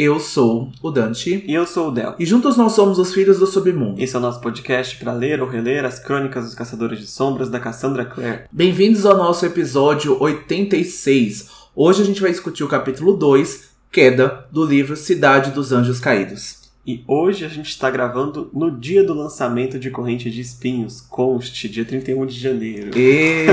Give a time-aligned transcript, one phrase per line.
[0.00, 1.42] Eu sou o Dante.
[1.44, 2.14] E eu sou o Del.
[2.20, 4.00] E juntos nós somos os Filhos do Submundo.
[4.00, 7.50] Esse é o nosso podcast para ler ou reler as crônicas dos Caçadores de Sombras
[7.50, 8.42] da Cassandra Clare.
[8.52, 11.48] Bem-vindos ao nosso episódio 86.
[11.74, 16.57] Hoje a gente vai discutir o capítulo 2, Queda, do livro Cidade dos Anjos Caídos.
[16.88, 21.68] E hoje a gente está gravando no dia do lançamento de Corrente de Espinhos, conste,
[21.68, 22.98] dia 31 de janeiro.
[22.98, 23.44] E...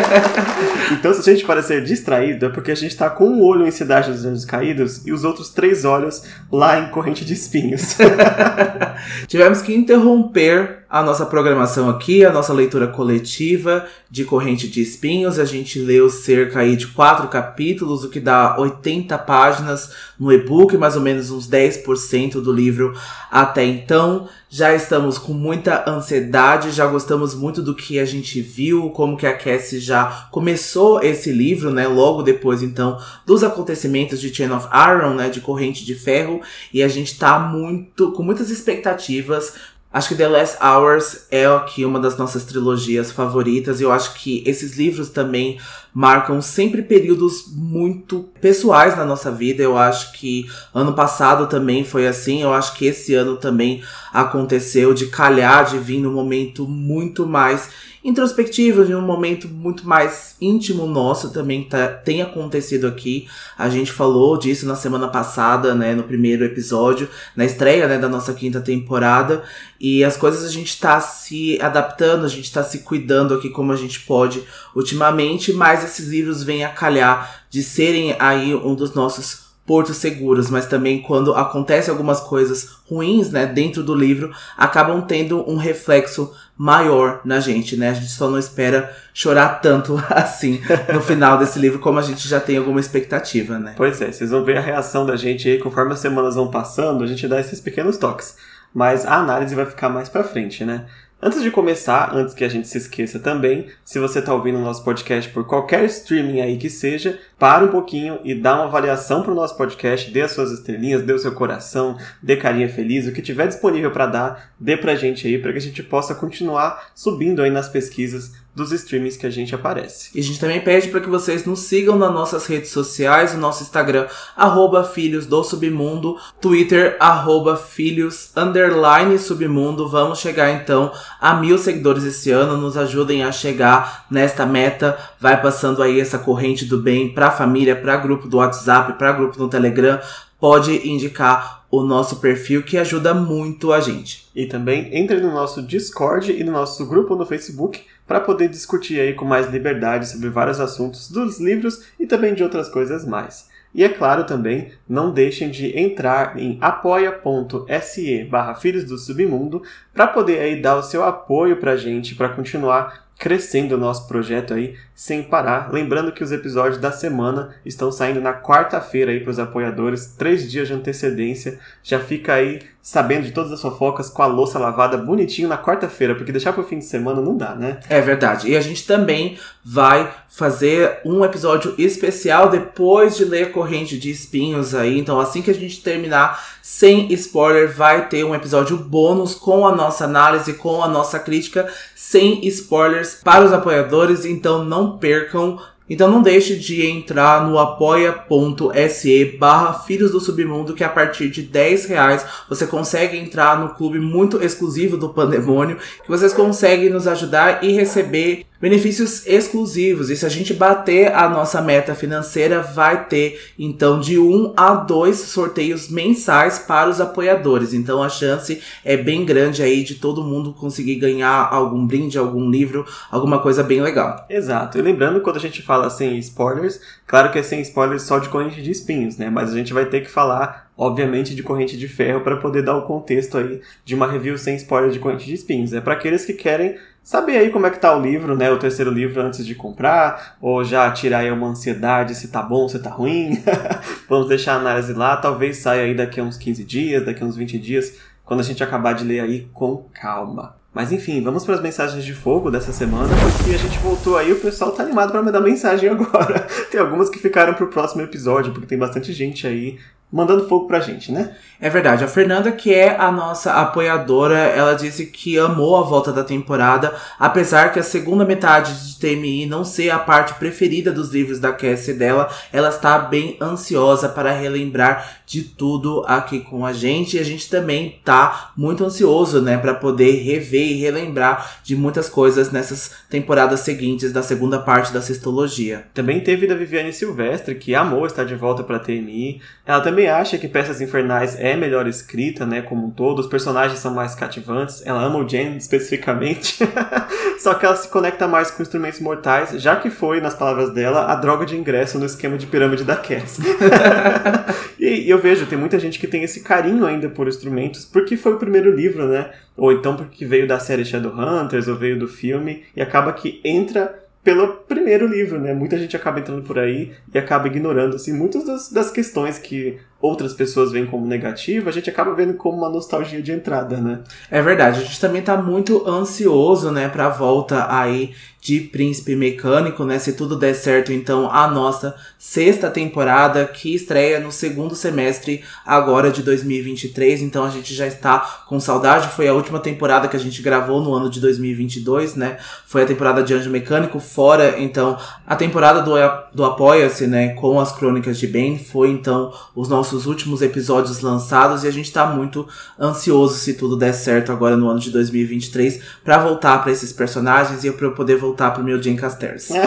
[0.98, 3.70] então, se a gente parecer distraído, é porque a gente está com um olho em
[3.70, 7.98] Cidade dos Anjos Caídos e os outros três olhos lá em Corrente de Espinhos.
[9.26, 15.38] Tivemos que interromper a nossa programação aqui, a nossa leitura coletiva de Corrente de Espinhos.
[15.38, 20.76] A gente leu cerca aí de quatro capítulos, o que dá 80 páginas no e-book,
[20.76, 22.94] mais ou menos uns 10% do livro
[23.30, 24.28] até então.
[24.50, 29.26] Já estamos com muita ansiedade, já gostamos muito do que a gente viu, como que
[29.26, 31.86] a Cassie já começou esse livro, né?
[31.86, 35.28] Logo depois, então, dos acontecimentos de Chain of Iron, né?
[35.28, 36.40] De Corrente de Ferro.
[36.72, 39.52] E a gente tá muito, com muitas expectativas
[39.90, 44.14] Acho que The Last Hours é aqui uma das nossas trilogias favoritas e eu acho
[44.14, 45.58] que esses livros também
[45.94, 49.62] marcam sempre períodos muito pessoais na nossa vida.
[49.62, 54.92] Eu acho que ano passado também foi assim, eu acho que esse ano também aconteceu
[54.92, 57.70] de calhar de vir num momento muito mais
[58.08, 63.28] introspectivo, de um momento muito mais íntimo nosso também que tá, tem acontecido aqui.
[63.56, 68.08] A gente falou disso na semana passada, né, no primeiro episódio, na estreia, né, da
[68.08, 69.42] nossa quinta temporada.
[69.78, 73.72] E as coisas a gente tá se adaptando, a gente tá se cuidando aqui como
[73.72, 74.42] a gente pode
[74.74, 80.48] ultimamente, mas esses livros vêm a calhar de serem aí um dos nossos portos seguros,
[80.48, 86.32] mas também quando acontecem algumas coisas ruins, né, dentro do livro, acabam tendo um reflexo
[86.58, 87.90] maior na gente, né?
[87.90, 90.60] A gente só não espera chorar tanto assim
[90.92, 93.74] no final desse livro, como a gente já tem alguma expectativa, né?
[93.76, 97.04] Pois é, vocês vão ver a reação da gente aí conforme as semanas vão passando,
[97.04, 98.36] a gente dá esses pequenos toques.
[98.74, 100.84] Mas a análise vai ficar mais pra frente, né?
[101.20, 104.62] Antes de começar, antes que a gente se esqueça também, se você está ouvindo o
[104.62, 109.20] nosso podcast por qualquer streaming aí que seja, para um pouquinho e dá uma avaliação
[109.20, 113.08] para o nosso podcast, dê as suas estrelinhas, dê o seu coração, dê carinha feliz,
[113.08, 116.14] o que tiver disponível para dar, dê pra gente aí, para que a gente possa
[116.14, 120.10] continuar subindo aí nas pesquisas dos streamings que a gente aparece.
[120.14, 123.38] E a gente também pede para que vocês nos sigam nas nossas redes sociais, o
[123.38, 129.88] nosso Instagram, arroba Filhos do Submundo, Twitter, arroba Filhos, underline Submundo.
[129.88, 134.98] Vamos chegar então a mil seguidores esse ano, nos ajudem a chegar nesta meta.
[135.18, 139.12] Vai passando aí essa corrente do bem para a família, para grupo do WhatsApp, para
[139.12, 140.00] grupo no Telegram.
[140.40, 144.28] Pode indicar o nosso perfil que ajuda muito a gente.
[144.34, 148.98] E também entre no nosso Discord e no nosso grupo no Facebook para poder discutir
[148.98, 153.48] aí com mais liberdade sobre vários assuntos dos livros e também de outras coisas mais.
[153.74, 160.06] E é claro também, não deixem de entrar em apoia.se barra Filhos do Submundo para
[160.06, 164.54] poder aí dar o seu apoio para a gente, para continuar crescendo o nosso projeto
[164.54, 165.72] aí sem parar.
[165.72, 170.50] Lembrando que os episódios da semana estão saindo na quarta-feira aí para os apoiadores, três
[170.50, 171.60] dias de antecedência.
[171.84, 176.14] Já fica aí sabendo de todas as fofocas com a louça lavada bonitinho na quarta-feira,
[176.14, 177.80] porque deixar para o fim de semana não dá, né?
[177.86, 178.48] É verdade.
[178.48, 184.74] E a gente também vai fazer um episódio especial depois de ler Corrente de Espinhos
[184.74, 184.98] aí.
[184.98, 189.74] Então, assim que a gente terminar, sem spoiler, vai ter um episódio bônus com a
[189.74, 194.24] nossa análise, com a nossa crítica, sem spoilers para os apoiadores.
[194.24, 195.58] Então, não percam.
[195.90, 201.42] Então não deixe de entrar no apoia.se barra Filhos do Submundo, que a partir de
[201.42, 207.06] 10 reais você consegue entrar no clube muito exclusivo do Pandemônio, que vocês conseguem nos
[207.06, 210.10] ajudar e receber benefícios exclusivos.
[210.10, 214.74] E se a gente bater a nossa meta financeira, vai ter então de um a
[214.74, 217.72] dois sorteios mensais para os apoiadores.
[217.72, 222.50] Então a chance é bem grande aí de todo mundo conseguir ganhar algum brinde, algum
[222.50, 224.26] livro, alguma coisa bem legal.
[224.28, 224.78] Exato.
[224.78, 228.28] E lembrando, quando a gente fala sem spoilers, claro que é sem spoilers só de
[228.28, 229.30] corrente de espinhos, né?
[229.30, 232.76] Mas a gente vai ter que falar obviamente de corrente de ferro para poder dar
[232.76, 235.72] o contexto aí de uma review sem spoiler de corrente de espinhos.
[235.72, 236.76] É para aqueles que querem
[237.08, 240.36] saber aí como é que tá o livro, né, o terceiro livro antes de comprar,
[240.42, 243.42] ou já tirar aí uma ansiedade se tá bom, se tá ruim.
[244.06, 247.26] Vamos deixar a análise lá, talvez saia aí daqui a uns 15 dias, daqui a
[247.26, 247.94] uns 20 dias,
[248.26, 250.54] quando a gente acabar de ler aí com calma.
[250.74, 254.30] Mas enfim, vamos para as mensagens de fogo dessa semana, porque a gente voltou aí,
[254.30, 256.46] o pessoal tá animado para mandar mensagem agora.
[256.70, 259.78] tem algumas que ficaram pro próximo episódio, porque tem bastante gente aí
[260.10, 261.36] mandando fogo pra gente, né?
[261.60, 262.02] É verdade.
[262.02, 266.94] A Fernanda, que é a nossa apoiadora, ela disse que amou a volta da temporada,
[267.18, 271.52] apesar que a segunda metade de TMI não ser a parte preferida dos livros da
[271.52, 277.16] Cassie dela, ela está bem ansiosa para relembrar de tudo aqui com a gente.
[277.16, 282.08] E a gente também tá muito ansioso, né, para poder rever e relembrar de muitas
[282.08, 285.84] coisas nessas temporadas seguintes da segunda parte da Sextologia.
[285.92, 289.42] Também teve da Viviane Silvestre, que amou estar de volta para TMI.
[289.66, 293.18] Ela também acha que Peças Infernais é melhor escrita, né, como um todo.
[293.18, 294.84] Os personagens são mais cativantes.
[294.86, 296.58] Ela ama o Jen especificamente.
[297.38, 301.12] Só que ela se conecta mais com instrumentos mortais, já que foi, nas palavras dela,
[301.12, 303.38] a droga de ingresso no esquema de pirâmide da Cass.
[304.78, 308.34] e, eu vejo, tem muita gente que tem esse carinho ainda por instrumentos, porque foi
[308.34, 309.30] o primeiro livro, né?
[309.56, 313.98] Ou então porque veio da série Shadowhunters, ou veio do filme, e acaba que entra
[314.22, 315.54] pelo primeiro livro, né?
[315.54, 319.78] Muita gente acaba entrando por aí e acaba ignorando, assim, muitas das, das questões que
[320.00, 324.00] outras pessoas veem como negativa, a gente acaba vendo como uma nostalgia de entrada, né?
[324.30, 328.12] É verdade, a gente também tá muito ansioso, né, pra volta aí
[328.48, 329.98] de Príncipe Mecânico, né?
[329.98, 336.10] Se tudo der certo, então a nossa sexta temporada que estreia no segundo semestre agora
[336.10, 337.20] de 2023.
[337.20, 339.08] Então a gente já está com saudade.
[339.08, 342.38] Foi a última temporada que a gente gravou no ano de 2022, né?
[342.64, 345.92] Foi a temporada de Anjo Mecânico, fora então a temporada do,
[346.34, 347.30] do Apoia-se, né?
[347.34, 348.58] Com as Crônicas de Ben.
[348.58, 352.46] Foi então os nossos últimos episódios lançados e a gente tá muito
[352.78, 357.64] ansioso se tudo der certo agora no ano de 2023 para voltar para esses personagens
[357.64, 359.48] e para eu poder voltar voltar pro meu Jane Casters.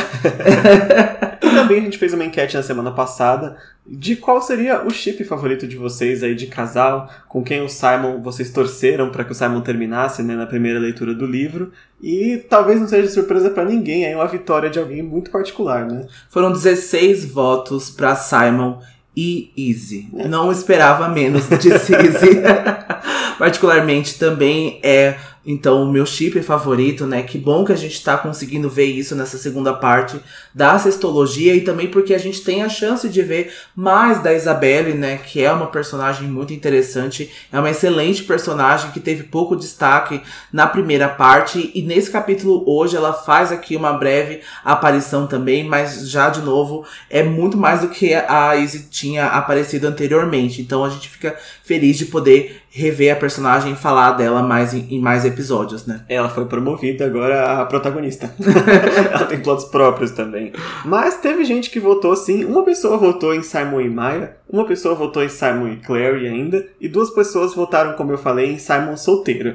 [1.71, 3.55] também a gente fez uma enquete na semana passada
[3.87, 8.21] de qual seria o chip favorito de vocês aí de casal, com quem o Simon
[8.21, 11.71] vocês torceram para que o Simon terminasse né, na primeira leitura do livro.
[12.01, 16.05] E talvez não seja surpresa para ninguém, aí uma vitória de alguém muito particular, né?
[16.29, 18.79] Foram 16 votos para Simon
[19.15, 20.09] e Easy.
[20.15, 20.27] É.
[20.27, 22.41] Não esperava menos de Easy.
[23.39, 25.15] Particularmente também é
[25.45, 27.23] então, o meu chip favorito, né?
[27.23, 30.19] Que bom que a gente tá conseguindo ver isso nessa segunda parte
[30.53, 34.93] da sextologia e também porque a gente tem a chance de ver mais da Isabelle,
[34.93, 35.17] né?
[35.17, 40.21] Que é uma personagem muito interessante, é uma excelente personagem que teve pouco destaque
[40.53, 46.07] na primeira parte e nesse capítulo hoje ela faz aqui uma breve aparição também, mas
[46.07, 50.61] já de novo é muito mais do que a Izzy tinha aparecido anteriormente.
[50.61, 54.87] Então, a gente fica feliz de poder rever a personagem e falar dela mais em,
[54.89, 56.01] em mais episódios, né?
[56.07, 58.33] Ela foi promovida agora a protagonista.
[59.11, 60.53] ela tem plots próprios também.
[60.85, 62.45] Mas teve gente que votou sim.
[62.45, 66.65] Uma pessoa votou em Simon e Maya, uma pessoa votou em Simon e Clary ainda,
[66.79, 69.53] e duas pessoas votaram, como eu falei, em Simon solteiro.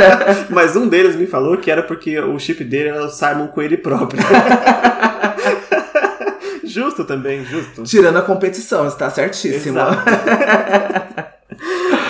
[0.48, 3.60] Mas um deles me falou que era porque o chip dele era o Simon com
[3.60, 4.22] ele próprio.
[6.64, 7.82] justo também, justo.
[7.82, 9.78] Tirando a competição, está certíssimo.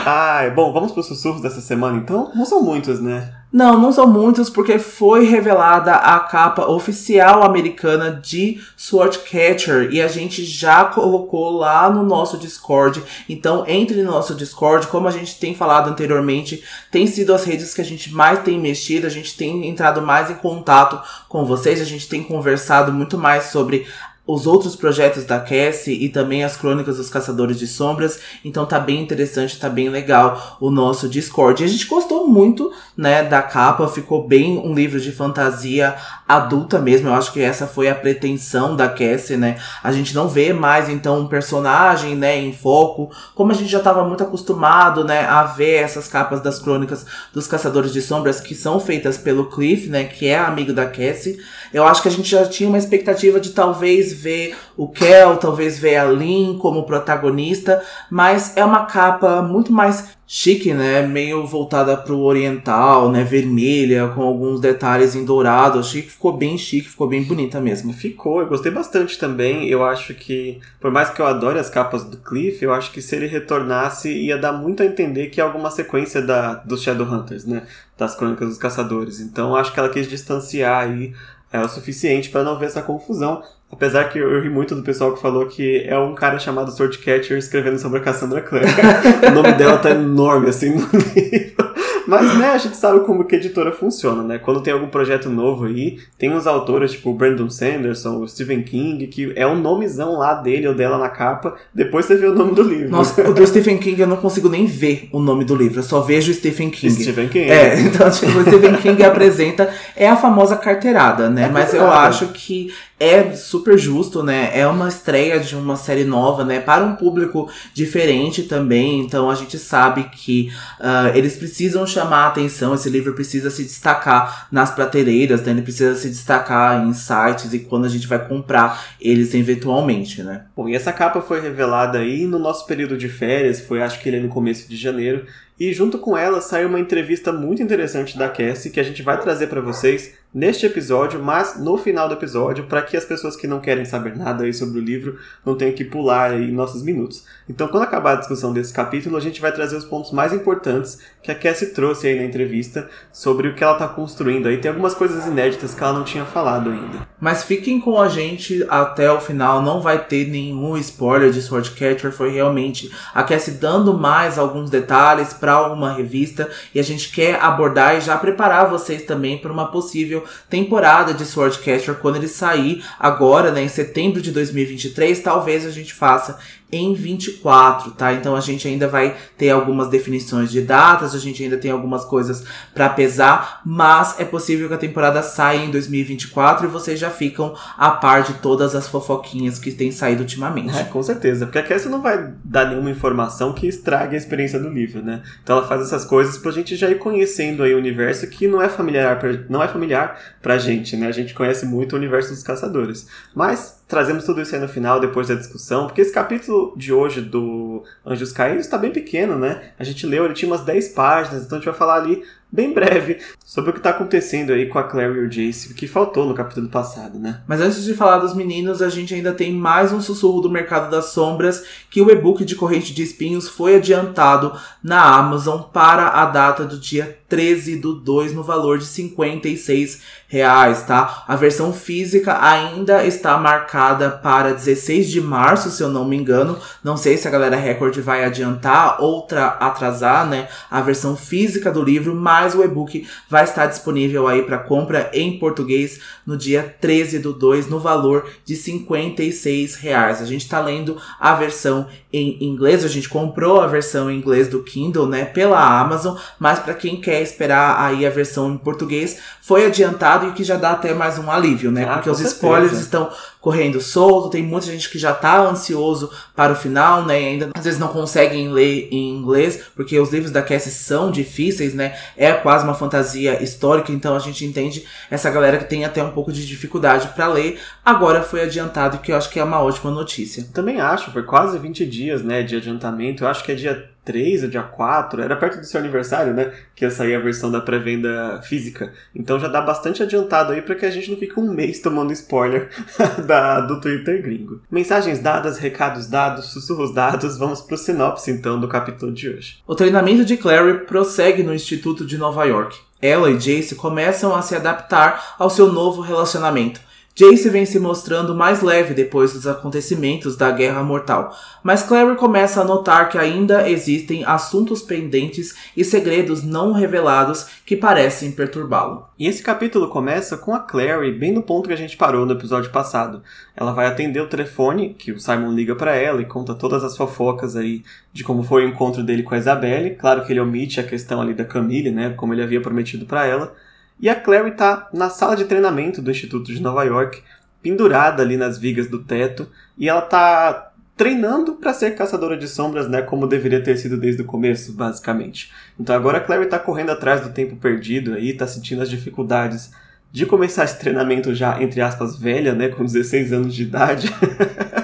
[0.07, 2.31] Ai, bom, vamos para os sussurros dessa semana então?
[2.35, 3.33] Não são muitos, né?
[3.51, 10.09] Não, não são muitos, porque foi revelada a capa oficial americana de Swordcatcher e a
[10.09, 13.01] gente já colocou lá no nosso Discord.
[13.29, 17.73] Então, entre no nosso Discord, como a gente tem falado anteriormente, tem sido as redes
[17.73, 21.81] que a gente mais tem mexido, a gente tem entrado mais em contato com vocês,
[21.81, 23.87] a gente tem conversado muito mais sobre
[24.27, 28.19] os outros projetos da Cassie e também as crônicas dos Caçadores de Sombras.
[28.43, 31.63] Então tá bem interessante, tá bem legal o nosso Discord.
[31.63, 35.95] E a gente gostou muito, né, da capa, ficou bem um livro de fantasia
[36.27, 37.09] adulta mesmo.
[37.09, 39.59] Eu acho que essa foi a pretensão da Cassie, né?
[39.83, 43.79] A gente não vê mais então um personagem, né, em foco, como a gente já
[43.79, 48.55] estava muito acostumado, né, a ver essas capas das crônicas dos Caçadores de Sombras que
[48.55, 51.39] são feitas pelo Cliff, né, que é amigo da Cassie.
[51.75, 55.79] Eu acho que a gente já tinha uma expectativa de talvez ver o Kel, talvez
[55.79, 61.07] ver a Lynn como protagonista, mas é uma capa muito mais chique, né?
[61.07, 63.23] Meio voltada pro oriental, né?
[63.23, 65.79] Vermelha, com alguns detalhes em dourado.
[65.79, 67.93] Achei que ficou bem chique, ficou bem bonita mesmo.
[67.93, 69.69] Ficou, eu gostei bastante também.
[69.69, 73.03] Eu acho que, por mais que eu adore as capas do Cliff, eu acho que
[73.03, 77.45] se ele retornasse ia dar muito a entender que é alguma sequência da, dos Shadowhunters,
[77.45, 77.63] né?
[77.97, 79.21] Das Crônicas dos Caçadores.
[79.21, 81.13] Então acho que ela quis distanciar aí
[81.55, 83.41] é o suficiente para não ver essa confusão.
[83.71, 87.39] Apesar que eu, ri muito do pessoal que falou que é um cara chamado Swordcatcher
[87.39, 88.67] escrevendo sobre a Cassandra Clare.
[89.29, 90.81] o nome dela tá enorme assim no
[91.15, 91.64] livro.
[92.07, 94.39] Mas, né, a gente sabe como que a editora funciona, né?
[94.39, 98.63] Quando tem algum projeto novo aí, tem uns autores, tipo o Brandon Sanderson, o Stephen
[98.63, 102.35] King, que é um nomezão lá dele ou dela na capa, depois você vê o
[102.35, 102.91] nome do livro.
[102.91, 105.85] Nossa, o do Stephen King eu não consigo nem ver o nome do livro, eu
[105.85, 107.03] só vejo Stephen King.
[107.03, 107.51] Stephen King.
[107.51, 111.45] É, então, tipo, o Stephen King apresenta, é a famosa carteirada, né?
[111.45, 114.51] É Mas eu acho que é super justo, né?
[114.55, 116.61] É uma estreia de uma série nova, né?
[116.61, 119.01] Para um público diferente também.
[119.01, 122.75] Então a gente sabe que ah, eles precisam chamar a atenção.
[122.75, 125.53] Esse livro precisa se destacar nas prateleiras, né?
[125.53, 130.45] Ele precisa se destacar em sites e quando a gente vai comprar eles eventualmente, né?
[130.57, 134.09] Bom, e essa capa foi revelada aí no nosso período de férias, foi acho que
[134.09, 135.27] ele é no começo de janeiro,
[135.59, 139.21] e junto com ela saiu uma entrevista muito interessante da Cassie que a gente vai
[139.21, 143.47] trazer para vocês neste episódio, mas no final do episódio, para que as pessoas que
[143.47, 147.25] não querem saber nada aí sobre o livro não tenham que pular aí nossos minutos.
[147.49, 150.99] Então, quando acabar a discussão desse capítulo, a gente vai trazer os pontos mais importantes
[151.23, 154.59] que a Cassie trouxe aí na entrevista sobre o que ela está construindo aí.
[154.59, 157.07] Tem algumas coisas inéditas que ela não tinha falado ainda.
[157.21, 162.11] Mas fiquem com a gente até o final, não vai ter nenhum spoiler de Swordcatcher,
[162.11, 167.43] foi realmente a Cassie dando mais alguns detalhes para uma revista e a gente quer
[167.43, 172.85] abordar e já preparar vocês também para uma possível temporada de Swordcatcher quando ele sair
[172.99, 176.39] agora, né, em setembro de 2023, talvez a gente faça
[176.77, 178.13] em 24, tá?
[178.13, 182.05] Então a gente ainda vai ter algumas definições de datas, a gente ainda tem algumas
[182.05, 187.11] coisas para pesar, mas é possível que a temporada saia em 2024 e vocês já
[187.11, 190.77] ficam a par de todas as fofoquinhas que têm saído ultimamente.
[190.77, 194.59] É, com certeza, porque a Cassie não vai dar nenhuma informação que estrague a experiência
[194.59, 195.23] do livro, né?
[195.43, 198.61] Então ela faz essas coisas pra gente já ir conhecendo aí o universo que não
[198.61, 201.07] é familiar, pra, não é familiar pra gente, né?
[201.07, 203.07] A gente conhece muito o universo dos caçadores.
[203.35, 207.21] Mas trazemos tudo isso aí no final, depois da discussão, porque esse capítulo de hoje
[207.21, 209.73] do Anjos Caídos está bem pequeno, né?
[209.79, 212.23] A gente leu, ele tinha umas 10 páginas, então a gente vai falar ali
[212.55, 215.89] bem breve sobre o que está acontecendo aí com a Claire e o Jace, que
[215.89, 217.41] faltou no capítulo passado, né?
[217.49, 220.89] Mas antes de falar dos meninos, a gente ainda tem mais um sussurro do mercado
[220.91, 226.27] das sombras, que o e-book de Corrente de Espinhos foi adiantado na Amazon para a
[226.27, 231.25] data do dia 13 do 2 no valor de 56 reais, tá?
[231.27, 236.59] A versão física ainda está marcada para 16 de março, se eu não me engano.
[236.83, 241.71] Não sei se a galera Record vai adiantar ou tra- atrasar, né, a versão física
[241.71, 246.75] do livro, mas o e-book vai estar disponível aí para compra em português no dia
[246.81, 250.21] 13 do 2 no valor de 56 reais.
[250.21, 254.49] A gente tá lendo a versão em inglês, a gente comprou a versão em inglês
[254.49, 259.19] do Kindle, né, pela Amazon, mas para quem quer esperar aí a versão em português,
[259.41, 261.85] foi adiantado e que já dá até mais um alívio, né?
[261.85, 262.37] Ah, Porque os certeza.
[262.37, 263.11] spoilers estão
[263.45, 267.21] correndo solto, tem muita gente que já tá ansioso para o final, né?
[267.21, 271.11] E ainda às vezes não conseguem ler em inglês, porque os livros da Cassie são
[271.11, 271.95] difíceis, né?
[272.17, 276.13] É quase uma fantasia histórica, então a gente entende essa galera que tem até um
[276.13, 277.61] pouco de dificuldade para ler.
[277.85, 280.49] Agora foi adiantado, que eu acho que é uma ótima notícia.
[280.55, 283.25] Também acho, foi quase 20 dias, né, de adiantamento.
[283.25, 286.53] Eu acho que é dia 3 ou dia 4, era perto do seu aniversário, né,
[286.75, 288.93] que ia sair a versão da pré-venda física.
[289.15, 292.13] Então já dá bastante adiantado aí para que a gente não fique um mês tomando
[292.13, 292.69] spoiler
[293.27, 294.61] da, do Twitter gringo.
[294.71, 299.59] Mensagens dadas, recados dados, sussurros dados, vamos pro sinopse então do capítulo de hoje.
[299.67, 302.79] O treinamento de Clary prossegue no Instituto de Nova York.
[303.01, 306.81] Ela e Jace começam a se adaptar ao seu novo relacionamento.
[307.17, 312.61] Jace vem se mostrando mais leve depois dos acontecimentos da Guerra Mortal, mas Clary começa
[312.61, 319.07] a notar que ainda existem assuntos pendentes e segredos não revelados que parecem perturbá-lo.
[319.17, 322.33] E esse capítulo começa com a Clary bem no ponto que a gente parou no
[322.33, 323.23] episódio passado.
[323.57, 326.97] Ela vai atender o telefone, que o Simon liga pra ela e conta todas as
[326.97, 329.95] fofocas aí de como foi o encontro dele com a Isabelle.
[329.95, 333.25] Claro que ele omite a questão ali da Camille, né, como ele havia prometido pra
[333.25, 333.55] ela.
[334.01, 337.23] E a Clary tá na sala de treinamento do Instituto de Nova York,
[337.63, 339.49] pendurada ali nas vigas do teto,
[339.79, 344.23] e ela tá treinando para ser caçadora de sombras, né, como deveria ter sido desde
[344.23, 345.53] o começo, basicamente.
[345.79, 349.73] Então agora a Clary tá correndo atrás do tempo perdido aí, tá sentindo as dificuldades
[350.13, 354.09] de começar esse treinamento já, entre aspas, velha, né, com 16 anos de idade.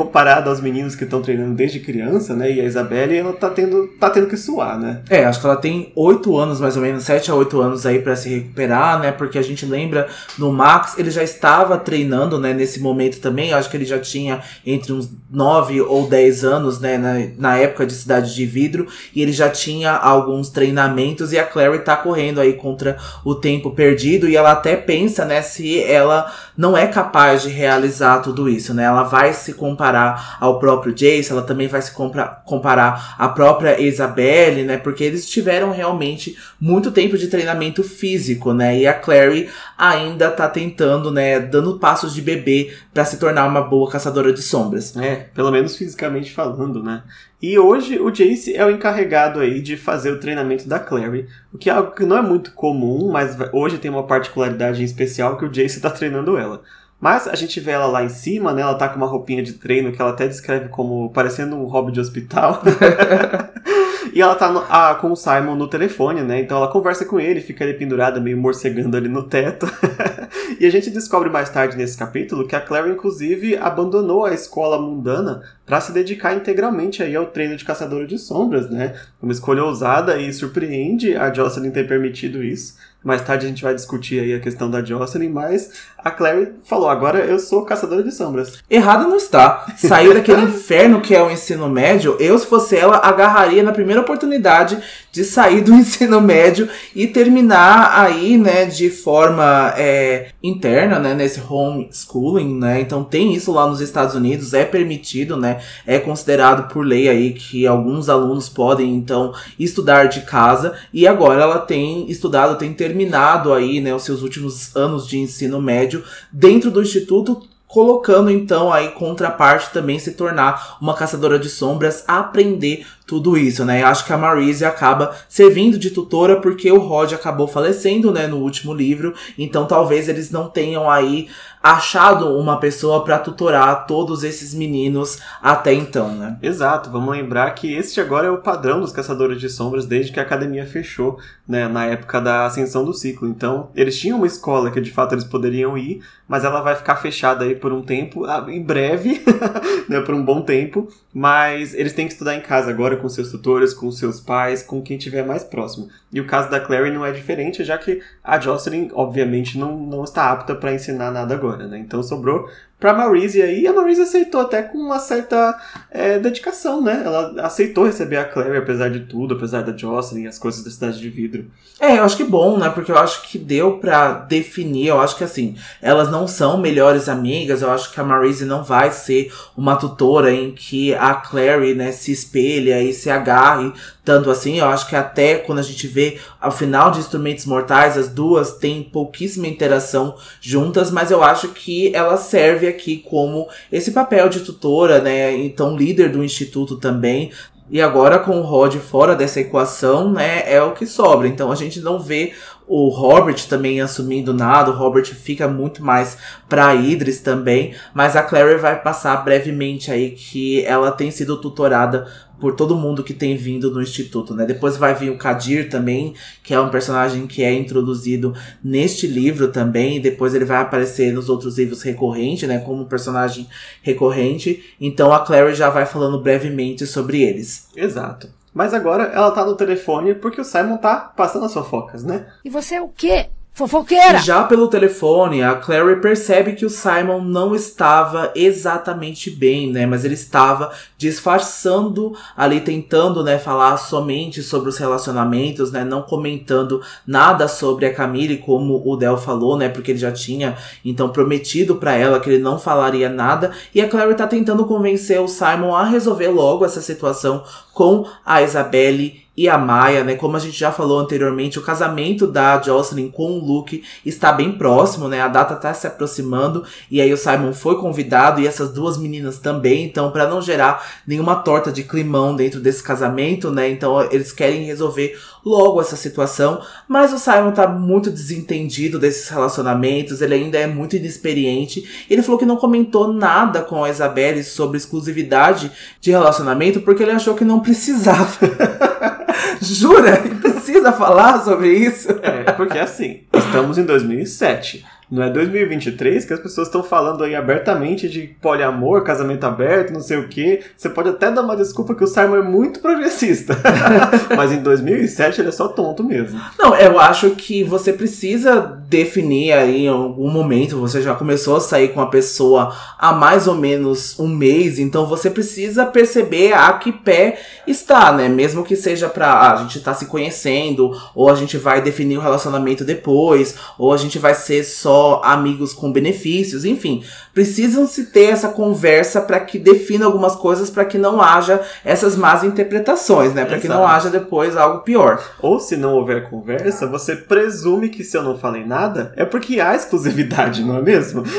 [0.00, 2.50] Comparado aos meninos que estão treinando desde criança, né?
[2.50, 5.02] E a Isabelle, ela tá tendo, tá tendo que suar, né?
[5.10, 7.98] É, acho que ela tem 8 anos, mais ou menos, 7 a 8 anos aí
[7.98, 9.12] pra se recuperar, né?
[9.12, 13.52] Porque a gente lembra no Max, ele já estava treinando, né, nesse momento também.
[13.52, 17.84] Acho que ele já tinha entre uns 9 ou 10 anos, né, na, na época
[17.84, 22.40] de Cidade de Vidro, e ele já tinha alguns treinamentos e a Clary tá correndo
[22.40, 27.42] aí contra o tempo perdido e ela até pensa, né, se ela não é capaz
[27.42, 28.84] de realizar tudo isso, né?
[28.84, 33.80] Ela vai se comparar comparar ao próprio Jace, ela também vai se comparar à própria
[33.80, 34.76] Isabelle, né?
[34.76, 38.78] Porque eles tiveram realmente muito tempo de treinamento físico, né?
[38.78, 43.62] E a Clary ainda tá tentando, né, dando passos de bebê para se tornar uma
[43.62, 44.96] boa caçadora de sombras.
[44.96, 47.02] É, pelo menos fisicamente falando, né?
[47.42, 51.56] E hoje o Jace é o encarregado aí de fazer o treinamento da Clary, o
[51.56, 55.38] que é algo que não é muito comum, mas hoje tem uma particularidade em especial
[55.38, 56.62] que o Jace está treinando ela.
[57.00, 58.60] Mas a gente vê ela lá em cima, né?
[58.60, 61.92] Ela tá com uma roupinha de treino que ela até descreve como parecendo um hobby
[61.92, 62.62] de hospital.
[64.12, 66.40] e ela tá no, a, com o Simon no telefone, né?
[66.40, 69.66] Então ela conversa com ele, fica ali pendurada, meio morcegando ali no teto.
[70.60, 74.78] e a gente descobre mais tarde nesse capítulo que a Claire, inclusive, abandonou a escola
[74.78, 78.94] mundana para se dedicar integralmente aí ao treino de caçadora de sombras, né?
[79.22, 82.74] Uma escolha ousada e surpreende a Jocelyn ter permitido isso.
[83.02, 86.88] Mais tarde a gente vai discutir aí a questão da Jocelyn, mas a Clary falou:
[86.88, 88.58] agora eu sou caçadora de sombras.
[88.68, 89.66] Errada não está.
[89.76, 92.16] Saiu daquele inferno que é o ensino médio.
[92.20, 94.78] Eu, se fosse ela, agarraria na primeira oportunidade
[95.12, 101.40] de sair do ensino médio e terminar aí, né, de forma é, interna, né, nesse
[101.40, 102.80] homeschooling, né?
[102.80, 105.60] Então tem isso lá nos Estados Unidos, é permitido, né?
[105.86, 110.74] É considerado por lei aí que alguns alunos podem, então, estudar de casa.
[110.92, 115.60] E agora ela tem estudado, tem terminado aí, né, os seus últimos anos de ensino
[115.60, 122.02] médio dentro do instituto colocando então aí contraparte também se tornar uma caçadora de sombras,
[122.08, 123.82] aprender tudo isso, né?
[123.82, 128.28] Eu acho que a Marise acaba servindo de tutora porque o Rod acabou falecendo, né,
[128.28, 131.26] no último livro, então talvez eles não tenham aí
[131.62, 136.38] achado uma pessoa para tutorar todos esses meninos até então, né?
[136.40, 140.20] Exato, vamos lembrar que este agora é o padrão dos caçadores de sombras desde que
[140.20, 143.28] a academia fechou, né, na época da ascensão do ciclo.
[143.28, 146.96] Então, eles tinham uma escola que de fato eles poderiam ir, mas ela vai ficar
[146.96, 149.20] fechada aí por um tempo, ah, em breve,
[149.88, 153.30] né, por um bom tempo, mas eles têm que estudar em casa agora com seus
[153.30, 155.88] tutores, com seus pais, com quem tiver mais próximo.
[156.12, 160.04] E o caso da Clary não é diferente, já que a Jocelyn, obviamente, não, não
[160.04, 161.78] está apta para ensinar nada agora, né?
[161.78, 162.48] Então sobrou
[162.80, 165.56] pra Maurice e a Maurice aceitou até com uma certa
[165.90, 167.02] é, dedicação, né?
[167.04, 170.98] Ela aceitou receber a Clary, apesar de tudo, apesar da Jocelyn, as coisas da Cidade
[170.98, 171.44] de Vidro.
[171.78, 172.70] É, eu acho que bom, né?
[172.70, 177.08] Porque eu acho que deu pra definir, eu acho que assim, elas não são melhores
[177.08, 181.74] amigas, eu acho que a Maurice não vai ser uma tutora em que a Clary,
[181.74, 183.72] né, se espelha e se agarre
[184.10, 184.58] tanto assim.
[184.58, 188.54] Eu acho que até quando a gente vê ao final de Instrumentos Mortais, as duas
[188.54, 194.40] têm pouquíssima interação juntas, mas eu acho que ela serve aqui como esse papel de
[194.40, 195.32] tutora, né?
[195.36, 197.30] Então, líder do instituto também.
[197.70, 201.28] E agora com o Rod fora dessa equação, né, é o que sobra.
[201.28, 202.32] Então a gente não vê
[202.72, 206.16] o Robert também assumindo nada, o Robert fica muito mais
[206.48, 212.06] pra Idris também, mas a Clary vai passar brevemente aí que ela tem sido tutorada
[212.38, 214.46] por todo mundo que tem vindo no instituto, né?
[214.46, 219.48] Depois vai vir o Kadir também, que é um personagem que é introduzido neste livro
[219.48, 223.48] também, depois ele vai aparecer nos outros livros recorrente, né, como personagem
[223.82, 224.76] recorrente.
[224.80, 227.66] Então a Clary já vai falando brevemente sobre eles.
[227.74, 228.28] Exato.
[228.52, 232.26] Mas agora ela tá no telefone porque o Simon tá passando as fofocas, né?
[232.44, 233.30] E você é o quê?
[233.60, 234.20] Fofoqueira!
[234.20, 239.84] Já pelo telefone, a Clary percebe que o Simon não estava exatamente bem, né?
[239.84, 245.84] Mas ele estava disfarçando ali, tentando, né, falar somente sobre os relacionamentos, né?
[245.84, 249.68] Não comentando nada sobre a Camille, como o Del falou, né?
[249.68, 253.50] Porque ele já tinha, então, prometido para ela que ele não falaria nada.
[253.74, 257.44] E a Clary tá tentando convencer o Simon a resolver logo essa situação
[257.74, 260.16] com a Isabelle e a Maia, né?
[260.16, 264.52] Como a gente já falou anteriormente, o casamento da Jocelyn com o Luke está bem
[264.52, 265.22] próximo, né?
[265.22, 269.38] A data está se aproximando e aí o Simon foi convidado e essas duas meninas
[269.38, 273.70] também, então para não gerar nenhuma torta de climão dentro desse casamento, né?
[273.70, 280.20] Então eles querem resolver logo essa situação, mas o Simon tá muito desentendido desses relacionamentos,
[280.20, 282.04] ele ainda é muito inexperiente.
[282.10, 287.12] Ele falou que não comentou nada com a Isabelle sobre exclusividade de relacionamento porque ele
[287.12, 288.28] achou que não precisava.
[289.62, 290.16] Jura?
[290.40, 292.08] Precisa falar sobre isso?
[292.22, 294.84] É, porque assim, estamos em 2007.
[295.10, 300.00] Não é 2023 que as pessoas estão falando aí abertamente de poliamor, casamento aberto, não
[300.00, 300.60] sei o que.
[300.76, 303.58] Você pode até dar uma desculpa que o Simon é muito progressista.
[304.36, 306.40] Mas em 2007 ele é só tonto mesmo.
[306.56, 310.78] Não, eu acho que você precisa definir aí em algum momento.
[310.78, 315.06] Você já começou a sair com a pessoa há mais ou menos um mês, então
[315.06, 318.28] você precisa perceber a que pé está, né?
[318.28, 322.16] Mesmo que seja pra ah, a gente tá se conhecendo, ou a gente vai definir
[322.16, 327.02] o relacionamento depois, ou a gente vai ser só só amigos com benefícios, enfim.
[327.32, 332.16] Precisam se ter essa conversa para que defina algumas coisas para que não haja essas
[332.16, 333.46] más interpretações, né?
[333.46, 335.22] Para que não haja depois algo pior.
[335.40, 339.58] Ou se não houver conversa, você presume que se eu não falei nada, é porque
[339.58, 341.24] há exclusividade, não é mesmo?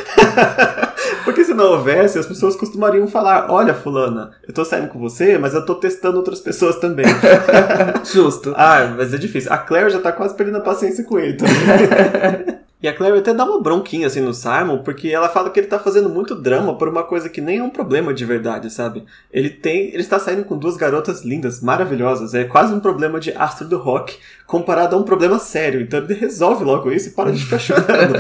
[1.24, 5.38] Porque se não houvesse, as pessoas costumariam falar: Olha, Fulana, eu tô saindo com você,
[5.38, 7.06] mas eu tô testando outras pessoas também.
[8.12, 8.54] Justo.
[8.56, 9.54] Ah, mas é difícil.
[9.54, 11.56] A Claire já tá quase perdendo a paciência com ele também.
[12.82, 15.68] E a Claire até dá uma bronquinha assim no Simon, porque ela fala que ele
[15.68, 19.06] tá fazendo muito drama por uma coisa que nem é um problema de verdade, sabe?
[19.32, 19.90] Ele tem.
[19.90, 22.34] Ele está saindo com duas garotas lindas, maravilhosas.
[22.34, 24.18] É quase um problema de astro do rock
[24.48, 25.80] comparado a um problema sério.
[25.80, 28.16] Então ele resolve logo isso e para de ficar chorando.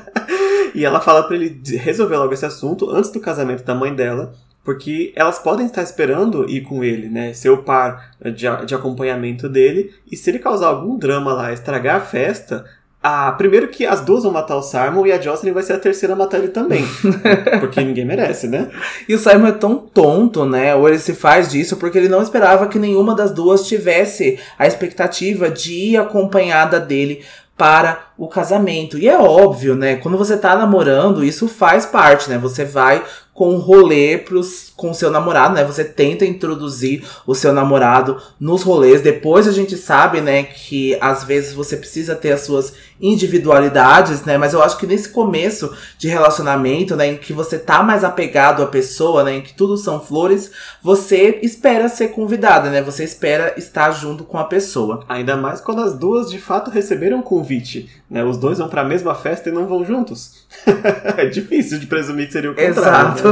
[0.74, 4.32] e ela fala para ele resolver logo esse assunto antes do casamento da mãe dela,
[4.64, 7.34] porque elas podem estar esperando ir com ele, né?
[7.34, 11.96] Ser o par de, de acompanhamento dele, e se ele causar algum drama lá, estragar
[11.96, 12.64] a festa,
[13.06, 15.78] ah, primeiro que as duas vão matar o Simon e a Jocelyn vai ser a
[15.78, 16.82] terceira a matar ele também.
[17.60, 18.70] porque ninguém merece, né?
[19.06, 20.74] E o Simon é tão tonto, né?
[20.74, 24.66] Ou ele se faz disso porque ele não esperava que nenhuma das duas tivesse a
[24.66, 27.22] expectativa de ir acompanhada dele
[27.58, 28.98] para o casamento.
[28.98, 29.96] E é óbvio, né?
[29.96, 32.38] Quando você tá namorando, isso faz parte, né?
[32.38, 33.02] Você vai
[33.34, 35.64] com um rolê pros, com o seu namorado, né?
[35.64, 39.02] Você tenta introduzir o seu namorado nos rolês.
[39.02, 44.38] Depois a gente sabe, né, que às vezes você precisa ter as suas individualidades, né?
[44.38, 48.62] Mas eu acho que nesse começo de relacionamento, né, em que você tá mais apegado
[48.62, 52.82] à pessoa, né, em que tudo são flores, você espera ser convidada, né?
[52.82, 55.04] Você espera estar junto com a pessoa.
[55.08, 58.22] Ainda mais quando as duas de fato receberam um convite, né?
[58.22, 60.46] Os dois vão para a mesma festa e não vão juntos.
[61.18, 62.78] é difícil de presumir que seria o contrário.
[62.78, 63.23] Exato.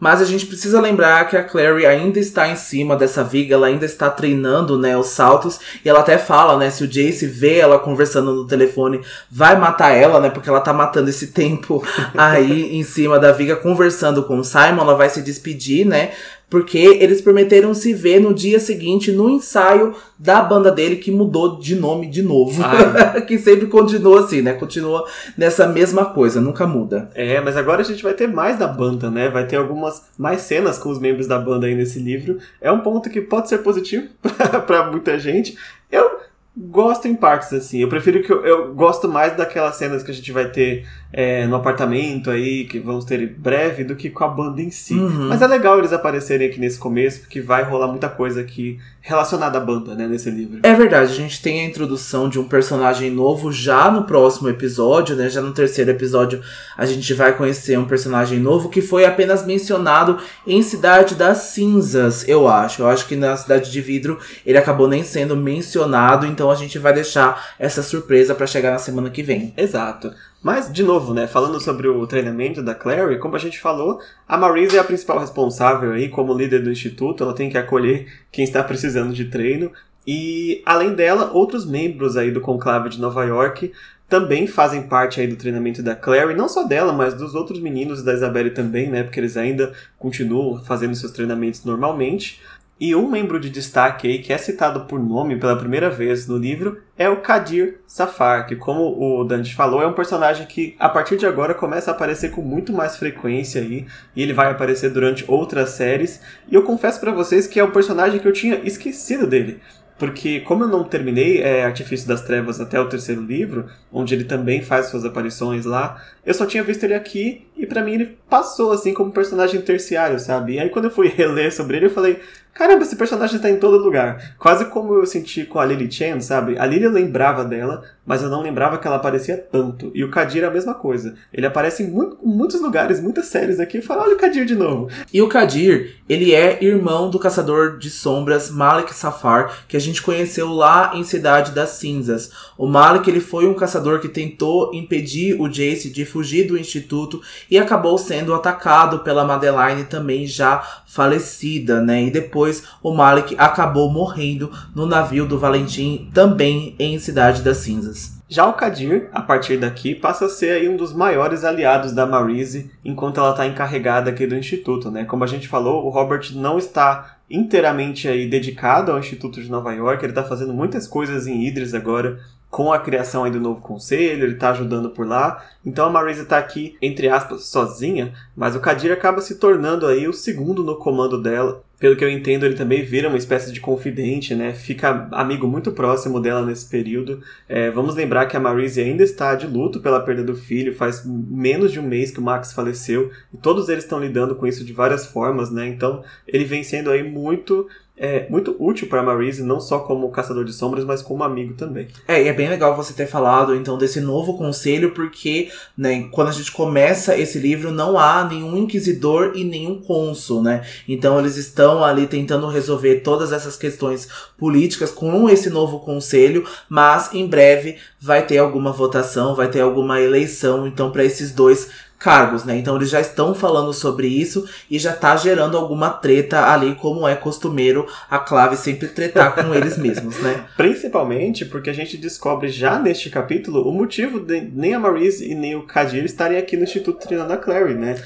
[0.00, 3.66] Mas a gente precisa lembrar que a Clary ainda está em cima dessa viga, ela
[3.66, 5.60] ainda está treinando, né, os saltos.
[5.84, 9.90] E ela até fala, né, se o Jace vê ela conversando no telefone, vai matar
[9.90, 11.84] ela, né, porque ela tá matando esse tempo
[12.16, 14.80] aí em cima da viga, conversando com o Simon.
[14.80, 16.12] Ela vai se despedir, né,
[16.50, 21.60] porque eles prometeram se ver no dia seguinte no ensaio da banda dele, que mudou
[21.60, 22.60] de nome de novo.
[23.28, 24.54] que sempre continua assim, né?
[24.54, 25.06] Continua
[25.38, 27.08] nessa mesma coisa, nunca muda.
[27.14, 29.28] É, mas agora a gente vai ter mais da banda, né?
[29.28, 32.38] Vai ter algumas mais cenas com os membros da banda aí nesse livro.
[32.60, 34.08] É um ponto que pode ser positivo
[34.66, 35.56] para muita gente.
[35.90, 36.18] Eu
[36.56, 37.80] gosto em partes, assim.
[37.80, 41.46] Eu prefiro que eu, eu, gosto mais daquelas cenas que a gente vai ter é,
[41.46, 44.94] no apartamento aí, que vamos ter breve, do que com a banda em si.
[44.94, 45.28] Uhum.
[45.28, 49.56] Mas é legal eles aparecerem aqui nesse começo, porque vai rolar muita coisa aqui relacionada
[49.56, 50.60] à banda, né, nesse livro.
[50.62, 55.16] É verdade, a gente tem a introdução de um personagem novo já no próximo episódio,
[55.16, 55.28] né?
[55.28, 56.42] Já no terceiro episódio
[56.76, 62.28] a gente vai conhecer um personagem novo que foi apenas mencionado em Cidade das Cinzas,
[62.28, 62.82] eu acho.
[62.82, 66.78] Eu acho que na Cidade de Vidro ele acabou nem sendo mencionado, então a gente
[66.78, 69.54] vai deixar essa surpresa para chegar na semana que vem.
[69.56, 70.12] Exato.
[70.42, 74.38] Mas, de novo, né, falando sobre o treinamento da Clary, como a gente falou, a
[74.38, 78.42] Marisa é a principal responsável aí, como líder do instituto, ela tem que acolher quem
[78.42, 79.70] está precisando de treino.
[80.06, 83.70] E, além dela, outros membros aí do conclave de Nova York
[84.08, 88.02] também fazem parte aí do treinamento da Clary, não só dela, mas dos outros meninos
[88.02, 92.40] da Isabelle também, né, porque eles ainda continuam fazendo seus treinamentos normalmente.
[92.80, 96.38] E um membro de destaque aí que é citado por nome pela primeira vez no
[96.38, 100.88] livro é o Kadir Safar, que como o Dante falou, é um personagem que a
[100.88, 104.88] partir de agora começa a aparecer com muito mais frequência aí, e ele vai aparecer
[104.88, 106.22] durante outras séries.
[106.50, 109.60] E eu confesso para vocês que é um personagem que eu tinha esquecido dele.
[110.00, 114.24] Porque, como eu não terminei é, Artifício das Trevas até o terceiro livro, onde ele
[114.24, 118.18] também faz suas aparições lá, eu só tinha visto ele aqui e para mim ele
[118.26, 120.54] passou assim como personagem terciário, sabe?
[120.54, 122.18] E aí quando eu fui reler sobre ele, eu falei:
[122.60, 124.34] caramba, esse personagem tá em todo lugar.
[124.38, 126.58] Quase como eu senti com a Lily Chen, sabe?
[126.58, 129.90] A Lily eu lembrava dela, mas eu não lembrava que ela aparecia tanto.
[129.94, 131.14] E o Kadir é a mesma coisa.
[131.32, 134.54] Ele aparece em muito, muitos lugares, muitas séries aqui, e fala, olha o Kadir de
[134.54, 134.90] novo.
[135.10, 140.02] E o Kadir, ele é irmão do caçador de sombras Malik Safar, que a gente
[140.02, 142.30] conheceu lá em Cidade das Cinzas.
[142.58, 147.22] O Malik, ele foi um caçador que tentou impedir o Jace de fugir do instituto
[147.50, 152.02] e acabou sendo atacado pela Madeline também já falecida, né?
[152.02, 152.49] E depois
[152.82, 158.20] o Malik acabou morrendo no navio do Valentim, também em Cidade das Cinzas.
[158.28, 162.06] Já o Kadir, a partir daqui, passa a ser aí um dos maiores aliados da
[162.06, 165.04] Marise enquanto ela está encarregada aqui do Instituto, né?
[165.04, 169.72] Como a gente falou, o Robert não está inteiramente aí dedicado ao Instituto de Nova
[169.72, 173.60] York, ele está fazendo muitas coisas em Idris agora, com a criação aí do novo
[173.60, 175.44] conselho, ele está ajudando por lá.
[175.64, 180.08] Então a Marisa está aqui, entre aspas, sozinha, mas o Kadir acaba se tornando aí
[180.08, 181.62] o segundo no comando dela.
[181.80, 184.52] Pelo que eu entendo, ele também vira uma espécie de confidente, né?
[184.52, 187.22] Fica amigo muito próximo dela nesse período.
[187.48, 191.02] É, vamos lembrar que a Marise ainda está de luto pela perda do filho, faz
[191.06, 194.62] menos de um mês que o Max faleceu, e todos eles estão lidando com isso
[194.62, 195.66] de várias formas, né?
[195.66, 197.66] Então, ele vem sendo aí muito
[198.02, 201.86] é muito útil para Marise, não só como caçador de sombras, mas como amigo também.
[202.08, 206.28] É, e é bem legal você ter falado então desse novo conselho, porque né, quando
[206.28, 210.64] a gente começa esse livro, não há nenhum inquisidor e nenhum cônsul, né?
[210.88, 214.08] Então eles estão ali tentando resolver todas essas questões
[214.38, 220.00] políticas com esse novo conselho, mas em breve vai ter alguma votação, vai ter alguma
[220.00, 221.68] eleição, então para esses dois
[222.00, 222.56] cargos, né?
[222.56, 227.06] Então eles já estão falando sobre isso e já tá gerando alguma treta ali, como
[227.06, 230.46] é costumeiro a Clave sempre tretar com eles mesmos, né?
[230.56, 235.34] Principalmente porque a gente descobre já neste capítulo o motivo de nem a Marise e
[235.34, 238.02] nem o Kadir estarem aqui no Instituto treinando a Clary, né?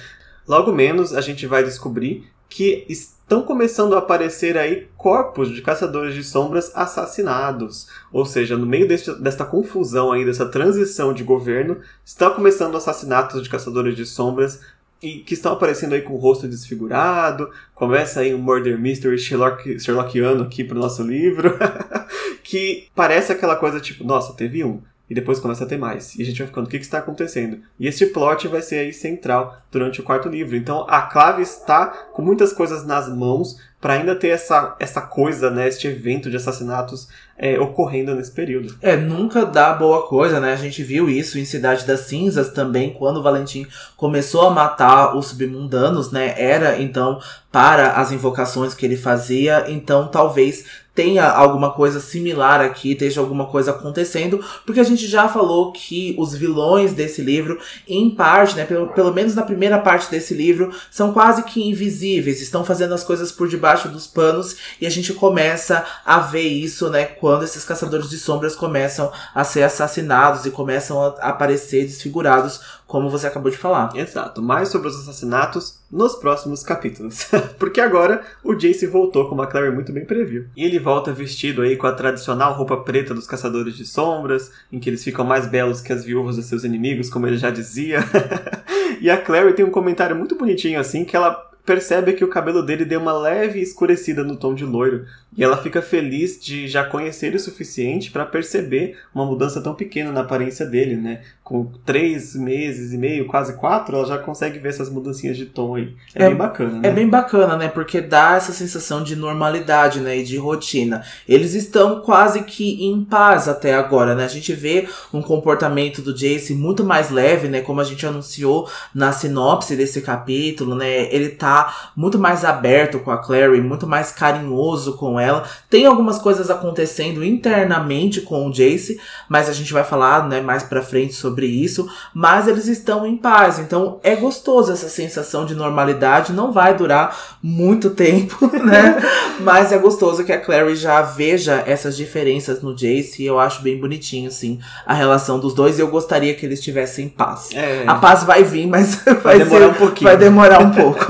[0.47, 2.85] Logo menos a gente vai descobrir que
[3.25, 7.89] estão começando a aparecer aí corpos de caçadores de sombras assassinados.
[8.13, 13.43] Ou seja, no meio deste, desta confusão aí, dessa transição de governo, estão começando assassinatos
[13.43, 14.61] de caçadores de sombras
[15.03, 17.51] e que estão aparecendo aí com o rosto desfigurado.
[17.75, 21.59] Começa aí um murder mystery Sherlock, Sherlockiano aqui pro nosso livro,
[22.45, 26.15] que parece aquela coisa tipo, nossa, teve um e depois começa a ter mais.
[26.17, 27.59] E a gente vai ficando, o que, que está acontecendo?
[27.79, 30.57] E esse plot vai ser aí central durante o quarto livro.
[30.57, 35.51] Então a Clave está com muitas coisas nas mãos para ainda ter essa, essa coisa,
[35.51, 38.75] né, este evento de assassinatos é, ocorrendo nesse período.
[38.81, 40.55] É, nunca dá boa coisa, né?
[40.55, 45.15] A gente viu isso em Cidade das Cinzas também, quando o Valentim começou a matar
[45.15, 46.35] os submundanos, né?
[46.39, 47.21] Era então
[47.53, 53.47] para as invocações que ele fazia, então talvez tenha alguma coisa similar aqui, esteja alguma
[53.47, 58.65] coisa acontecendo, porque a gente já falou que os vilões desse livro, em parte, né,
[58.65, 63.03] pelo, pelo menos na primeira parte desse livro, são quase que invisíveis, estão fazendo as
[63.03, 67.65] coisas por debaixo dos panos e a gente começa a ver isso, né, quando esses
[67.65, 73.51] caçadores de sombras começam a ser assassinados e começam a aparecer desfigurados como você acabou
[73.51, 73.91] de falar.
[73.97, 74.41] Exato.
[74.41, 77.29] Mais sobre os assassinatos nos próximos capítulos.
[77.59, 80.47] Porque agora o Jace voltou, como a Clary muito bem previu.
[80.57, 84.79] E ele volta vestido aí com a tradicional roupa preta dos caçadores de sombras, em
[84.79, 88.01] que eles ficam mais belos que as viúvas dos seus inimigos, como ele já dizia.
[89.01, 92.63] e a Clary tem um comentário muito bonitinho assim, que ela percebe que o cabelo
[92.63, 96.85] dele deu uma leve escurecida no tom de loiro, e ela fica feliz de já
[96.85, 101.23] conhecer o suficiente para perceber uma mudança tão pequena na aparência dele, né?
[101.45, 105.75] Com três meses e meio, quase quatro, ela já consegue ver essas mudancinhas de tom
[105.75, 105.95] aí.
[106.15, 106.89] É, é bem bacana, né?
[106.89, 107.69] É bem bacana, né?
[107.69, 110.17] Porque dá essa sensação de normalidade, né?
[110.17, 111.05] E de rotina.
[111.29, 114.25] Eles estão quase que em paz até agora, né?
[114.25, 117.61] A gente vê um comportamento do Jace muito mais leve, né?
[117.61, 121.13] Como a gente anunciou na sinopse desse capítulo, né?
[121.15, 125.45] Ele tá muito mais aberto com a Clary, muito mais carinhoso com ela ela.
[125.69, 130.63] Tem algumas coisas acontecendo internamente com o Jace, mas a gente vai falar, né, mais
[130.63, 131.89] pra frente sobre isso.
[132.13, 136.33] Mas eles estão em paz, então é gostoso essa sensação de normalidade.
[136.33, 139.03] Não vai durar muito tempo, né?
[139.41, 143.63] mas é gostoso que a Clary já veja essas diferenças no Jace e eu acho
[143.63, 145.79] bem bonitinho, assim, a relação dos dois.
[145.79, 147.51] E eu gostaria que eles tivessem paz.
[147.55, 147.85] É.
[147.87, 150.11] A paz vai vir, mas vai, vai demorar ser, um pouquinho.
[150.11, 151.07] Vai demorar um pouco.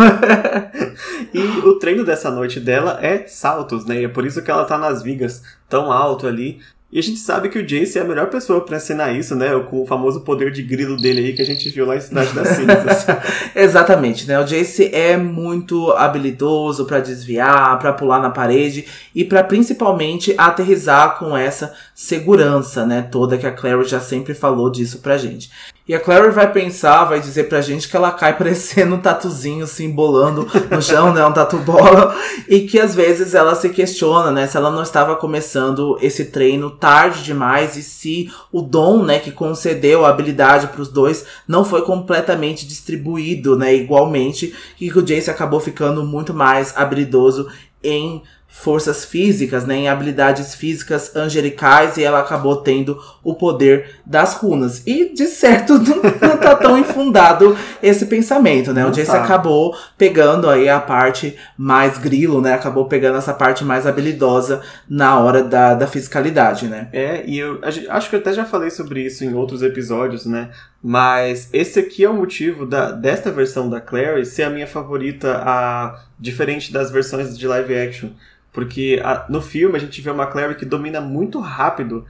[1.35, 4.03] e o treino dessa noite dela é saltos, né?
[4.03, 6.61] é por isso que ela tá nas vigas tão alto ali.
[6.95, 9.49] E a gente sabe que o Jace é a melhor pessoa para ensinar isso, né?
[9.69, 12.33] Com o famoso poder de grilo dele aí que a gente viu lá em Cidade
[12.33, 13.07] das Cinzas.
[13.53, 14.39] Exatamente, né?
[14.39, 21.19] O Jace é muito habilidoso para desviar, para pular na parede e para principalmente aterrizar
[21.19, 23.03] com essa segurança, né?
[23.03, 25.49] Toda que a Clary já sempre falou disso pra gente.
[25.87, 29.67] E a Clary vai pensar, vai dizer pra gente que ela cai parecendo um tatuzinho
[29.67, 31.25] se embolando no chão, né?
[31.25, 32.17] Um tatu bola.
[32.49, 34.47] E que às vezes ela se questiona, né?
[34.47, 39.31] Se ela não estava começando esse treino tarde demais e se o dom, né, que
[39.31, 43.73] concedeu a habilidade para os dois não foi completamente distribuído, né?
[43.73, 44.53] Igualmente.
[44.81, 47.47] E que o Jace acabou ficando muito mais habilidoso
[47.83, 48.23] em
[48.57, 54.81] forças físicas, né, em habilidades físicas angelicais e ela acabou tendo o poder das runas.
[54.87, 58.83] E de certo não, não tá tão infundado esse pensamento, né?
[58.83, 59.25] Não o Jace tá.
[59.25, 62.55] acabou pegando aí a parte mais grilo, né?
[62.55, 66.89] Acabou pegando essa parte mais habilidosa na hora da, da fiscalidade, né?
[66.93, 70.51] É, e eu acho que eu até já falei sobre isso em outros episódios, né?
[70.81, 75.43] Mas esse aqui é o motivo da, desta versão da Clary ser a minha favorita,
[75.45, 78.11] a, diferente das versões de live action.
[78.55, 82.07] Porque a, no filme a gente vê uma Clary que domina muito rápido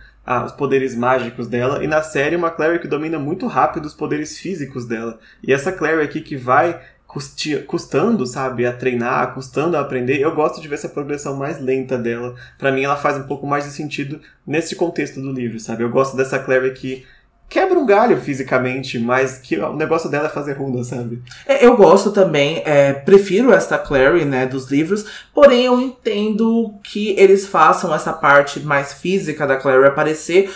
[0.47, 4.39] os poderes mágicos dela, e na série uma Clary que domina muito rápido os poderes
[4.39, 5.19] físicos dela.
[5.43, 6.81] E essa Clary aqui que vai
[7.67, 11.97] custando, sabe, a treinar, custando a aprender, eu gosto de ver essa progressão mais lenta
[11.97, 12.35] dela.
[12.59, 15.85] Pra mim, ela faz um pouco mais de sentido nesse contexto do livro, sabe?
[15.85, 17.05] Eu gosto dessa Clary que
[17.49, 21.23] quebra um galho fisicamente, mas que o negócio dela é fazer runa, sabe?
[21.47, 27.15] É, Eu gosto também, é, prefiro esta Clary, né, dos livros, porém eu entendo que
[27.19, 30.51] eles façam essa parte mais física da Clary aparecer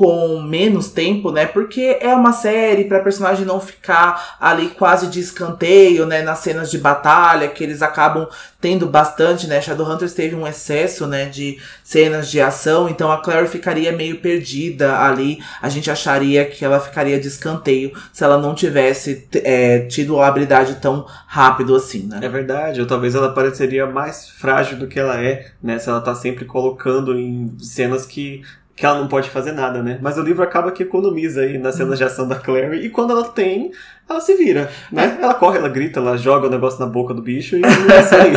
[0.00, 1.44] com menos tempo, né?
[1.44, 6.22] Porque é uma série para personagem não ficar ali quase de escanteio, né?
[6.22, 8.26] Nas cenas de batalha que eles acabam
[8.58, 9.60] tendo bastante, né?
[9.60, 11.26] Shadowhunters teve um excesso, né?
[11.26, 15.38] De cenas de ação, então a Clary ficaria meio perdida ali.
[15.60, 20.28] A gente acharia que ela ficaria de escanteio se ela não tivesse é, tido a
[20.28, 22.20] habilidade tão rápido assim, né?
[22.22, 25.78] É verdade, ou talvez ela pareceria mais frágil do que ela é, né?
[25.78, 28.42] Se ela tá sempre colocando em cenas que,
[28.80, 29.98] que ela não pode fazer nada, né?
[30.00, 33.10] Mas o livro acaba que economiza aí nas cenas de ação da Clary, e quando
[33.10, 33.72] ela tem,
[34.10, 35.18] ela se vira, né?
[35.22, 38.14] Ela corre, ela grita, ela joga o negócio na boca do bicho e é isso
[38.14, 38.32] aí.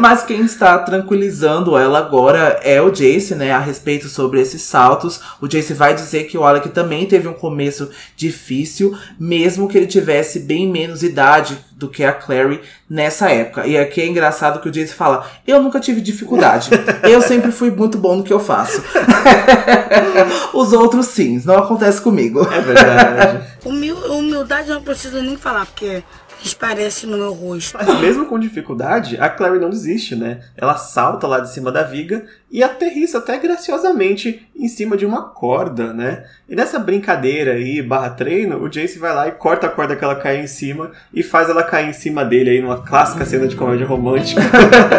[0.00, 3.52] Mas quem está tranquilizando ela agora é o Jace, né?
[3.52, 5.20] A respeito sobre esses saltos.
[5.40, 9.86] O Jace vai dizer que o Alec também teve um começo difícil, mesmo que ele
[9.86, 13.66] tivesse bem menos idade do que a Clary nessa época.
[13.66, 16.70] E aqui é engraçado que o Jace fala: Eu nunca tive dificuldade.
[17.08, 18.82] Eu sempre fui muito bom no que eu faço.
[20.52, 22.46] Os outros sim, não acontece comigo.
[22.52, 23.40] É verdade.
[23.64, 26.02] Humil- humildade eu não preciso nem falar, porque
[26.42, 27.76] esparece no meu rosto.
[27.76, 30.40] Mas mesmo com dificuldade, a Clary não desiste, né?
[30.56, 35.22] Ela salta lá de cima da viga e aterrissa até graciosamente em cima de uma
[35.22, 36.24] corda, né?
[36.48, 40.04] E nessa brincadeira aí, barra treino, o Jace vai lá e corta a corda que
[40.04, 43.46] ela cai em cima e faz ela cair em cima dele aí numa clássica cena
[43.46, 44.42] de comédia romântica.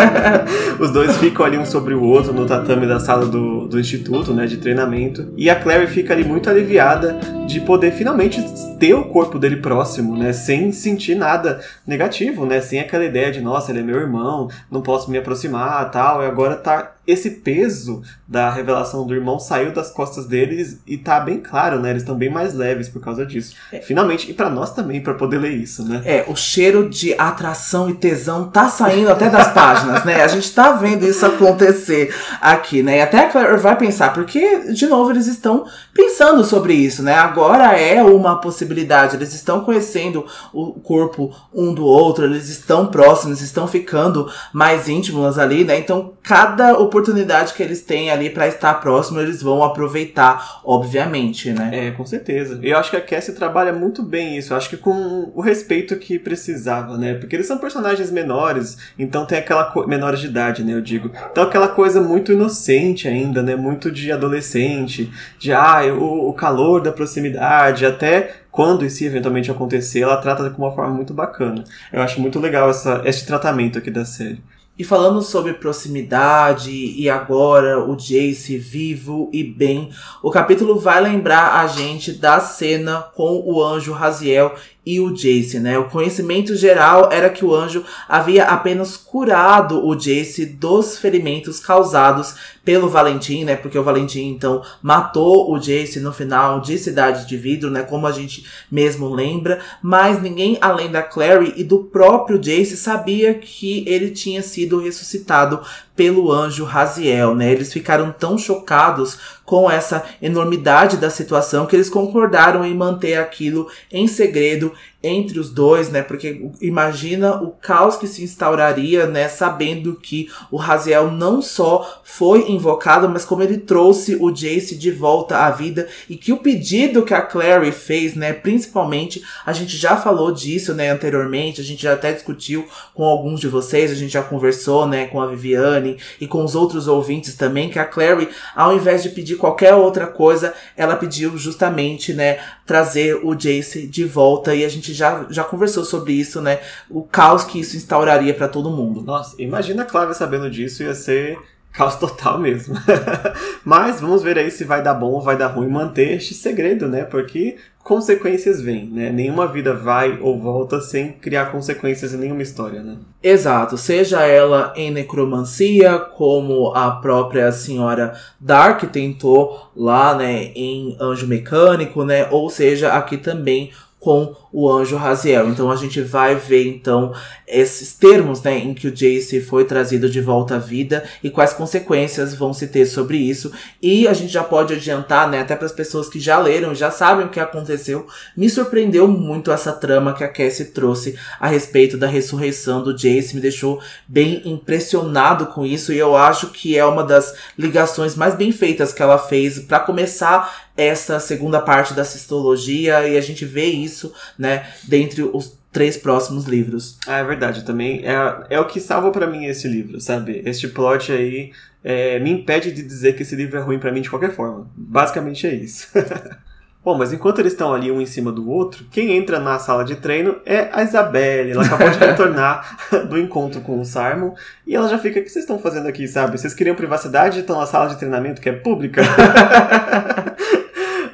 [0.80, 4.34] Os dois ficam ali um sobre o outro no tatame da sala do, do instituto,
[4.34, 5.32] né, de treinamento.
[5.36, 8.42] E a Clary fica ali muito aliviada de poder finalmente
[8.80, 13.42] ter o corpo dele próximo, né, sem sentir nada negativo, né, sem aquela ideia de,
[13.42, 16.24] nossa, ele é meu irmão, não posso me aproximar, tal.
[16.24, 21.20] E agora tá esse peso da revelação do irmão saiu das costas deles e tá
[21.20, 21.90] bem claro, né?
[21.90, 23.56] Eles estão bem mais leves por causa disso.
[23.84, 26.02] Finalmente, e pra nós também, pra poder ler isso, né?
[26.06, 30.24] É, o cheiro de atração e tesão tá saindo até das páginas, né?
[30.24, 32.98] A gente tá vendo isso acontecer aqui, né?
[32.98, 37.16] E até a Claire vai pensar, porque, de novo, eles estão pensando sobre isso, né?
[37.16, 43.42] Agora é uma possibilidade, eles estão conhecendo o corpo um do outro, eles estão próximos,
[43.42, 45.78] estão ficando mais íntimos ali, né?
[45.78, 51.88] Então, cada oportunidade que eles têm ali pra estar próximo, eles vão aproveitar, obviamente, né?
[51.88, 52.60] É, com certeza.
[52.62, 54.52] Eu acho que a Cassie trabalha muito bem isso.
[54.52, 57.14] Eu acho que com o respeito que precisava, né?
[57.14, 59.88] Porque eles são personagens menores, então tem aquela co...
[59.88, 60.74] menores de idade, né?
[60.74, 61.12] Eu digo.
[61.32, 63.56] Então aquela coisa muito inocente ainda, né?
[63.56, 70.02] Muito de adolescente, de ah, o, o calor da proximidade, até quando isso eventualmente acontecer,
[70.02, 71.64] ela trata com uma forma muito bacana.
[71.92, 74.44] Eu acho muito legal essa, esse tratamento aqui da série.
[74.78, 79.92] E falando sobre proximidade e agora o Jace vivo e bem,
[80.24, 85.60] o capítulo vai lembrar a gente da cena com o anjo Raziel e o Jace,
[85.60, 85.78] né?
[85.78, 92.36] O conhecimento geral era que o anjo havia apenas curado o Jace dos ferimentos causados
[92.66, 93.56] pelo Valentim, né?
[93.56, 97.84] Porque o Valentim então matou o Jace no final de Cidade de Vidro, né?
[97.84, 103.36] Como a gente mesmo lembra, mas ninguém além da Clary e do próprio Jace sabia
[103.36, 105.62] que ele tinha sido ressuscitado
[105.96, 107.52] pelo anjo Raziel, né?
[107.52, 113.70] Eles ficaram tão chocados com essa enormidade da situação que eles concordaram em manter aquilo
[113.92, 116.02] em segredo entre os dois, né?
[116.02, 119.28] Porque imagina o caos que se instauraria, né?
[119.28, 124.92] Sabendo que o Raziel não só foi invocado, mas como ele trouxe o Jace de
[124.92, 128.32] volta à vida e que o pedido que a Clary fez, né?
[128.32, 130.92] Principalmente, a gente já falou disso, né?
[130.92, 135.08] Anteriormente, a gente já até discutiu com alguns de vocês, a gente já conversou, né?
[135.08, 139.10] Com a Viviane e com os outros ouvintes também, que a Clary, ao invés de
[139.10, 142.40] pedir qualquer outra coisa, ela pediu justamente, né?
[142.68, 146.60] Trazer o Jace de volta e a gente já, já conversou sobre isso, né?
[146.90, 149.02] O caos que isso instauraria para todo mundo.
[149.02, 151.38] Nossa, imagina a Cláudia sabendo disso, ia ser
[151.72, 152.76] caos total mesmo.
[153.64, 156.88] Mas vamos ver aí se vai dar bom ou vai dar ruim manter este segredo,
[156.88, 157.04] né?
[157.04, 159.10] Porque consequências vêm, né?
[159.10, 162.98] Nenhuma vida vai ou volta sem criar consequências em nenhuma história, né?
[163.24, 171.28] Exato, seja ela em necromancia, como a própria senhora Dark tentou lá, né, em Anjo
[171.28, 175.50] Mecânico, né, ou seja, aqui também com o anjo Raziel.
[175.50, 177.14] Então a gente vai ver então
[177.48, 181.54] esses termos, né, em que o Jace foi trazido de volta à vida e quais
[181.54, 183.52] consequências vão se ter sobre isso.
[183.82, 186.90] E a gente já pode adiantar, né, até para as pessoas que já leram, já
[186.90, 188.08] sabem o que aconteceu.
[188.36, 193.36] Me surpreendeu muito essa trama que a Cassie trouxe a respeito da ressurreição do Jace,
[193.36, 198.36] me deixou bem impressionado com isso e eu acho que é uma das ligações mais
[198.36, 203.46] bem feitas que ela fez para começar essa segunda parte da cistologia e a gente
[203.46, 206.98] vê isso, né, dentre os três próximos livros.
[207.08, 208.16] Ah, é verdade, também é,
[208.50, 210.42] é o que salva para mim esse livro, sabe?
[210.44, 211.52] Este plot aí
[211.84, 214.68] é, me impede de dizer que esse livro é ruim para mim de qualquer forma.
[214.76, 215.88] Basicamente é isso.
[216.84, 219.86] Bom, mas enquanto eles estão ali um em cima do outro, quem entra na sala
[219.86, 221.52] de treino é a Isabelle.
[221.52, 224.34] Ela acabou de retornar do encontro com o Simon
[224.66, 226.40] e ela já fica: o que vocês estão fazendo aqui, sabe?
[226.40, 229.04] Vocês queriam privacidade e estão na sala de treinamento que é pública?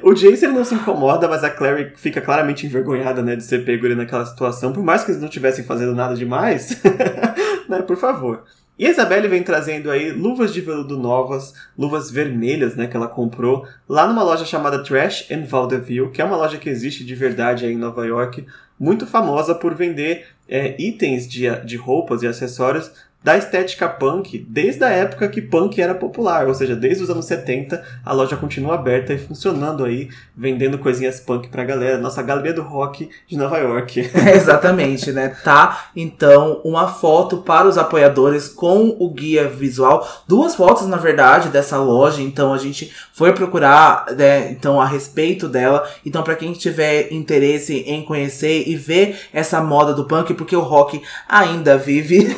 [0.08, 3.62] O Jace ele não se incomoda, mas a Clary fica claramente envergonhada, né, de ser
[3.62, 6.80] pego naquela situação, por mais que eles não estivessem fazendo nada demais,
[7.68, 8.44] né, por favor.
[8.78, 13.06] E a Isabelle vem trazendo aí luvas de veludo novas, luvas vermelhas, né, que ela
[13.06, 17.14] comprou lá numa loja chamada Trash and Vaudeville, que é uma loja que existe de
[17.14, 18.46] verdade aí em Nova York,
[18.80, 22.90] muito famosa por vender é, itens de, de roupas e acessórios
[23.28, 27.26] da estética punk desde a época que punk era popular, ou seja, desde os anos
[27.26, 32.54] 70 a loja continua aberta e funcionando aí, vendendo coisinhas punk pra galera, nossa galeria
[32.54, 34.10] do rock de Nova York.
[34.28, 35.28] É, exatamente, né?
[35.44, 41.50] Tá, então, uma foto para os apoiadores com o guia visual, duas fotos na verdade
[41.50, 46.52] dessa loja, então a gente foi procurar, né, então a respeito dela, então para quem
[46.52, 52.28] tiver interesse em conhecer e ver essa moda do punk, porque o rock ainda vive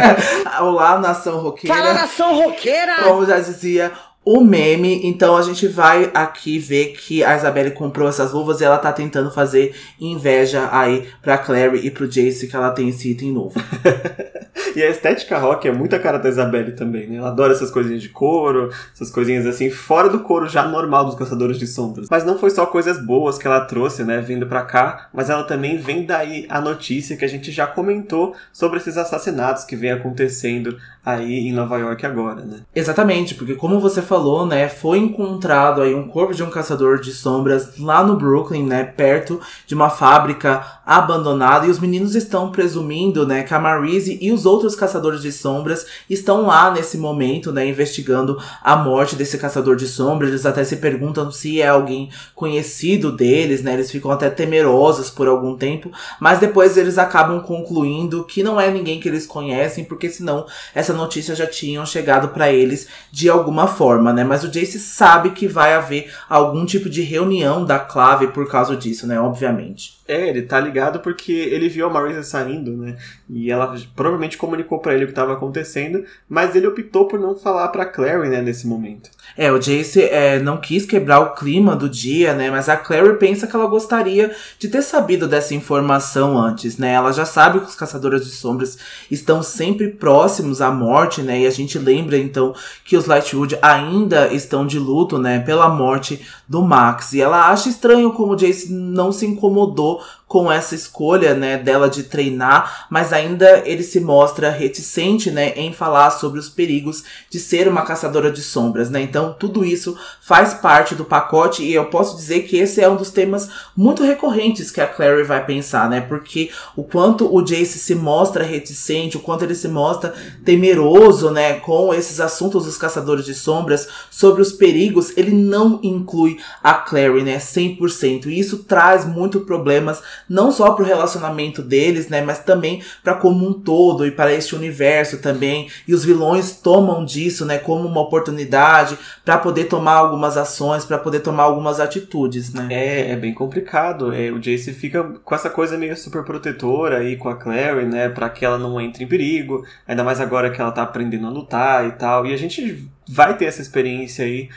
[0.60, 1.76] Olá, nação roqueira.
[1.76, 3.02] Fala, nação roqueira!
[3.04, 3.92] Como já dizia
[4.24, 5.00] o meme.
[5.04, 8.92] Então a gente vai aqui ver que a Isabelle comprou essas luvas e ela tá
[8.92, 13.54] tentando fazer inveja aí pra Clary e pro Jace que ela tem esse item novo.
[14.76, 17.16] e a estética rock é muita cara da Isabelle também, né?
[17.16, 21.14] Ela adora essas coisinhas de couro, essas coisinhas assim, fora do couro já normal dos
[21.14, 22.08] caçadores de sombras.
[22.10, 25.44] Mas não foi só coisas boas que ela trouxe, né, vindo pra cá, mas ela
[25.44, 29.90] também vem daí a notícia que a gente já comentou sobre esses assassinatos que vem
[29.90, 32.60] acontecendo aí em Nova York agora, né?
[32.74, 37.12] Exatamente, porque como você falou, né, foi encontrado aí um corpo de um caçador de
[37.12, 43.26] sombras lá no Brooklyn, né, perto de uma fábrica abandonada e os meninos estão presumindo,
[43.26, 47.66] né, que a Marise e os outros caçadores de sombras estão lá nesse momento, né,
[47.66, 50.30] investigando a morte desse caçador de sombras.
[50.30, 53.74] Eles até se perguntam se é alguém conhecido deles, né?
[53.74, 58.70] Eles ficam até temerosos por algum tempo, mas depois eles acabam concluindo que não é
[58.70, 63.66] ninguém que eles conhecem, porque senão essa notícia já tinham chegado para eles de alguma
[63.66, 64.24] forma, né?
[64.24, 68.76] Mas o Jace sabe que vai haver algum tipo de reunião da clave por causa
[68.76, 69.20] disso, né?
[69.20, 69.99] Obviamente.
[70.10, 72.96] É, ele tá ligado porque ele viu a Marisa saindo, né?
[73.28, 77.36] E ela provavelmente comunicou para ele o que estava acontecendo, mas ele optou por não
[77.36, 79.08] falar para Clary, né, nesse momento.
[79.36, 82.50] É, o Jace é, não quis quebrar o clima do dia, né?
[82.50, 86.94] Mas a Clary pensa que ela gostaria de ter sabido dessa informação antes, né?
[86.94, 91.42] Ela já sabe que os Caçadores de Sombras estão sempre próximos à morte, né?
[91.42, 92.52] E a gente lembra então
[92.84, 95.38] que os Lightwood ainda estão de luto, né?
[95.38, 97.12] Pela morte do Max.
[97.12, 101.58] E ela acha estranho como o Jace não se incomodou people com essa escolha, né,
[101.58, 107.02] dela de treinar, mas ainda ele se mostra reticente, né, em falar sobre os perigos
[107.28, 109.02] de ser uma caçadora de sombras, né?
[109.02, 112.94] Então, tudo isso faz parte do pacote e eu posso dizer que esse é um
[112.94, 116.00] dos temas muito recorrentes que a Clary vai pensar, né?
[116.00, 120.14] Porque o quanto o Jace se mostra reticente, o quanto ele se mostra
[120.44, 126.38] temeroso, né, com esses assuntos dos caçadores de sombras, sobre os perigos, ele não inclui
[126.62, 128.26] a Clary, né, 100%.
[128.26, 133.14] E isso traz muito problemas não só para o relacionamento deles, né, mas também para
[133.14, 135.68] como um todo e para este universo também.
[135.86, 140.98] E os vilões tomam disso, né, como uma oportunidade para poder tomar algumas ações, para
[140.98, 142.68] poder tomar algumas atitudes, né?
[142.70, 144.12] É, é bem complicado.
[144.12, 148.08] É, o Jace fica com essa coisa meio super protetora aí com a Clary, né,
[148.08, 151.30] para que ela não entre em perigo, ainda mais agora que ela tá aprendendo a
[151.30, 152.26] lutar e tal.
[152.26, 154.48] E a gente vai ter essa experiência aí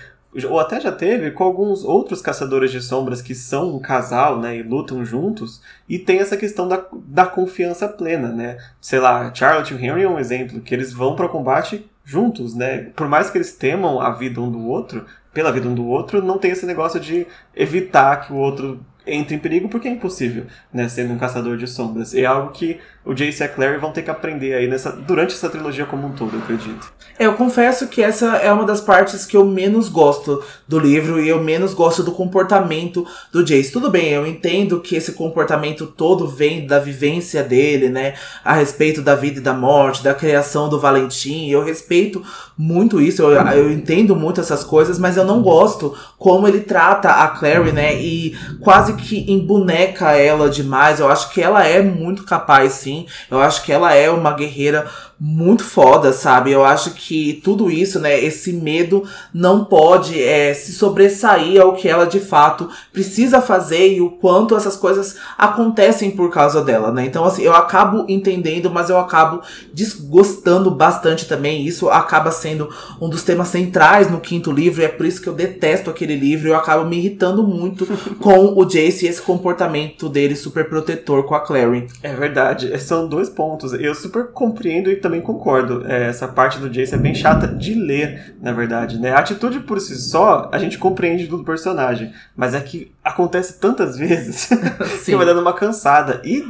[0.49, 4.57] ou até já teve com alguns outros caçadores de sombras que são um casal, né,
[4.57, 8.57] e lutam juntos, e tem essa questão da, da confiança plena, né?
[8.81, 12.55] Sei lá, Charlotte e Henry é um exemplo, que eles vão para o combate juntos,
[12.55, 12.89] né?
[12.95, 16.23] Por mais que eles temam a vida um do outro, pela vida um do outro,
[16.23, 17.25] não tem esse negócio de
[17.55, 21.67] evitar que o outro entra em perigo porque é impossível, né, sendo um caçador de
[21.67, 22.13] sombras.
[22.13, 25.33] É algo que o Jace e a Clary vão ter que aprender aí nessa, durante
[25.33, 26.91] essa trilogia como um todo, eu acredito.
[27.19, 31.19] É, eu confesso que essa é uma das partes que eu menos gosto do livro
[31.19, 33.71] e eu menos gosto do comportamento do Jace.
[33.71, 39.01] Tudo bem, eu entendo que esse comportamento todo vem da vivência dele, né, a respeito
[39.01, 41.49] da vida e da morte, da criação do Valentim.
[41.49, 42.23] Eu respeito
[42.57, 47.09] muito isso, eu, eu entendo muito essas coisas, mas eu não gosto como ele trata
[47.09, 51.01] a Clary, né, e quase que emboneca ela demais.
[51.01, 52.92] Eu acho que ela é muito capaz, sim
[53.29, 54.89] eu acho que ela é uma guerreira
[55.25, 56.51] muito foda, sabe?
[56.51, 61.87] Eu acho que tudo isso, né, esse medo não pode é, se sobressair ao que
[61.87, 67.05] ela de fato precisa fazer e o quanto essas coisas acontecem por causa dela, né?
[67.05, 69.41] Então, assim, eu acabo entendendo, mas eu acabo
[69.73, 71.65] desgostando bastante também.
[71.65, 72.67] Isso acaba sendo
[72.99, 76.17] um dos temas centrais no quinto livro, e é por isso que eu detesto aquele
[76.17, 76.49] livro.
[76.49, 77.87] Eu acabo me irritando muito
[78.19, 81.87] com o Jace e esse comportamento dele super protetor com a Clary.
[82.01, 83.71] É verdade, são dois pontos.
[83.71, 85.85] Eu super compreendo e também também concordo.
[85.85, 89.11] É, essa parte do Jace é bem chata de ler, na verdade, né?
[89.11, 92.11] A atitude por si só, a gente compreende do personagem.
[92.35, 94.49] Mas é que acontece tantas vezes
[95.05, 96.19] que vai dando uma cansada.
[96.25, 96.43] E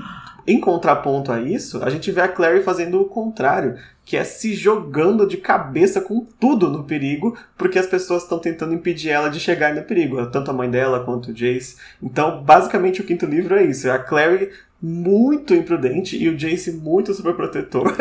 [0.47, 4.53] em contraponto a isso, a gente vê a Clary fazendo o contrário, que é se
[4.53, 9.39] jogando de cabeça com tudo no perigo, porque as pessoas estão tentando impedir ela de
[9.39, 11.77] chegar no perigo, tanto a mãe dela quanto o Jace.
[12.01, 14.51] Então, basicamente, o quinto livro é isso: é a Clary
[14.85, 17.95] muito imprudente e o Jace muito superprotetor.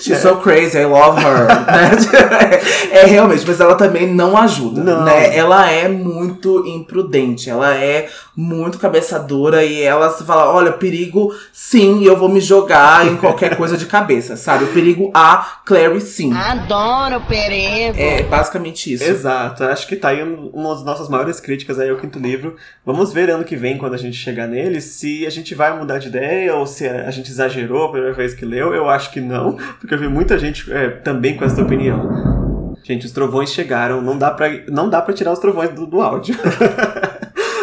[0.00, 1.46] She's so crazy, I love her.
[1.66, 2.60] né?
[2.90, 4.82] é, realmente, mas ela também não ajuda.
[4.82, 5.04] Não.
[5.04, 5.36] Né?
[5.36, 11.34] Ela é muito imprudente, ela é muito cabeça dura e ela se fala: olha, perigo
[11.52, 14.64] sim, eu vou me jogar em qualquer coisa de cabeça, sabe?
[14.64, 16.32] O perigo a Clary sim.
[16.32, 17.98] Adoro o perigo.
[17.98, 19.04] É basicamente isso.
[19.04, 22.56] Exato, acho que tá aí uma das nossas maiores críticas aí ao quinto livro.
[22.84, 25.99] Vamos ver ano que vem, quando a gente chegar nele, se a gente vai mudar
[26.00, 28.74] de ideia ou se a gente exagerou a primeira vez que leu.
[28.74, 32.74] Eu acho que não, porque eu vi muita gente é, também com essa opinião.
[32.82, 36.00] Gente, os trovões chegaram, não dá pra, não dá pra tirar os trovões do, do
[36.00, 36.34] áudio.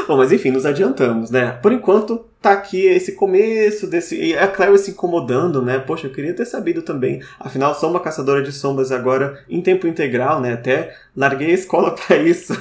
[0.07, 1.59] Bom, mas enfim, nos adiantamos, né?
[1.61, 4.15] Por enquanto, tá aqui esse começo desse.
[4.15, 5.79] E a Clary se incomodando, né?
[5.79, 7.21] Poxa, eu queria ter sabido também.
[7.38, 10.53] Afinal, sou uma caçadora de sombras agora em tempo integral, né?
[10.53, 12.53] Até larguei a escola para isso.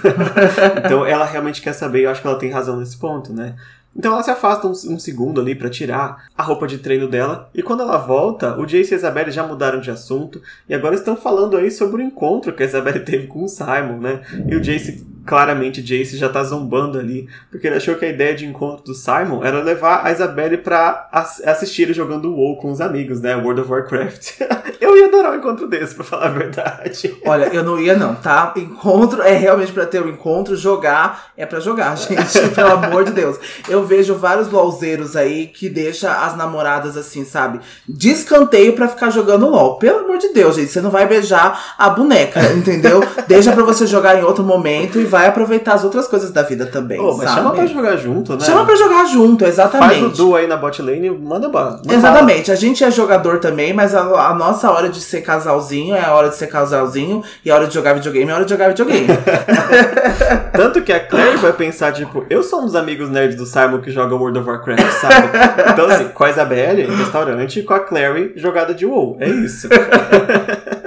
[0.84, 3.54] então ela realmente quer saber, eu acho que ela tem razão nesse ponto, né?
[3.96, 7.48] Então ela se afasta um, um segundo ali para tirar a roupa de treino dela.
[7.54, 10.40] E quando ela volta, o Jace e a Isabelle já mudaram de assunto.
[10.68, 13.98] E agora estão falando aí sobre o encontro que a Isabelle teve com o Simon,
[14.00, 14.20] né?
[14.48, 18.34] E o Jace claramente Jace já tá zombando ali, porque ele achou que a ideia
[18.34, 22.80] de encontro do Simon era levar a Isabelle pra ass assistir jogando WoW com os
[22.80, 23.34] amigos, né?
[23.36, 24.40] World of Warcraft.
[24.80, 27.16] eu ia adorar um encontro desse, pra falar a verdade.
[27.24, 28.54] Olha, eu não ia não, tá?
[28.56, 33.12] Encontro é realmente para ter um encontro, jogar é para jogar, gente, pelo amor de
[33.12, 33.38] Deus.
[33.68, 37.60] Eu vejo vários LOLzeiros aí que deixa as namoradas assim, sabe?
[37.88, 39.78] Descanteio para ficar jogando LOL.
[39.78, 43.00] Pelo amor de Deus, gente, você não vai beijar a boneca, entendeu?
[43.26, 46.42] Deixa para você jogar em outro momento e vai vai aproveitar as outras coisas da
[46.42, 47.00] vida também.
[47.00, 48.44] Oh, mas chama pra jogar junto, né?
[48.44, 50.00] Chama pra jogar junto, exatamente.
[50.00, 51.80] Faz o duo aí na bot lane e manda bala.
[51.88, 52.52] Exatamente.
[52.52, 56.12] A gente é jogador também, mas a, a, nossa hora de ser casalzinho é a
[56.12, 58.68] hora de ser casalzinho e a hora de jogar videogame é a hora de jogar
[58.68, 59.06] videogame.
[60.52, 63.80] Tanto que a Claire vai pensar, tipo, eu sou um dos amigos nerds do Simon
[63.80, 65.28] que joga World of Warcraft, sabe?
[65.72, 69.16] Então, assim, com a Isabelle em restaurante e com a Clary jogada de WoW.
[69.18, 69.66] É isso.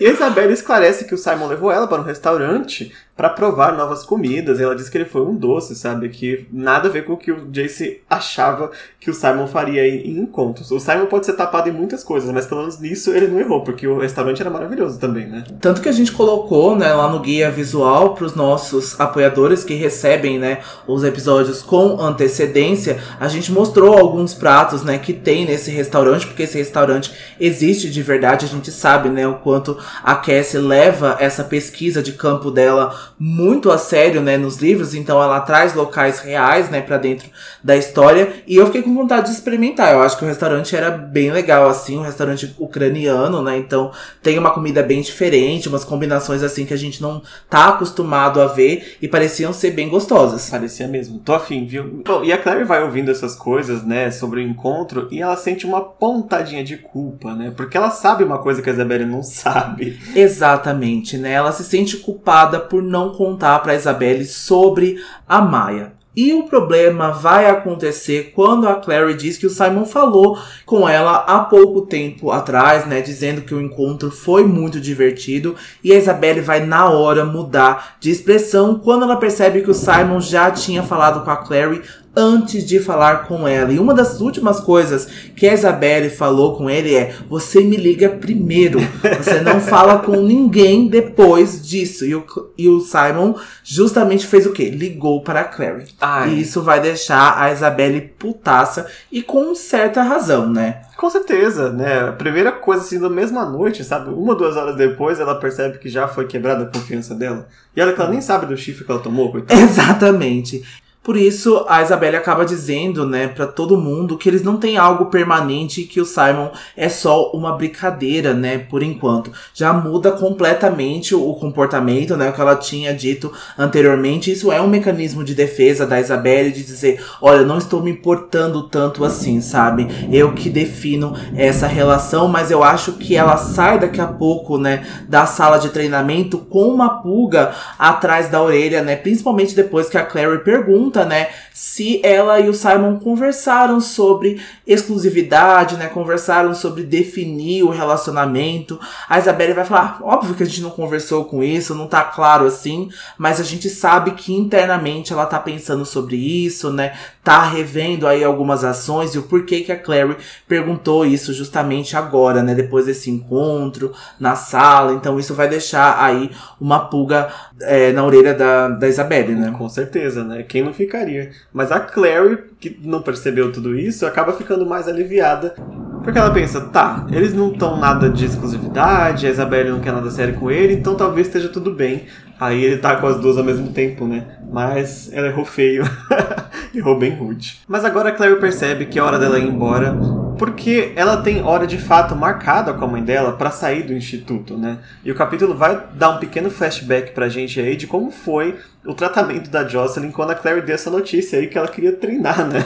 [0.00, 4.04] E a Isabelle esclarece que o Simon levou ela para um restaurante para provar novas
[4.04, 4.60] comidas.
[4.60, 6.08] Ela disse que ele foi um doce, sabe?
[6.08, 10.20] Que nada a ver com o que o Jace achava que o Simon faria em,
[10.20, 10.70] encontros.
[10.70, 13.64] O Simon pode ser tapado em muitas coisas, mas pelo menos nisso ele não errou,
[13.64, 15.42] porque o restaurante era maravilhoso também, né?
[15.60, 19.74] Tanto que a gente colocou, né, lá no guia visual para os nossos apoiadores que
[19.74, 25.72] recebem, né, os episódios com antecedência, a gente mostrou alguns pratos, né, que tem nesse
[25.72, 30.60] restaurante, porque esse restaurante existe de verdade, a gente sabe, né, o quanto a Cassie
[30.60, 35.74] leva essa pesquisa de campo dela muito a sério, né, nos livros, então ela traz
[35.74, 37.28] locais reais, né, para dentro
[37.62, 39.92] da história, e eu fiquei com vontade de experimentar.
[39.92, 43.58] Eu acho que o restaurante era bem legal assim, um restaurante ucraniano, né?
[43.58, 43.90] Então
[44.22, 48.46] tem uma comida bem diferente, umas combinações assim que a gente não tá acostumado a
[48.46, 50.48] ver e pareciam ser bem gostosas.
[50.50, 51.18] Parecia mesmo.
[51.18, 52.02] Tô afim, viu?
[52.04, 55.66] Bom, e a Claire vai ouvindo essas coisas, né, sobre o encontro e ela sente
[55.66, 57.52] uma pontadinha de culpa, né?
[57.56, 59.98] Porque ela sabe uma coisa que a Isabelle não sabe.
[60.14, 61.32] Exatamente, né?
[61.32, 65.98] Ela se sente culpada por não contar para Isabelle sobre a Maia.
[66.20, 70.36] E o problema vai acontecer quando a Clary diz que o Simon falou
[70.66, 75.92] com ela há pouco tempo atrás, né, dizendo que o encontro foi muito divertido e
[75.92, 80.50] a Isabelle vai na hora mudar de expressão quando ela percebe que o Simon já
[80.50, 81.82] tinha falado com a Clary
[82.18, 83.72] antes de falar com ela.
[83.72, 85.06] E uma das últimas coisas
[85.36, 88.80] que a Isabelle falou com ele é: você me liga primeiro.
[89.18, 92.04] Você não fala com ninguém depois disso.
[92.04, 92.26] E o,
[92.58, 94.68] e o Simon justamente fez o quê?
[94.68, 95.84] Ligou para a Clary.
[96.00, 96.30] Ai.
[96.30, 100.82] E isso vai deixar a Isabelle putaça e com certa razão, né?
[100.96, 102.08] Com certeza, né?
[102.08, 104.10] A primeira coisa, assim, da mesma noite, sabe?
[104.10, 107.46] Uma, duas horas depois, ela percebe que já foi quebrada a confiança dela.
[107.76, 109.54] E olha que ela nem sabe do chifre que ela tomou, coitada.
[109.62, 110.64] Exatamente.
[111.08, 115.06] Por isso, a Isabelle acaba dizendo, né, para todo mundo que eles não têm algo
[115.06, 119.32] permanente e que o Simon é só uma brincadeira, né, por enquanto.
[119.54, 124.30] Já muda completamente o comportamento, né, o que ela tinha dito anteriormente.
[124.30, 128.64] Isso é um mecanismo de defesa da Isabelle de dizer, olha, não estou me importando
[128.64, 129.88] tanto assim, sabe?
[130.12, 134.86] Eu que defino essa relação, mas eu acho que ela sai daqui a pouco, né,
[135.08, 140.04] da sala de treinamento com uma pulga atrás da orelha, né, principalmente depois que a
[140.04, 147.62] Clary pergunta né, se ela e o Simon conversaram sobre exclusividade, né, conversaram sobre definir
[147.62, 148.78] o relacionamento.
[149.08, 152.46] A Isabelle vai falar, óbvio que a gente não conversou com isso, não tá claro
[152.46, 156.94] assim, mas a gente sabe que internamente ela tá pensando sobre isso, né,
[157.24, 162.42] tá revendo aí algumas ações e o porquê que a Clary perguntou isso justamente agora,
[162.42, 164.92] né, depois desse encontro na sala.
[164.92, 166.30] Então isso vai deixar aí
[166.60, 167.28] uma pulga
[167.60, 169.54] é, na orelha da, da Isabelle, né?
[169.56, 170.42] Com certeza, né?
[170.42, 171.30] Quem não ficaria?
[171.52, 175.54] Mas a Clary, que não percebeu tudo isso, acaba ficando mais aliviada.
[176.02, 180.10] Porque ela pensa, tá, eles não estão nada de exclusividade, a Isabelle não quer nada
[180.10, 182.06] sério com ele, então talvez esteja tudo bem.
[182.40, 184.38] Aí ele tá com as duas ao mesmo tempo, né?
[184.50, 185.84] Mas ela errou feio.
[186.74, 187.60] errou bem rude.
[187.66, 189.96] Mas agora a Clary percebe que é hora dela ir embora,
[190.38, 194.56] porque ela tem hora de fato marcada com a mãe dela para sair do instituto,
[194.56, 194.78] né?
[195.04, 198.94] E o capítulo vai dar um pequeno flashback pra gente aí de como foi o
[198.94, 202.60] tratamento da Jocelyn quando a Clary deu essa notícia aí que ela queria treinar, né?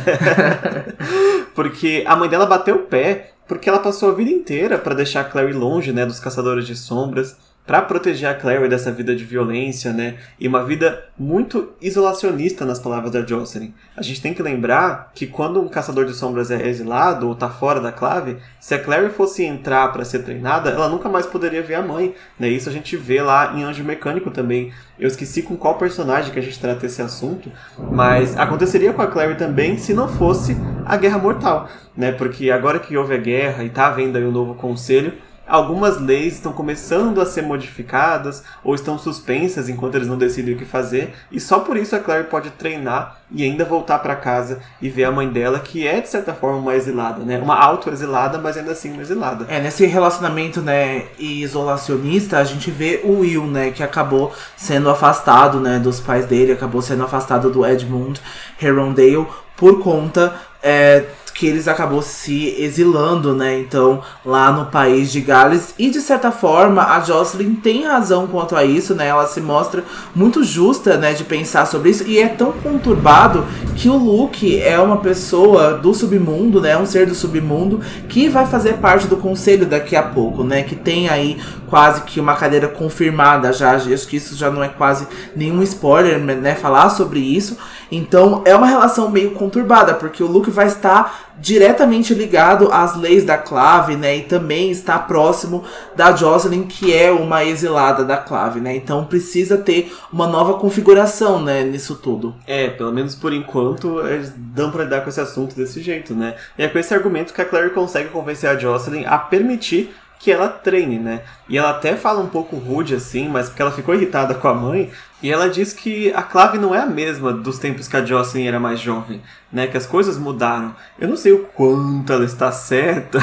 [1.54, 5.20] porque a mãe dela bateu o pé porque ela passou a vida inteira para deixar
[5.20, 7.36] a Clary longe, né, dos caçadores de sombras
[7.72, 10.16] para proteger a Clary dessa vida de violência, né?
[10.38, 13.72] E uma vida muito isolacionista nas palavras da Jocelyn.
[13.96, 17.48] A gente tem que lembrar que quando um caçador de sombras é exilado ou tá
[17.48, 21.62] fora da clave, se a Clary fosse entrar para ser treinada, ela nunca mais poderia
[21.62, 22.46] ver a mãe, né?
[22.46, 24.70] Isso a gente vê lá em Anjo Mecânico também.
[24.98, 27.50] Eu esqueci com qual personagem que a gente trata esse assunto,
[27.90, 30.54] mas aconteceria com a Clary também se não fosse
[30.84, 32.12] a Guerra Mortal, né?
[32.12, 35.14] Porque agora que houve a guerra e tá havendo aí um novo conselho,
[35.52, 40.56] algumas leis estão começando a ser modificadas ou estão suspensas enquanto eles não decidem o
[40.56, 44.60] que fazer, e só por isso a Claire pode treinar e ainda voltar para casa
[44.80, 47.38] e ver a mãe dela, que é de certa forma uma exilada, né?
[47.38, 49.44] Uma auto-exilada, mas ainda assim uma exilada.
[49.46, 55.60] É, nesse relacionamento, né, isolacionista, a gente vê o Will, né, que acabou sendo afastado,
[55.60, 58.18] né, dos pais dele, acabou sendo afastado do Edmund
[58.60, 63.58] Herondale por conta é, que eles acabou se exilando, né?
[63.58, 65.74] Então, lá no país de Gales.
[65.78, 69.08] E de certa forma, a Jocelyn tem razão quanto a isso, né?
[69.08, 71.12] Ela se mostra muito justa, né?
[71.12, 72.04] De pensar sobre isso.
[72.06, 76.76] E é tão conturbado que o Luke é uma pessoa do submundo, né?
[76.76, 80.62] Um ser do submundo que vai fazer parte do conselho daqui a pouco, né?
[80.62, 83.72] Que tem aí quase que uma cadeira confirmada já.
[83.72, 86.54] Acho que isso já não é quase nenhum spoiler, né?
[86.54, 87.56] Falar sobre isso.
[87.92, 93.24] Então é uma relação meio conturbada, porque o Luke vai estar diretamente ligado às leis
[93.24, 94.16] da clave, né?
[94.16, 95.62] E também está próximo
[95.94, 98.74] da Jocelyn, que é uma exilada da clave, né?
[98.74, 101.62] Então precisa ter uma nova configuração, né?
[101.64, 102.34] Nisso tudo.
[102.46, 106.36] É, pelo menos por enquanto eles dão pra lidar com esse assunto desse jeito, né?
[106.56, 110.30] E é com esse argumento que a Clary consegue convencer a Jocelyn a permitir que
[110.30, 111.22] ela treine, né?
[111.48, 114.54] E ela até fala um pouco rude assim, mas porque ela ficou irritada com a
[114.54, 114.88] mãe,
[115.20, 118.46] e ela diz que a clave não é a mesma dos tempos que a Jocelyn
[118.46, 119.20] era mais jovem,
[119.52, 119.66] né?
[119.66, 120.76] Que as coisas mudaram.
[120.96, 123.18] Eu não sei o quanto ela está certa.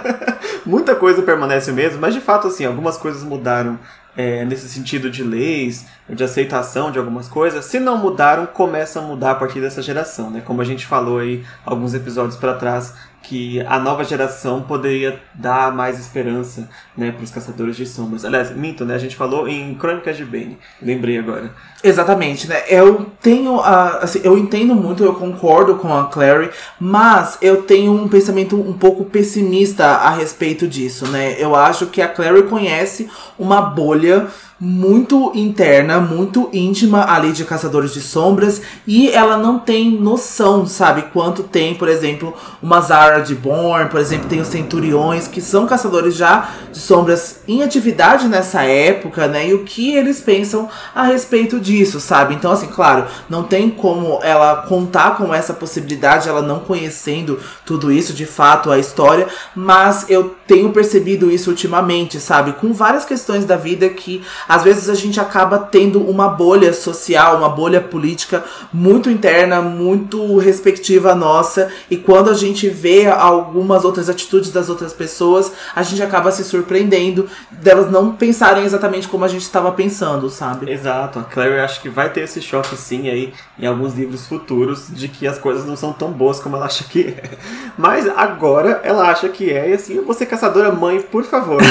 [0.64, 3.78] Muita coisa permanece mesmo, mas de fato assim, algumas coisas mudaram
[4.16, 9.02] é, nesse sentido de leis, de aceitação de algumas coisas, se não mudaram, começa a
[9.02, 10.42] mudar a partir dessa geração, né?
[10.44, 12.94] Como a gente falou aí alguns episódios para trás,
[13.30, 18.24] que a nova geração poderia dar mais esperança, né, para os caçadores de sombras.
[18.24, 18.96] Aliás, minto, né?
[18.96, 20.58] A gente falou em Crônicas de Bane.
[20.82, 21.52] Lembrei agora.
[21.80, 22.60] Exatamente, né?
[22.68, 26.50] Eu tenho a, assim, eu entendo muito, eu concordo com a Clary,
[26.80, 31.36] mas eu tenho um pensamento um pouco pessimista a respeito disso, né?
[31.38, 33.08] Eu acho que a Clary conhece
[33.38, 34.26] uma bolha
[34.60, 41.06] muito interna, muito íntima ali de Caçadores de Sombras e ela não tem noção, sabe,
[41.14, 45.66] quanto tem, por exemplo, uma Zara de Born, por exemplo, tem os Centuriões, que são
[45.66, 49.48] caçadores já de sombras em atividade nessa época, né?
[49.48, 52.34] E o que eles pensam a respeito disso, sabe?
[52.34, 57.90] Então, assim, claro, não tem como ela contar com essa possibilidade, ela não conhecendo tudo
[57.90, 62.52] isso, de fato, a história, mas eu tenho percebido isso ultimamente, sabe?
[62.52, 67.36] Com várias questões da vida que às vezes a gente acaba tendo uma bolha social,
[67.36, 68.42] uma bolha política
[68.72, 74.92] muito interna, muito respectiva nossa, e quando a gente vê algumas outras atitudes das outras
[74.92, 80.28] pessoas, a gente acaba se surpreendendo delas não pensarem exatamente como a gente estava pensando,
[80.28, 80.68] sabe?
[80.68, 84.88] Exato, a Clary acho que vai ter esse choque sim aí em alguns livros futuros
[84.88, 87.38] de que as coisas não são tão boas como ela acha que é.
[87.78, 91.62] Mas agora ela acha que é, e assim, você caçadora mãe, por favor.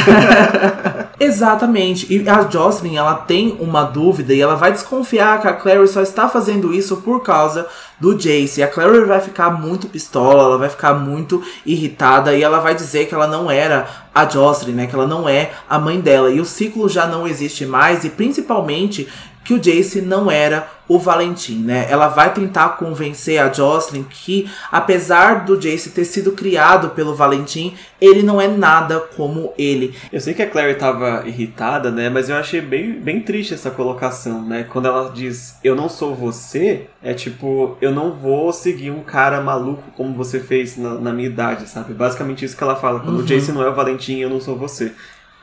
[1.19, 2.07] Exatamente.
[2.09, 6.01] E a Jocelyn, ela tem uma dúvida e ela vai desconfiar que a Clary só
[6.01, 7.67] está fazendo isso por causa
[7.99, 8.59] do Jace.
[8.59, 12.75] E a Clary vai ficar muito pistola, ela vai ficar muito irritada e ela vai
[12.75, 14.87] dizer que ela não era a Jocelyn, né?
[14.87, 16.29] Que ela não é a mãe dela.
[16.29, 19.07] E o ciclo já não existe mais e principalmente
[19.49, 21.87] que o Jace não era o Valentim, né?
[21.89, 27.75] Ela vai tentar convencer a Jocelyn que, apesar do Jace ter sido criado pelo Valentim,
[27.99, 29.95] ele não é nada como ele.
[30.13, 32.09] Eu sei que a Clary tava irritada, né?
[32.09, 34.67] Mas eu achei bem, bem triste essa colocação, né?
[34.69, 39.41] Quando ela diz eu não sou você, é tipo, eu não vou seguir um cara
[39.41, 41.91] maluco como você fez na, na minha idade, sabe?
[41.91, 42.99] Basicamente isso que ela fala.
[42.99, 43.23] Quando uhum.
[43.23, 44.91] o Jace não é o Valentim, eu não sou você.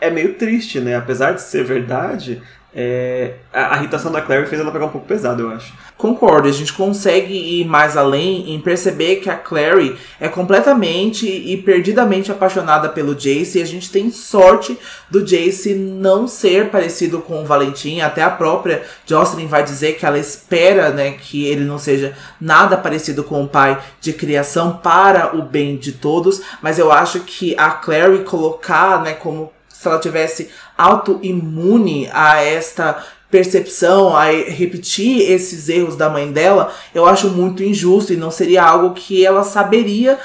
[0.01, 0.95] É meio triste, né?
[0.95, 2.41] Apesar de ser verdade,
[2.79, 5.73] é, a, a irritação da Clary fez ela pegar um pouco pesado, eu acho.
[5.97, 11.57] Concordo, a gente consegue ir mais além em perceber que a Clary é completamente e
[11.57, 14.79] perdidamente apaixonada pelo Jace e a gente tem sorte
[15.11, 18.01] do Jace não ser parecido com o Valentim.
[18.01, 22.77] Até a própria Jocelyn vai dizer que ela espera né, que ele não seja nada
[22.77, 27.55] parecido com o pai de criação para o bem de todos, mas eu acho que
[27.57, 29.56] a Clary colocar né, como
[29.87, 37.07] se ela tivesse autoimune a esta percepção, a repetir esses erros da mãe dela, eu
[37.07, 40.19] acho muito injusto e não seria algo que ela saberia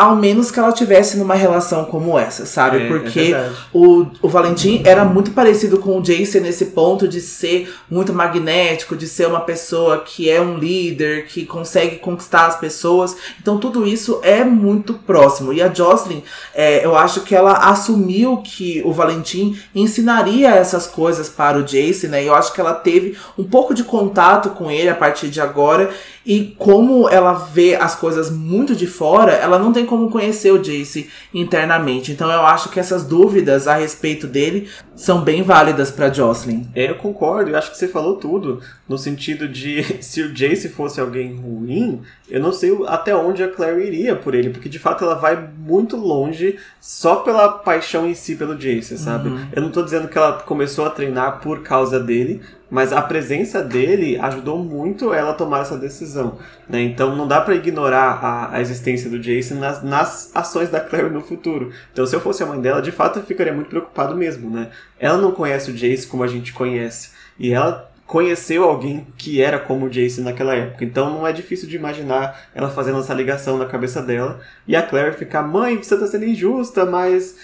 [0.00, 2.78] ao menos que ela tivesse numa relação como essa, sabe?
[2.78, 7.06] É, é Porque é o, o Valentim era muito parecido com o Jason nesse ponto
[7.06, 12.46] de ser muito magnético, de ser uma pessoa que é um líder, que consegue conquistar
[12.46, 13.14] as pessoas.
[13.42, 15.52] Então tudo isso é muito próximo.
[15.52, 16.22] E a Jocelyn,
[16.54, 22.06] é, eu acho que ela assumiu que o Valentim ensinaria essas coisas para o Jason,
[22.06, 22.24] né?
[22.24, 25.42] E eu acho que ela teve um pouco de contato com ele a partir de
[25.42, 25.90] agora.
[26.24, 30.58] E como ela vê as coisas muito de fora, ela não tem como conhecer o
[30.58, 32.12] Jace internamente.
[32.12, 36.66] Então eu acho que essas dúvidas a respeito dele são bem válidas para Jocelyn.
[36.74, 38.60] É, eu concordo, eu acho que você falou tudo.
[38.86, 43.48] No sentido de se o Jace fosse alguém ruim, eu não sei até onde a
[43.48, 48.14] Claire iria por ele, porque de fato ela vai muito longe só pela paixão em
[48.14, 49.30] si pelo Jace, sabe?
[49.30, 49.46] Uhum.
[49.52, 52.40] Eu não tô dizendo que ela começou a treinar por causa dele,
[52.70, 56.38] mas a presença dele ajudou muito ela a tomar essa decisão.
[56.68, 56.82] Né?
[56.82, 61.10] Então não dá para ignorar a, a, existência do Jason nas, nas, ações da Claire
[61.10, 61.72] no futuro.
[61.92, 64.48] Então se eu fosse a mãe dela, de fato eu ficaria muito preocupado mesmo.
[64.48, 64.70] Né?
[64.98, 67.10] Ela não conhece o Jason como a gente conhece.
[67.38, 70.84] E ela conheceu alguém que era como o Jason naquela época.
[70.84, 74.40] Então não é difícil de imaginar ela fazendo essa ligação na cabeça dela.
[74.66, 77.36] E a Claire ficar, mãe, você tá sendo injusta, mas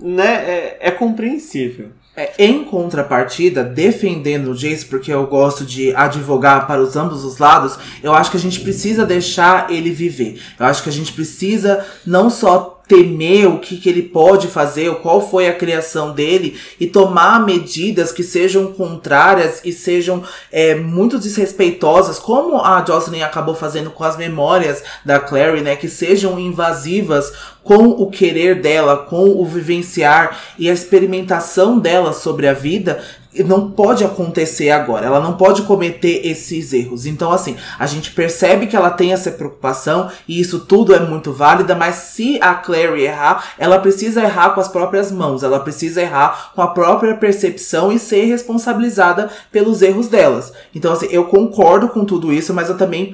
[0.00, 1.90] né, é, é compreensível.
[2.16, 7.38] É, em contrapartida, defendendo o Jace, porque eu gosto de advogar para os ambos os
[7.38, 10.40] lados, eu acho que a gente precisa deixar ele viver.
[10.58, 14.94] Eu acho que a gente precisa não só temer o que, que ele pode fazer,
[14.96, 20.22] qual foi a criação dele e tomar medidas que sejam contrárias e sejam
[20.52, 25.88] é, muito desrespeitosas, como a Jocelyn acabou fazendo com as memórias da Clary, né, que
[25.88, 27.32] sejam invasivas
[27.62, 33.02] com o querer dela, com o vivenciar e a experimentação dela sobre a vida,
[33.42, 35.06] não pode acontecer agora.
[35.06, 37.06] Ela não pode cometer esses erros.
[37.06, 41.32] Então, assim, a gente percebe que ela tem essa preocupação e isso tudo é muito
[41.32, 45.42] válida, mas se a Clary errar, ela precisa errar com as próprias mãos.
[45.42, 50.52] Ela precisa errar com a própria percepção e ser responsabilizada pelos erros delas.
[50.74, 53.12] Então, assim, eu concordo com tudo isso, mas eu também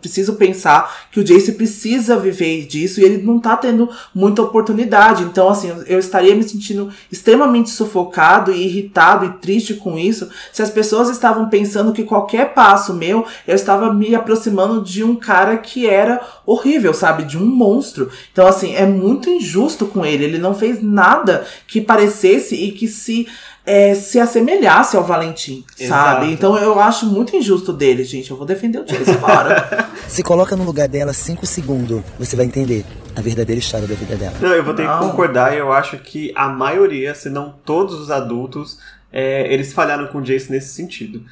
[0.00, 5.22] preciso pensar que o Jace precisa viver disso e ele não tá tendo muita oportunidade.
[5.22, 10.28] Então, assim, eu estaria me sentindo extremamente sufocado e irritado e triste triste com isso
[10.52, 15.14] se as pessoas estavam pensando que qualquer passo meu eu estava me aproximando de um
[15.14, 17.24] cara que era horrível, sabe?
[17.24, 18.10] De um monstro.
[18.32, 20.24] Então, assim, é muito injusto com ele.
[20.24, 23.26] Ele não fez nada que parecesse e que se
[23.66, 26.20] é, se assemelhasse ao Valentim, Exato.
[26.20, 26.32] sabe?
[26.32, 28.30] Então eu acho muito injusto dele, gente.
[28.30, 29.88] Eu vou defender o Jason agora.
[30.06, 32.84] Se coloca no lugar dela 5 segundos, você vai entender
[33.16, 34.34] a verdadeira história da vida dela.
[34.38, 34.98] Não, eu vou ter Não.
[34.98, 38.78] que concordar eu acho que a maioria, se não todos os adultos,
[39.16, 41.24] é, eles falharam com o Jace nesse sentido.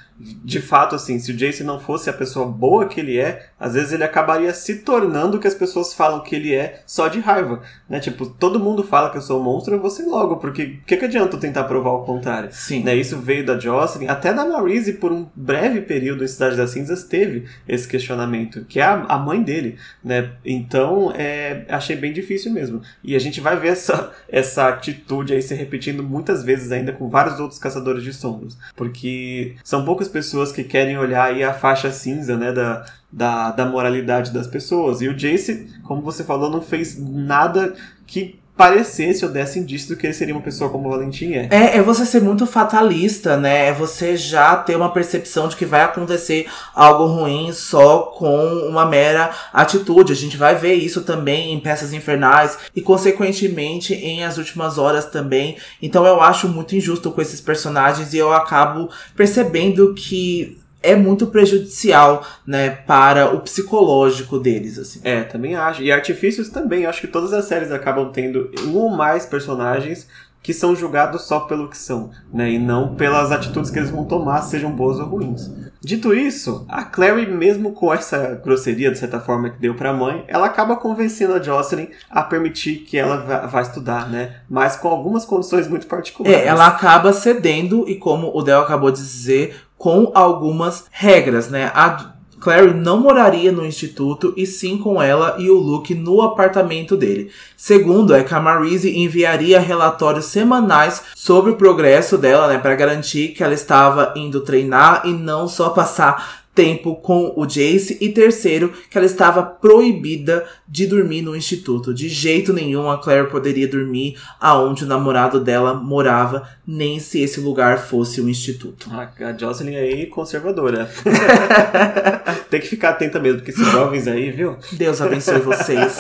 [0.45, 3.75] De fato, assim, se o Jace não fosse a pessoa boa que ele é, às
[3.75, 7.19] vezes ele acabaria se tornando o que as pessoas falam que ele é só de
[7.19, 7.61] raiva.
[7.89, 7.99] Né?
[7.99, 10.87] Tipo, todo mundo fala que eu sou um monstro, eu vou ser logo, porque o
[10.87, 12.51] que, que adianta eu tentar provar o contrário?
[12.53, 12.85] Sim.
[12.85, 16.71] Né, isso veio da Jocelyn, até da Marise, por um breve período em Cidade das
[16.71, 19.77] Cinzas, teve esse questionamento, que é a, a mãe dele.
[20.05, 20.31] Né?
[20.45, 22.81] Então, é, achei bem difícil mesmo.
[23.03, 27.09] E a gente vai ver essa, essa atitude aí se repetindo muitas vezes ainda com
[27.09, 28.57] vários outros caçadores de sombras.
[28.77, 33.67] Porque são poucas pessoas que querem olhar aí a faixa cinza né, da, da, da
[33.67, 35.01] moralidade das pessoas.
[35.01, 37.75] E o Jace, como você falou, não fez nada
[38.07, 41.49] que parecesse ou desse indício do que ele seria uma pessoa como o Valentim é.
[41.51, 43.67] É, é você ser muito fatalista, né?
[43.67, 48.37] É você já ter uma percepção de que vai acontecer algo ruim só com
[48.69, 50.13] uma mera atitude.
[50.13, 55.07] A gente vai ver isso também em Peças Infernais e, consequentemente, em As Últimas Horas
[55.07, 55.57] também.
[55.83, 61.27] Então eu acho muito injusto com esses personagens e eu acabo percebendo que é muito
[61.27, 65.01] prejudicial, né, para o psicológico deles, assim.
[65.05, 65.83] É, também acho.
[65.83, 66.87] E artifícios também.
[66.87, 70.09] Acho que todas as séries acabam tendo um ou mais personagens
[70.43, 72.51] que são julgados só pelo que são, né?
[72.51, 75.49] E não pelas atitudes que eles vão tomar, sejam boas ou ruins.
[75.81, 80.25] Dito isso, a Clary, mesmo com essa grosseria, de certa forma, que deu pra mãe,
[80.27, 84.37] ela acaba convencendo a Jocelyn a permitir que ela vá, vá estudar, né?
[84.51, 86.37] Mas com algumas condições muito particulares.
[86.37, 91.73] É, ela acaba cedendo e como o Del acabou de dizer, com algumas regras, né?
[91.75, 96.97] A Clary não moraria no instituto e sim com ela e o Luke no apartamento
[96.97, 97.33] dele.
[97.57, 103.31] Segundo, é que a Marise enviaria relatórios semanais sobre o progresso dela, né, para garantir
[103.31, 107.99] que ela estava indo treinar e não só passar tempo com o Jace.
[108.01, 111.93] E terceiro, que ela estava proibida de dormir no instituto.
[111.93, 117.41] De jeito nenhum a Claire poderia dormir aonde o namorado dela morava, nem se esse
[117.41, 118.89] lugar fosse o instituto.
[118.91, 120.91] A, a Jocelyn aí, conservadora.
[122.51, 124.57] Tem que ficar atenta mesmo, porque esses jovens aí, viu?
[124.73, 125.97] Deus abençoe vocês.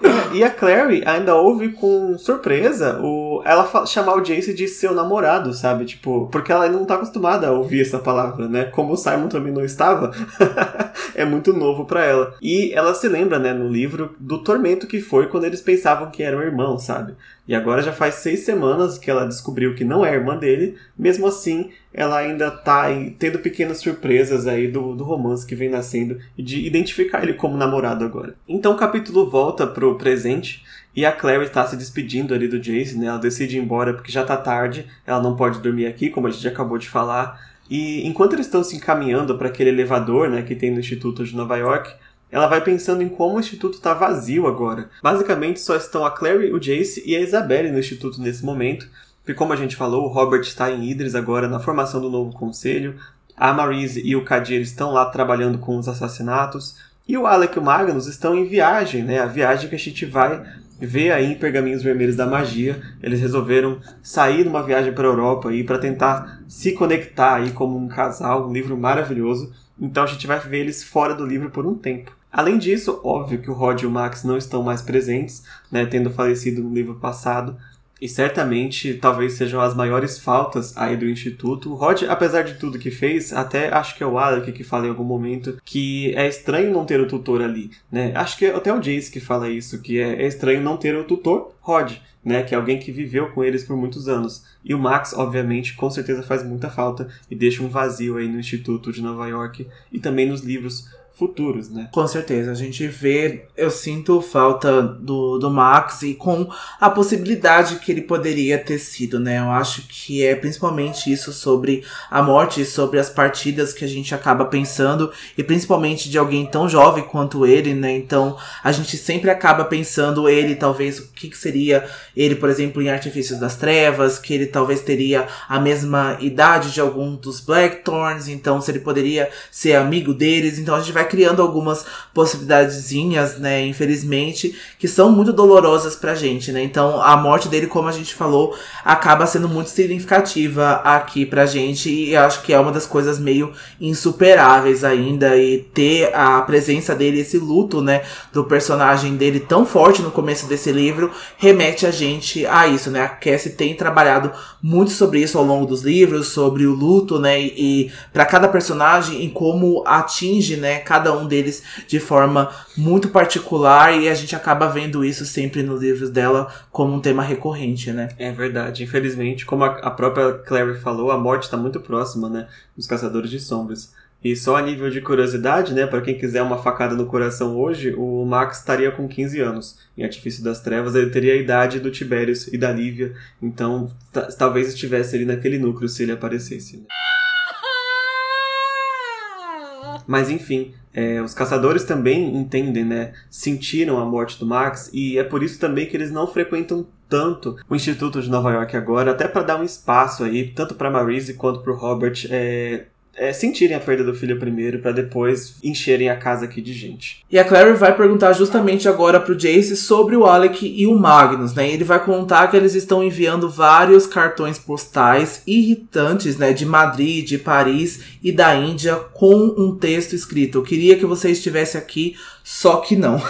[0.32, 5.52] E a Clary ainda ouve com surpresa o, ela chamar o Jace de seu namorado,
[5.52, 5.84] sabe?
[5.84, 8.64] Tipo, porque ela não tá acostumada a ouvir essa palavra, né?
[8.64, 10.12] Como o Simon também não estava,
[11.14, 12.34] é muito novo pra ela.
[12.40, 16.22] E ela se lembra, né, no livro, do tormento que foi quando eles pensavam que
[16.22, 17.14] eram irmãos, sabe?
[17.46, 21.26] E agora já faz seis semanas que ela descobriu que não é irmã dele, mesmo
[21.26, 26.18] assim, ela ainda tá aí tendo pequenas surpresas aí do, do romance que vem nascendo
[26.38, 28.36] e de identificar ele como namorado agora.
[28.48, 30.64] Então o capítulo volta pro presente
[30.94, 33.06] e a Clary está se despedindo ali do Jace, né?
[33.06, 36.30] Ela decide ir embora porque já tá tarde, ela não pode dormir aqui, como a
[36.30, 37.50] gente acabou de falar.
[37.68, 41.36] E enquanto eles estão se encaminhando para aquele elevador, né, que tem no Instituto de
[41.36, 41.94] Nova York,
[42.30, 44.88] ela vai pensando em como o instituto está vazio agora.
[45.02, 48.88] Basicamente só estão a Clary, o Jace e a Isabelle no instituto nesse momento.
[49.22, 52.32] Porque como a gente falou, o Robert está em Idris agora na formação do novo
[52.32, 52.96] conselho.
[53.36, 56.76] A Marise e o Kadir estão lá trabalhando com os assassinatos.
[57.08, 59.18] E o Alec e o Magnus estão em viagem, né?
[59.18, 60.44] A viagem que a gente vai
[60.78, 62.80] ver aí em Pergaminhos Vermelhos da Magia.
[63.02, 67.76] Eles resolveram sair numa viagem para a Europa aí para tentar se conectar aí como
[67.76, 69.52] um casal, um livro maravilhoso.
[69.80, 72.19] Então a gente vai ver eles fora do livro por um tempo.
[72.32, 76.10] Além disso, óbvio que o Rod e o Max não estão mais presentes, né, tendo
[76.10, 77.56] falecido no livro passado,
[78.00, 81.70] e certamente talvez sejam as maiores faltas aí do Instituto.
[81.70, 84.86] O Rod, apesar de tudo que fez, até acho que é o Alec que fala
[84.86, 88.12] em algum momento que é estranho não ter o tutor ali, né?
[88.14, 90.96] Acho que é até o Jace que fala isso, que é, é estranho não ter
[90.96, 91.92] o tutor Rod,
[92.24, 92.42] né?
[92.42, 94.44] Que é alguém que viveu com eles por muitos anos.
[94.64, 98.40] E o Max, obviamente, com certeza faz muita falta e deixa um vazio aí no
[98.40, 100.88] Instituto de Nova York e também nos livros
[101.20, 101.90] futuros, né?
[101.92, 106.48] Com certeza, a gente vê, eu sinto falta do, do Max e com
[106.80, 109.38] a possibilidade que ele poderia ter sido, né?
[109.38, 114.14] Eu acho que é principalmente isso sobre a morte, sobre as partidas que a gente
[114.14, 117.94] acaba pensando, e principalmente de alguém tão jovem quanto ele, né?
[117.94, 122.80] Então a gente sempre acaba pensando ele, talvez, o que, que seria ele, por exemplo,
[122.80, 128.26] em Artifícios das Trevas, que ele talvez teria a mesma idade de algum dos Blackthorns,
[128.26, 131.84] então se ele poderia ser amigo deles, então a gente vai criando algumas
[132.14, 136.62] possibilidadezinhas, né, infelizmente, que são muito dolorosas pra gente, né?
[136.62, 141.90] Então, a morte dele, como a gente falou, acaba sendo muito significativa aqui pra gente
[141.92, 147.20] e acho que é uma das coisas meio insuperáveis ainda e ter a presença dele,
[147.20, 148.02] esse luto, né,
[148.32, 153.02] do personagem dele tão forte no começo desse livro, remete a gente a isso, né?
[153.02, 154.30] A Cassie tem trabalhado
[154.62, 158.46] muito sobre isso ao longo dos livros, sobre o luto, né, e, e para cada
[158.46, 164.34] personagem em como atinge, né, cada um deles de forma muito particular e a gente
[164.34, 168.08] acaba vendo isso sempre nos livros dela como um tema recorrente, né?
[168.18, 168.84] É verdade.
[168.84, 172.46] Infelizmente, como a, a própria Clary falou, a morte está muito próxima, né,
[172.76, 173.92] dos Caçadores de Sombras.
[174.22, 177.94] E só a nível de curiosidade, né, para quem quiser uma facada no coração hoje,
[177.96, 179.78] o Max estaria com 15 anos.
[179.96, 183.90] Em Artifício das Trevas, ele teria a idade do Tiberius e da Lívia, então
[184.38, 186.76] talvez estivesse ali naquele núcleo se ele aparecesse.
[186.76, 186.82] Né?
[190.06, 193.12] Mas enfim, é, os caçadores também entendem, né?
[193.30, 197.56] Sentiram a morte do Max e é por isso também que eles não frequentam tanto
[197.68, 201.34] o Instituto de Nova York agora, até para dar um espaço aí, tanto para Marise
[201.34, 202.86] quanto para o Robert, é,
[203.16, 207.24] é, sentirem a perda do filho primeiro para depois encherem a casa aqui de gente.
[207.30, 211.54] E a Clary vai perguntar justamente agora pro Jace sobre o Alec e o Magnus,
[211.54, 211.70] né?
[211.70, 217.38] Ele vai contar que eles estão enviando vários cartões postais irritantes, né, de Madrid, de
[217.38, 222.76] Paris e da Índia com um texto escrito: "Eu queria que você estivesse aqui só
[222.76, 223.22] que não.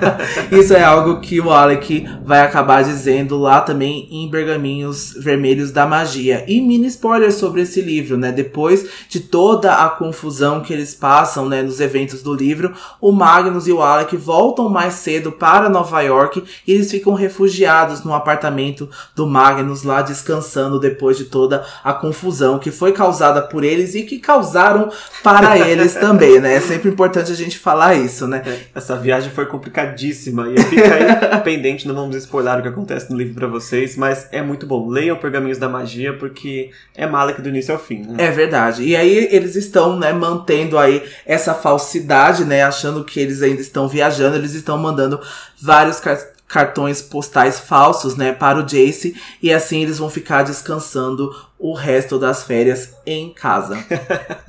[0.52, 5.86] Isso é algo que o Alec vai acabar dizendo lá também em Bergaminhos Vermelhos da
[5.86, 6.44] Magia.
[6.46, 8.30] E mini spoiler sobre esse livro, né?
[8.30, 13.66] Depois de toda a confusão que eles passam, né, nos eventos do livro, o Magnus
[13.66, 18.88] e o Alec voltam mais cedo para Nova York e eles ficam refugiados no apartamento
[19.14, 24.02] do Magnus lá descansando depois de toda a confusão que foi causada por eles e
[24.02, 24.90] que causaram
[25.22, 26.54] para eles também, né?
[26.54, 28.42] É sempre importante a gente falar isso, né?
[28.74, 33.16] Essa viagem foi complicadíssima e fica aí pendente, não vamos spoiler o que acontece no
[33.16, 34.88] livro para vocês, mas é muito bom.
[34.88, 38.16] Leiam Pergaminhos da Magia porque é Malek do início ao fim, né?
[38.18, 38.82] É verdade.
[38.82, 43.88] E aí eles estão, né, mantendo aí essa falsidade, né, achando que eles ainda estão
[43.88, 45.20] viajando, eles estão mandando
[45.60, 46.00] vários
[46.48, 52.18] cartões postais falsos, né, para o Jace e assim eles vão ficar descansando o resto
[52.18, 53.76] das férias em casa.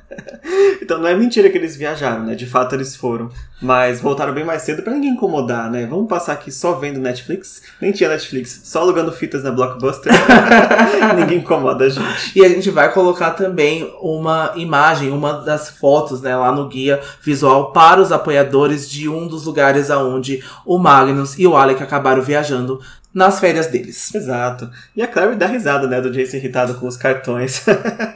[0.81, 2.35] então não é mentira que eles viajaram, né?
[2.35, 3.29] De fato eles foram.
[3.61, 5.85] Mas voltaram bem mais cedo para ninguém incomodar, né?
[5.85, 7.63] Vamos passar aqui só vendo Netflix.
[7.81, 10.13] Nem tinha Netflix, só alugando fitas na Blockbuster.
[11.17, 12.31] ninguém incomoda a gente.
[12.35, 17.01] E a gente vai colocar também uma imagem, uma das fotos, né, lá no guia
[17.21, 22.21] visual para os apoiadores de um dos lugares aonde o Magnus e o Alec acabaram
[22.21, 22.79] viajando
[23.19, 24.15] nas férias deles.
[24.15, 24.71] Exato.
[24.95, 27.65] E a Clary dá risada, né, do Jace irritado com os cartões.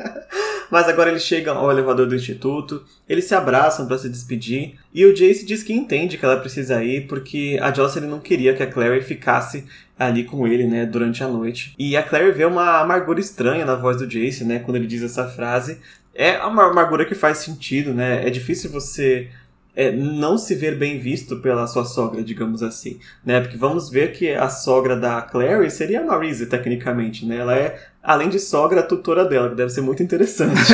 [0.72, 5.06] Mas agora eles chegam ao elevador do instituto, eles se abraçam para se despedir, e
[5.06, 8.64] o Jace diz que entende que ela precisa ir porque a Jocelyn não queria que
[8.64, 9.66] a Clary ficasse
[9.99, 11.76] ali com ele, né, durante a noite.
[11.78, 15.04] E a Clary vê uma amargura estranha na voz do Jace, né, quando ele diz
[15.04, 15.78] essa frase.
[16.16, 18.26] É uma amargura que faz sentido, né?
[18.26, 19.30] É difícil você
[19.76, 23.41] é, não se ver bem visto pela sua sogra, digamos assim, né?
[23.41, 27.38] Porque vamos ver que a sogra da Clary seria a Marise, tecnicamente, né?
[27.38, 30.74] Ela é além de sogra, a tutora dela, que deve ser muito interessante.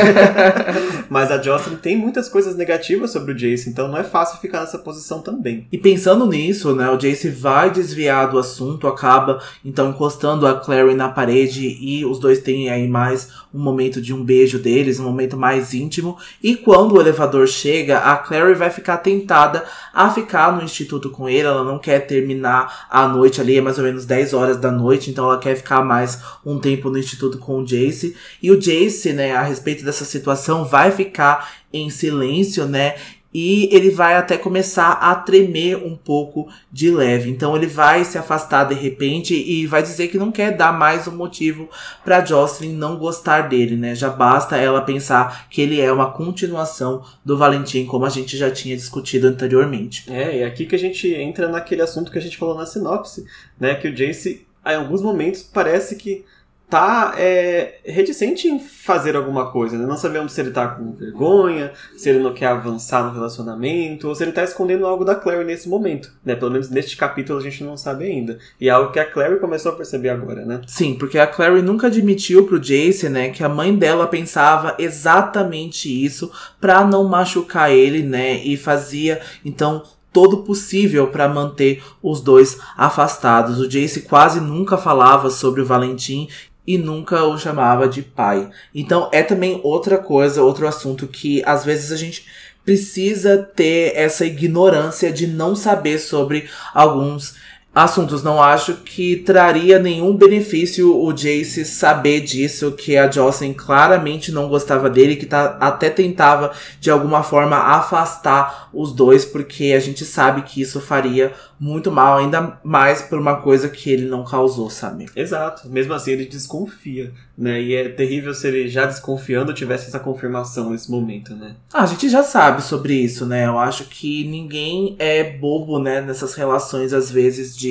[1.07, 4.61] Mas a Jocelyn tem muitas coisas negativas sobre o Jace, então não é fácil ficar
[4.61, 5.67] nessa posição também.
[5.71, 10.95] E pensando nisso, né, o Jace vai desviar do assunto, acaba então encostando a Clary
[10.95, 15.03] na parede e os dois têm aí mais um momento de um beijo deles, um
[15.03, 16.17] momento mais íntimo.
[16.41, 21.27] E quando o elevador chega, a Clary vai ficar tentada a ficar no instituto com
[21.27, 24.71] ele, ela não quer terminar a noite ali, é mais ou menos 10 horas da
[24.71, 28.15] noite, então ela quer ficar mais um tempo no instituto com o Jace.
[28.41, 32.95] E o Jace, né, a respeito dessa situação, vai ficar em silêncio, né?
[33.33, 37.29] E ele vai até começar a tremer um pouco de leve.
[37.29, 41.07] Então ele vai se afastar de repente e vai dizer que não quer dar mais
[41.07, 41.69] um motivo
[42.03, 43.93] para Jocelyn não gostar dele, né?
[43.93, 48.49] Já basta ela pensar que ele é uma continuação do Valentim, como a gente já
[48.49, 50.11] tinha discutido anteriormente.
[50.11, 52.65] É, e é aqui que a gente entra naquele assunto que a gente falou na
[52.65, 53.25] sinopse,
[53.59, 53.75] né?
[53.75, 56.25] Que o Jace, em alguns momentos, parece que
[56.69, 59.85] tá é, reticente em fazer alguma coisa, né?
[59.85, 64.13] Não sabemos se ele tá com vergonha, se ele não quer avançar no relacionamento, ou
[64.13, 66.35] se ele tá escondendo algo da Clary nesse momento, né?
[66.35, 68.37] Pelo menos neste capítulo a gente não sabe ainda.
[68.61, 70.61] E é algo que a Clary começou a perceber agora, né?
[70.67, 75.89] Sim, porque a Clary nunca admitiu pro Jace, né, que a mãe dela pensava exatamente
[75.89, 78.43] isso para não machucar ele, né?
[78.43, 83.59] E fazia, então, todo possível para manter os dois afastados.
[83.59, 86.27] O Jace quase nunca falava sobre o Valentim
[86.69, 88.47] e nunca o chamava de pai.
[88.75, 92.27] Então é também outra coisa, outro assunto que às vezes a gente
[92.63, 97.37] precisa ter essa ignorância de não saber sobre alguns
[97.83, 98.23] assuntos.
[98.23, 104.47] Não acho que traria nenhum benefício o Jace saber disso, que a Jocelyn claramente não
[104.47, 110.05] gostava dele, que tá, até tentava de alguma forma afastar os dois, porque a gente
[110.05, 114.69] sabe que isso faria muito mal, ainda mais por uma coisa que ele não causou,
[114.69, 115.07] sabe?
[115.15, 115.67] Exato.
[115.69, 117.61] Mesmo assim, ele desconfia, né?
[117.61, 121.55] E é terrível se ele já desconfiando tivesse essa confirmação nesse momento, né?
[121.73, 123.45] Ah, a gente já sabe sobre isso, né?
[123.45, 125.99] Eu acho que ninguém é bobo, né?
[125.99, 127.68] Nessas relações, às vezes, de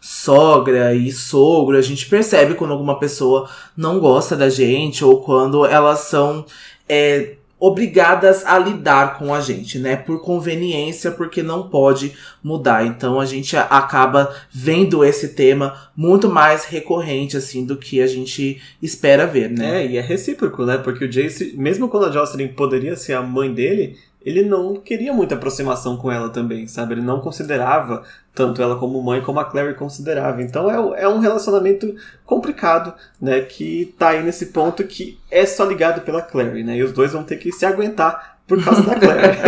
[0.00, 1.76] sogra e sogro.
[1.76, 6.44] A gente percebe quando alguma pessoa não gosta da gente ou quando elas são.
[6.88, 9.96] É, obrigadas a lidar com a gente, né?
[9.96, 12.86] Por conveniência, porque não pode mudar.
[12.86, 18.62] Então a gente acaba vendo esse tema muito mais recorrente, assim, do que a gente
[18.80, 19.82] espera ver, né?
[19.82, 20.78] É, e é recíproco, né?
[20.78, 25.12] Porque o Jace, mesmo quando a Jocelyn poderia ser a mãe dele, ele não queria
[25.12, 26.94] muita aproximação com ela também, sabe?
[26.94, 28.02] Ele não considerava
[28.34, 30.42] tanto ela como mãe como a Clary considerava.
[30.42, 31.94] Então é, é um relacionamento
[32.24, 33.40] complicado, né?
[33.40, 36.76] Que tá aí nesse ponto que é só ligado pela Clary, né?
[36.76, 39.38] E os dois vão ter que se aguentar por causa da Clary.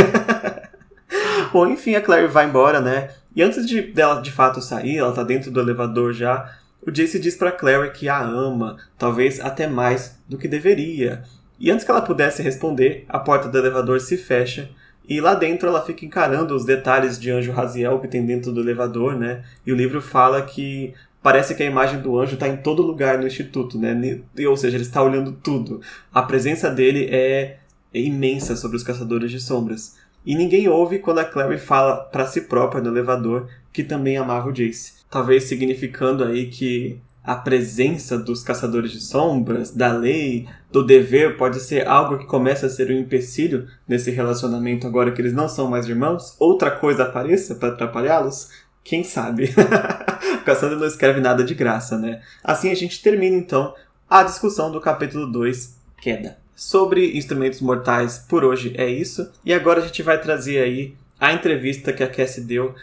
[1.52, 3.10] Bom, enfim, a Clary vai embora, né?
[3.34, 6.52] E antes de dela de fato sair, ela tá dentro do elevador já.
[6.82, 11.22] O Jace diz para Clary que a ama, talvez até mais do que deveria.
[11.60, 14.70] E antes que ela pudesse responder, a porta do elevador se fecha
[15.06, 18.60] e lá dentro ela fica encarando os detalhes de Anjo Raziel que tem dentro do
[18.60, 19.42] elevador, né?
[19.66, 23.18] E o livro fala que parece que a imagem do anjo está em todo lugar
[23.18, 24.20] no instituto, né?
[24.48, 25.80] Ou seja, ele está olhando tudo.
[26.12, 27.58] A presença dele é
[27.92, 29.96] imensa sobre os caçadores de sombras.
[30.24, 34.48] E ninguém ouve quando a Clary fala para si própria no elevador que também amava
[34.48, 34.92] o Jace.
[35.10, 37.00] Talvez significando aí que
[37.30, 42.66] a presença dos caçadores de sombras, da lei, do dever pode ser algo que começa
[42.66, 46.34] a ser um empecilho nesse relacionamento agora que eles não são mais irmãos?
[46.40, 48.48] Outra coisa apareça para atrapalhá-los?
[48.82, 49.48] Quem sabe?
[50.44, 52.20] Cassandra não escreve nada de graça, né?
[52.42, 53.76] Assim a gente termina então
[54.08, 56.36] a discussão do capítulo 2, Queda.
[56.56, 59.30] Sobre instrumentos mortais, por hoje é isso.
[59.44, 62.74] E agora a gente vai trazer aí a entrevista que a Cassie deu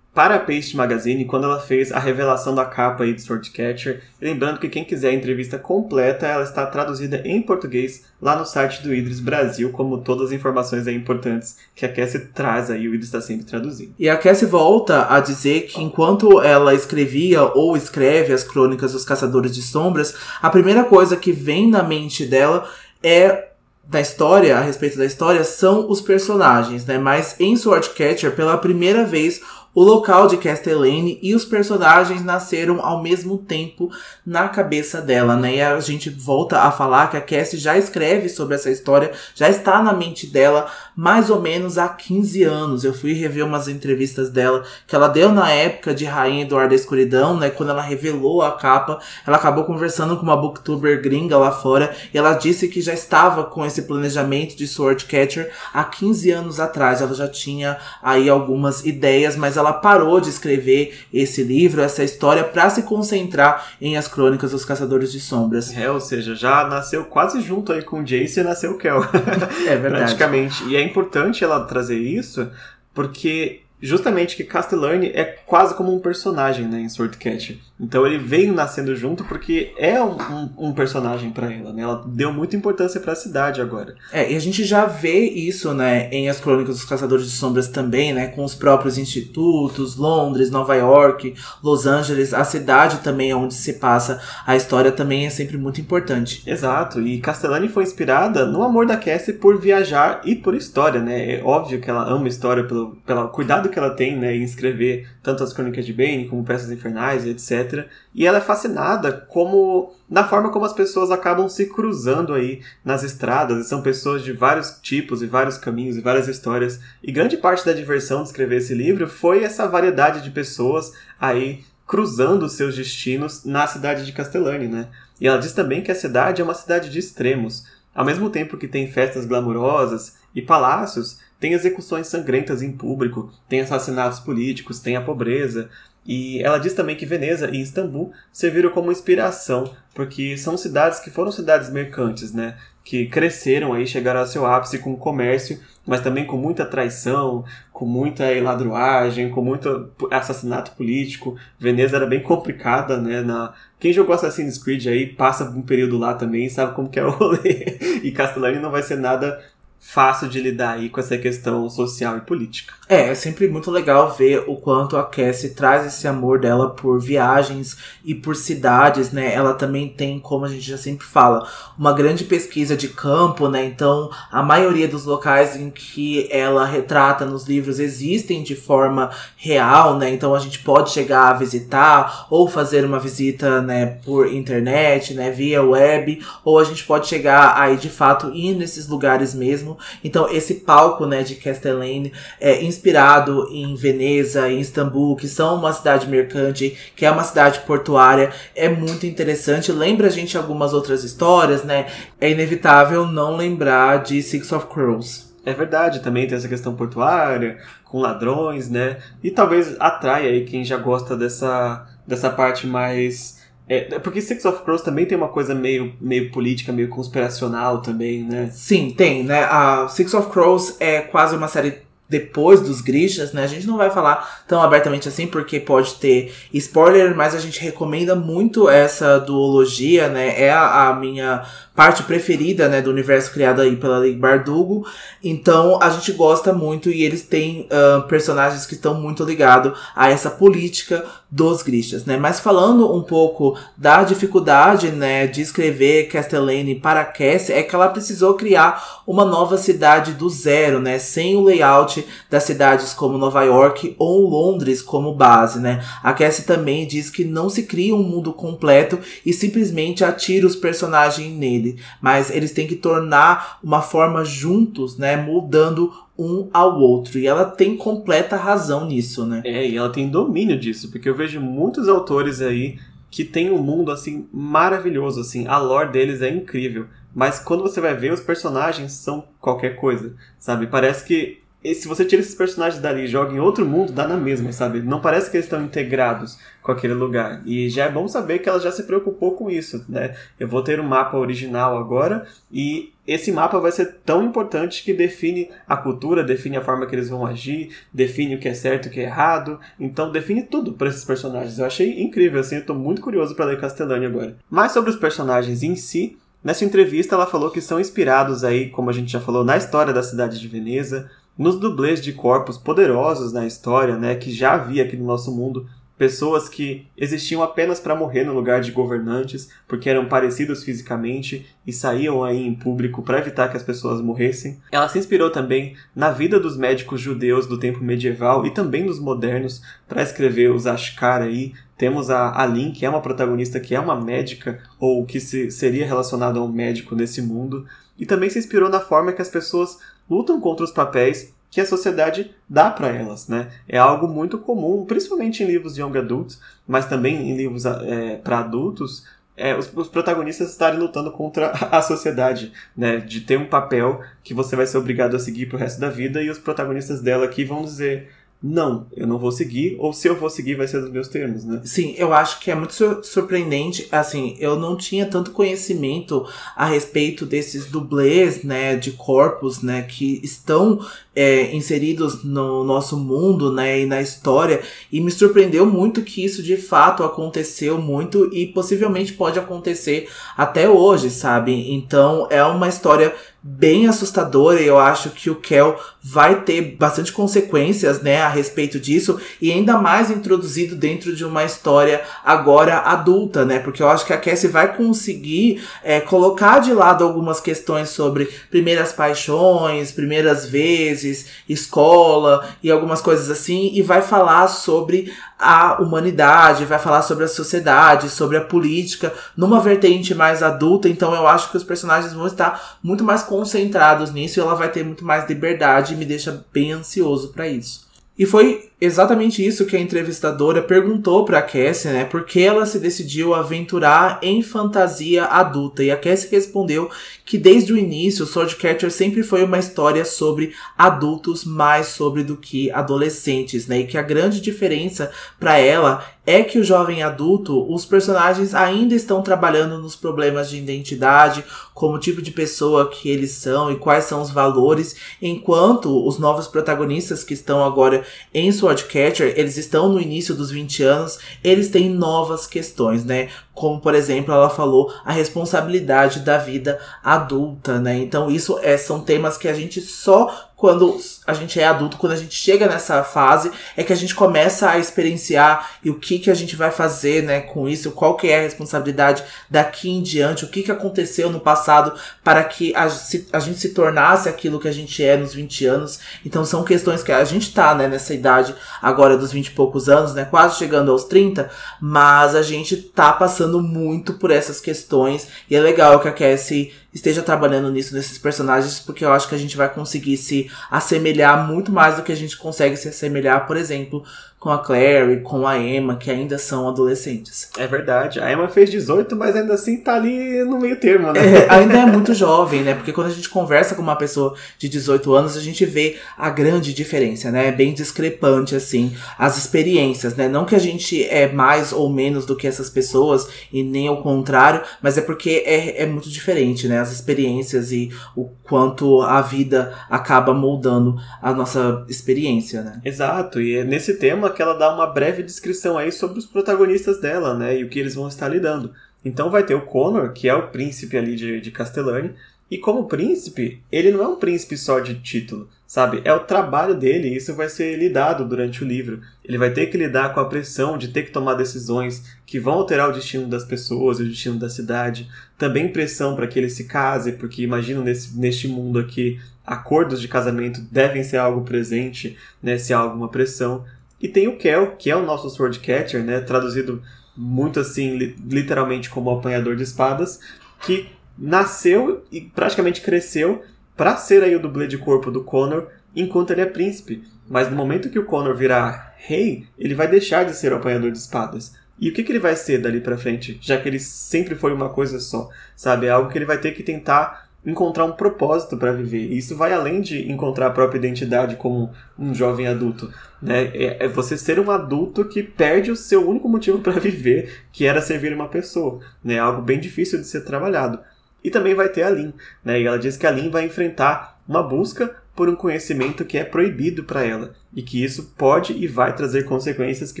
[0.14, 4.02] para a Paste Magazine quando ela fez a revelação da capa aí de Swordcatcher.
[4.20, 8.82] Lembrando que quem quiser a entrevista completa, ela está traduzida em português lá no site
[8.82, 12.94] do Idris Brasil, como todas as informações aí importantes que a Cassie traz aí, o
[12.94, 13.94] Idris está sempre traduzindo.
[13.98, 19.04] E a Cassie volta a dizer que enquanto ela escrevia ou escreve as crônicas dos
[19.04, 22.68] Caçadores de Sombras, a primeira coisa que vem na mente dela
[23.02, 23.50] é
[23.90, 26.96] da história, a respeito da história, são os personagens, né?
[26.96, 29.40] Mas em Swordcatcher, pela primeira vez,
[29.74, 33.90] o local de Castellane e os personagens nasceram ao mesmo tempo
[34.26, 35.56] na cabeça dela, né?
[35.56, 39.48] E a gente volta a falar que a Cassie já escreve sobre essa história, já
[39.48, 40.66] está na mente dela
[40.96, 42.84] mais ou menos há 15 anos.
[42.84, 46.74] Eu fui rever umas entrevistas dela que ela deu na época de Rainha Eduarda da
[46.74, 47.50] Escuridão, né?
[47.50, 52.18] Quando ela revelou a capa, ela acabou conversando com uma booktuber gringa lá fora e
[52.18, 57.00] ela disse que já estava com esse planejamento de Swordcatcher há 15 anos atrás.
[57.00, 62.42] Ela já tinha aí algumas ideias, mas ela parou de escrever esse livro, essa história,
[62.44, 65.76] para se concentrar em As Crônicas dos Caçadores de Sombras.
[65.76, 69.00] É, ou seja, já nasceu quase junto aí com Jace e nasceu Kel.
[69.66, 70.04] É verdade.
[70.04, 70.64] Praticamente.
[70.64, 72.50] E é importante ela trazer isso,
[72.94, 77.58] porque justamente que Castellani é quase como um personagem né, em Swordcatcher.
[77.80, 81.82] Então ele veio nascendo junto porque é um, um, um personagem para ela, né?
[81.82, 83.94] Ela deu muita importância para a cidade agora.
[84.12, 87.68] É, e a gente já vê isso, né, em As Crônicas dos Caçadores de Sombras
[87.68, 93.54] também, né, com os próprios institutos, Londres, Nova York, Los Angeles, a cidade também onde
[93.54, 96.42] se passa a história também é sempre muito importante.
[96.46, 101.36] Exato, e Castellani foi inspirada no amor da Cassie por viajar e por história, né?
[101.36, 105.08] É óbvio que ela ama história pelo, pelo cuidado que ela tem, né, em escrever
[105.22, 107.86] tanto as Crônicas de Bane como Peças Infernais, etc.
[108.14, 113.02] E ela é fascinada como na forma como as pessoas acabam se cruzando aí nas
[113.02, 116.80] estradas, e são pessoas de vários tipos e vários caminhos e várias histórias.
[117.02, 121.64] E grande parte da diversão de escrever esse livro foi essa variedade de pessoas aí
[121.86, 124.88] cruzando seus destinos na cidade de Castellani, né?
[125.20, 127.64] E ela diz também que a cidade é uma cidade de extremos.
[127.92, 133.62] Ao mesmo tempo que tem festas glamourosas e palácios, tem execuções sangrentas em público, tem
[133.62, 135.70] assassinatos políticos, tem a pobreza.
[136.06, 141.10] E ela diz também que Veneza e Istambul serviram como inspiração, porque são cidades que
[141.10, 142.56] foram cidades mercantes, né?
[142.84, 147.44] Que cresceram aí, chegaram ao seu ápice com o comércio, mas também com muita traição,
[147.72, 151.36] com muita ladruagem, com muito assassinato político.
[151.58, 153.20] Veneza era bem complicada, né?
[153.20, 153.52] Na...
[153.78, 157.10] Quem jogou Assassin's Creed aí passa um período lá também, sabe como que é o
[157.12, 157.78] rolê.
[158.02, 159.38] E Castellani não vai ser nada
[159.80, 162.74] fácil de lidar aí com essa questão social e política.
[162.86, 167.00] É, é sempre muito legal ver o quanto a Cassie traz esse amor dela por
[167.00, 169.32] viagens e por cidades, né?
[169.32, 173.64] Ela também tem, como a gente já sempre fala, uma grande pesquisa de campo, né?
[173.64, 179.96] Então, a maioria dos locais em que ela retrata nos livros existem de forma real,
[179.96, 180.12] né?
[180.12, 185.30] Então, a gente pode chegar a visitar ou fazer uma visita, né, por internet, né,
[185.30, 189.78] via web, ou a gente pode chegar aí de fato ir nesses lugares mesmo mesmo.
[190.02, 195.72] Então, esse palco, né, de Castellane é inspirado em Veneza, em Istambul, que são uma
[195.72, 199.72] cidade mercante, que é uma cidade portuária, é muito interessante.
[199.72, 201.86] Lembra a gente algumas outras histórias, né?
[202.20, 205.30] É inevitável não lembrar de Six of Crows.
[205.44, 208.98] É verdade, também tem essa questão portuária, com ladrões, né?
[209.22, 213.39] E talvez atrai aí quem já gosta dessa, dessa parte mais
[213.70, 217.80] é, é, porque Six of Crows também tem uma coisa meio, meio política, meio conspiracional
[217.80, 218.50] também, né?
[218.52, 219.44] Sim, tem, né?
[219.44, 221.78] A Six of Crows é quase uma série
[222.08, 223.44] depois dos Grishas, né?
[223.44, 227.60] A gente não vai falar tão abertamente assim porque pode ter spoiler, mas a gente
[227.60, 230.42] recomenda muito essa duologia, né?
[230.42, 234.84] É a, a minha parte preferida, né, do universo criado aí pela Lei Bardugo.
[235.22, 240.10] Então a gente gosta muito e eles têm uh, personagens que estão muito ligados a
[240.10, 242.16] essa política dos Grishas, né?
[242.16, 247.88] Mas falando um pouco da dificuldade, né, de escrever Castellane para Cassie, é que ela
[247.88, 253.42] precisou criar uma nova cidade do zero, né, sem o layout das cidades como Nova
[253.42, 255.84] York ou Londres como base, né?
[256.02, 260.56] A Cassie também diz que não se cria um mundo completo e simplesmente atira os
[260.56, 267.18] personagens nele mas eles têm que tornar uma forma juntos, né, mudando um ao outro.
[267.18, 269.40] E ela tem completa razão nisso, né?
[269.44, 272.78] É, e ela tem domínio disso, porque eu vejo muitos autores aí
[273.10, 276.86] que tem um mundo assim maravilhoso, assim, a lore deles é incrível.
[277.12, 280.68] Mas quando você vai ver, os personagens são qualquer coisa, sabe?
[280.68, 284.08] Parece que e se você tira esses personagens dali e joga em outro mundo, dá
[284.08, 284.80] na mesma, sabe?
[284.80, 287.42] Não parece que eles estão integrados com aquele lugar.
[287.44, 290.16] E já é bom saber que ela já se preocupou com isso, né?
[290.38, 294.94] Eu vou ter um mapa original agora e esse mapa vai ser tão importante que
[294.94, 298.86] define a cultura, define a forma que eles vão agir, define o que é certo
[298.86, 299.60] e o que é errado.
[299.78, 301.58] Então define tudo para esses personagens.
[301.58, 304.36] Eu achei incrível, assim, eu tô muito curioso para ler Castellani agora.
[304.48, 308.88] Mais sobre os personagens em si, Nessa entrevista ela falou que são inspirados aí, como
[308.88, 311.10] a gente já falou, na história da cidade de Veneza,
[311.40, 315.66] nos dublês de corpos poderosos na história, né, que já havia aqui no nosso mundo
[315.96, 321.72] pessoas que existiam apenas para morrer no lugar de governantes, porque eram parecidos fisicamente e
[321.72, 324.58] saíam aí em público para evitar que as pessoas morressem.
[324.72, 328.98] Ela se inspirou também na vida dos médicos judeus do tempo medieval e também dos
[328.98, 331.52] modernos para escrever os Ashkar aí.
[331.76, 335.86] Temos a Alin, que é uma protagonista que é uma médica ou que se, seria
[335.86, 337.66] relacionada a um médico nesse mundo,
[337.98, 339.78] e também se inspirou na forma que as pessoas
[340.10, 343.48] lutam contra os papéis que a sociedade dá para elas, né?
[343.68, 348.16] É algo muito comum, principalmente em livros de young adults, mas também em livros é,
[348.16, 349.04] para adultos,
[349.36, 352.98] é, os, os, protagonistas estarem lutando contra a sociedade, né?
[352.98, 356.22] De ter um papel que você vai ser obrigado a seguir pro resto da vida
[356.22, 358.10] e os protagonistas dela aqui vão dizer
[358.42, 361.44] não, eu não vou seguir, ou se eu vou seguir vai ser dos meus termos,
[361.44, 361.60] né?
[361.62, 362.72] Sim, eu acho que é muito
[363.04, 366.26] surpreendente, assim, eu não tinha tanto conhecimento
[366.56, 370.80] a respeito desses dublês, né, de corpos, né, que estão
[371.14, 376.42] é, inseridos no nosso mundo, né, e na história, e me surpreendeu muito que isso
[376.42, 381.74] de fato aconteceu muito e possivelmente pode acontecer até hoje, sabe?
[381.74, 387.12] Então é uma história bem assustadora e eu acho que o Kel vai ter bastante
[387.12, 393.44] consequências, né, a respeito disso e ainda mais introduzido dentro de uma história agora adulta,
[393.44, 397.88] né, porque eu acho que a Cassie vai conseguir é, colocar de lado algumas questões
[397.88, 405.80] sobre primeiras paixões, primeiras vezes, escola e algumas coisas assim e vai falar sobre a
[405.80, 410.88] humanidade, vai falar sobre a sociedade, sobre a política, numa vertente mais adulta.
[410.88, 414.70] Então eu acho que os personagens vão estar muito mais concentrados nisso e ela vai
[414.70, 417.88] ter muito mais liberdade e me deixa bem ansioso para isso.
[418.18, 422.04] E foi exatamente isso que a entrevistadora perguntou pra Cassie, né?
[422.04, 425.84] Por que ela se decidiu aventurar em fantasia adulta?
[425.84, 426.90] E a Cassie respondeu
[427.24, 432.70] que desde o início, Swordcatcher sempre foi uma história sobre adultos mais sobre do que
[432.70, 433.80] adolescentes, né?
[433.80, 438.94] E que a grande diferença para ela é que o jovem adulto, os personagens ainda
[438.94, 441.44] estão trabalhando nos problemas de identidade,
[441.74, 446.46] como tipo de pessoa que eles são e quais são os valores, enquanto os novos
[446.46, 448.04] protagonistas que estão agora
[448.34, 453.28] em Swordcatcher, eles estão no início dos 20 anos, eles têm novas questões, né?
[453.60, 457.98] Como, por exemplo, ela falou, a responsabilidade da vida adulta, né?
[457.98, 462.12] Então, isso é, são temas que a gente só quando a gente é adulto, quando
[462.12, 466.18] a gente chega nessa fase, é que a gente começa a experienciar e o que
[466.18, 470.02] que a gente vai fazer, né, com isso, qual que é a responsabilidade daqui em
[470.02, 472.86] diante, o que que aconteceu no passado para que a,
[473.32, 475.98] a gente se tornasse aquilo que a gente é nos 20 anos.
[476.26, 479.88] Então são questões que a gente tá, né, nessa idade agora dos 20 e poucos
[479.88, 481.48] anos, né, quase chegando aos 30,
[481.80, 485.26] mas a gente tá passando muito por essas questões.
[485.48, 489.34] E é legal que a Cassie esteja trabalhando nisso, nesses personagens, porque eu acho que
[489.34, 493.46] a gente vai conseguir se assemelhar muito mais do que a gente consegue se assemelhar,
[493.46, 494.04] por exemplo,
[494.40, 497.50] com a Clary, com a Emma, que ainda são adolescentes.
[497.58, 498.18] É verdade.
[498.20, 501.20] A Emma fez 18, mas ainda assim tá ali no meio termo, né?
[501.20, 502.74] É, ainda é muito jovem, né?
[502.74, 506.30] Porque quando a gente conversa com uma pessoa de 18 anos, a gente vê a
[506.30, 507.48] grande diferença, né?
[507.48, 510.26] É bem discrepante, assim, as experiências, né?
[510.26, 514.02] Não que a gente é mais ou menos do que essas pessoas, e nem ao
[514.02, 516.80] contrário, mas é porque é, é muito diferente, né?
[516.80, 522.80] As experiências e o quanto a vida acaba moldando a nossa experiência, né?
[522.82, 527.00] Exato, e é nesse tema que ela dá uma breve descrição aí sobre os protagonistas
[527.00, 528.72] dela, né, e o que eles vão estar lidando.
[529.04, 532.14] Então vai ter o Connor, que é o príncipe ali de, de Castellani,
[532.50, 536.02] e como príncipe, ele não é um príncipe só de título, sabe?
[536.04, 539.00] É o trabalho dele e isso vai ser lidado durante o livro.
[539.24, 542.54] Ele vai ter que lidar com a pressão de ter que tomar decisões que vão
[542.54, 545.08] alterar o destino das pessoas o destino da cidade.
[545.38, 550.08] Também pressão para que ele se case, porque imagino nesse, neste mundo aqui, acordos de
[550.08, 552.58] casamento devem ser algo presente, né?
[552.58, 553.64] Se há alguma pressão.
[554.00, 556.20] E tem o Kel, que é o nosso Swordcatcher, né?
[556.20, 556.82] Traduzido
[557.16, 560.20] muito assim, li literalmente como apanhador de espadas,
[560.64, 563.42] que nasceu e praticamente cresceu
[563.76, 567.04] para ser aí o dublê de corpo do Connor enquanto ele é príncipe.
[567.28, 570.90] Mas no momento que o Connor virar rei, ele vai deixar de ser o apanhador
[570.90, 571.54] de espadas.
[571.78, 573.38] E o que, que ele vai ser dali para frente?
[573.40, 575.86] Já que ele sempre foi uma coisa só, sabe?
[575.86, 579.10] É algo que ele vai ter que tentar encontrar um propósito para viver.
[579.10, 582.92] E isso vai além de encontrar a própria identidade como um jovem adulto.
[583.20, 583.50] Né?
[583.54, 587.64] É, é você ser um adulto que perde o seu único motivo para viver, que
[587.64, 588.80] era servir uma pessoa.
[589.02, 589.18] Né?
[589.18, 590.78] Algo bem difícil de ser trabalhado.
[591.22, 592.12] E também vai ter a Lin.
[592.44, 592.60] Né?
[592.60, 596.24] E ela diz que a Lin vai enfrentar uma busca por um conhecimento que é
[596.24, 600.00] proibido para ela e que isso pode e vai trazer consequências que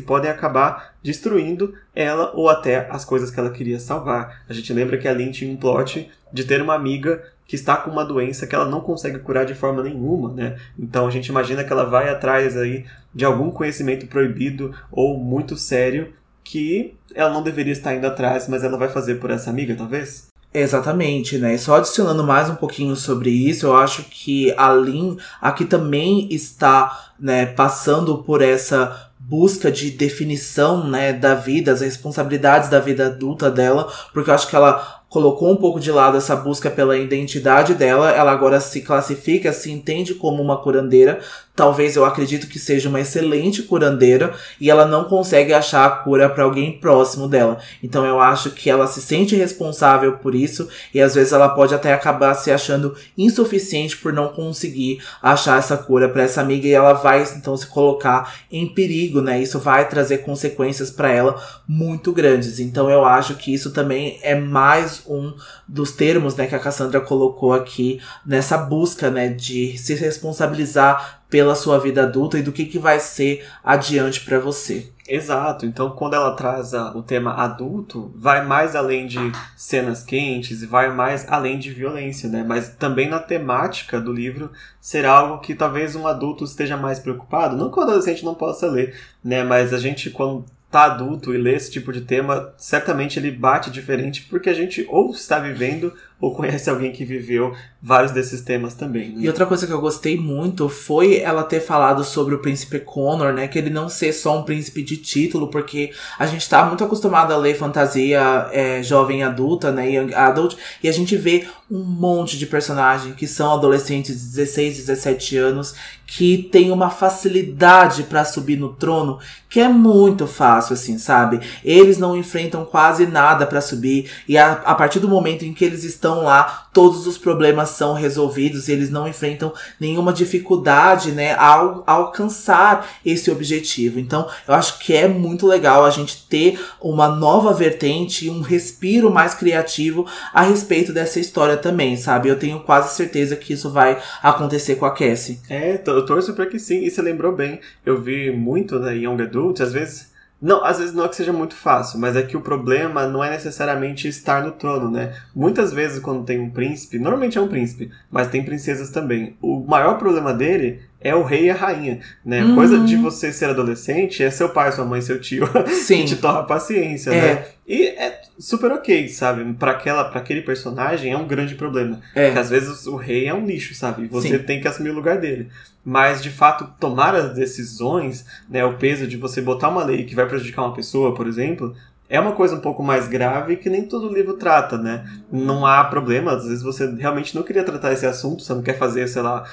[0.00, 4.42] podem acabar destruindo ela ou até as coisas que ela queria salvar.
[4.48, 7.76] A gente lembra que a Lin tinha um plot de ter uma amiga que está
[7.76, 10.56] com uma doença que ela não consegue curar de forma nenhuma, né?
[10.78, 15.56] Então a gente imagina que ela vai atrás aí de algum conhecimento proibido ou muito
[15.56, 16.12] sério
[16.44, 20.29] que ela não deveria estar indo atrás, mas ela vai fazer por essa amiga, talvez?
[20.52, 21.56] Exatamente, né?
[21.56, 27.12] Só adicionando mais um pouquinho sobre isso, eu acho que a Lin aqui também está,
[27.20, 33.48] né, passando por essa busca de definição, né, da vida, as responsabilidades da vida adulta
[33.48, 37.74] dela, porque eu acho que ela colocou um pouco de lado essa busca pela identidade
[37.74, 41.20] dela, ela agora se classifica, se entende como uma curandeira.
[41.60, 46.26] Talvez eu acredito que seja uma excelente curandeira e ela não consegue achar a cura
[46.26, 47.58] para alguém próximo dela.
[47.82, 51.74] Então eu acho que ela se sente responsável por isso e às vezes ela pode
[51.74, 56.72] até acabar se achando insuficiente por não conseguir achar essa cura para essa amiga e
[56.72, 59.42] ela vai então se colocar em perigo, né?
[59.42, 61.38] Isso vai trazer consequências para ela
[61.68, 62.58] muito grandes.
[62.58, 65.34] Então eu acho que isso também é mais um
[65.68, 71.54] dos termos né, que a Cassandra colocou aqui nessa busca né, de se responsabilizar pela
[71.54, 74.90] sua vida adulta e do que, que vai ser adiante para você.
[75.08, 79.18] Exato, então quando ela traz o tema adulto, vai mais além de
[79.56, 82.44] cenas quentes e vai mais além de violência, né?
[82.46, 87.56] Mas também na temática do livro será algo que talvez um adulto esteja mais preocupado.
[87.56, 89.42] Não que o adolescente não possa ler, né?
[89.42, 93.70] Mas a gente, quando tá adulto e lê esse tipo de tema, certamente ele bate
[93.70, 98.74] diferente porque a gente ou está vivendo ou conhece alguém que viveu vários desses temas
[98.74, 99.10] também.
[99.10, 99.22] Né?
[99.22, 103.32] E outra coisa que eu gostei muito foi ela ter falado sobre o príncipe Connor,
[103.32, 103.48] né?
[103.48, 107.32] Que ele não ser só um príncipe de título, porque a gente tá muito acostumado
[107.32, 109.90] a ler fantasia é, jovem adulta, né?
[109.90, 114.76] Young adult, e a gente vê um monte de personagens que são adolescentes de 16,
[114.78, 115.74] 17 anos
[116.04, 121.40] que tem uma facilidade para subir no trono que é muito fácil, assim, sabe?
[121.64, 125.64] Eles não enfrentam quase nada para subir e a, a, partir do momento em que
[125.64, 131.34] eles estão lá, todos os problemas são resolvidos e eles não enfrentam nenhuma dificuldade, né,
[131.34, 133.98] ao, ao alcançar esse objetivo.
[133.98, 139.10] Então, eu acho que é muito legal a gente ter uma nova vertente um respiro
[139.10, 142.28] mais criativo a respeito dessa história também, sabe?
[142.28, 145.40] Eu tenho quase certeza que isso vai acontecer com a Cassie.
[145.48, 146.84] É, eu torço para que sim.
[146.84, 147.60] E você lembrou bem.
[147.84, 150.10] Eu vi muito né, Young Adult, às vezes.
[150.40, 153.22] Não, às vezes não é que seja muito fácil, mas é que o problema não
[153.22, 155.14] é necessariamente estar no trono, né?
[155.34, 159.36] Muitas vezes quando tem um príncipe, normalmente é um príncipe, mas tem princesas também.
[159.42, 162.44] O maior problema dele é o rei e a rainha, né?
[162.44, 162.54] Uhum.
[162.54, 166.02] Coisa de você ser adolescente é seu pai, sua mãe, seu tio Sim.
[166.02, 167.34] que te torna paciência, é.
[167.34, 167.44] né?
[167.66, 169.54] E é super ok, sabe?
[169.54, 172.26] Para aquela, para aquele personagem é um grande problema, é.
[172.26, 174.06] porque às vezes o rei é um lixo, sabe?
[174.08, 174.38] Você Sim.
[174.44, 175.48] tem que assumir o lugar dele.
[175.82, 178.64] Mas de fato tomar as decisões, né?
[178.64, 181.74] O peso de você botar uma lei que vai prejudicar uma pessoa, por exemplo,
[182.10, 185.08] é uma coisa um pouco mais grave que nem todo livro trata, né?
[185.30, 188.76] Não há problema, às vezes você realmente não queria tratar esse assunto, você não quer
[188.76, 189.44] fazer, sei lá,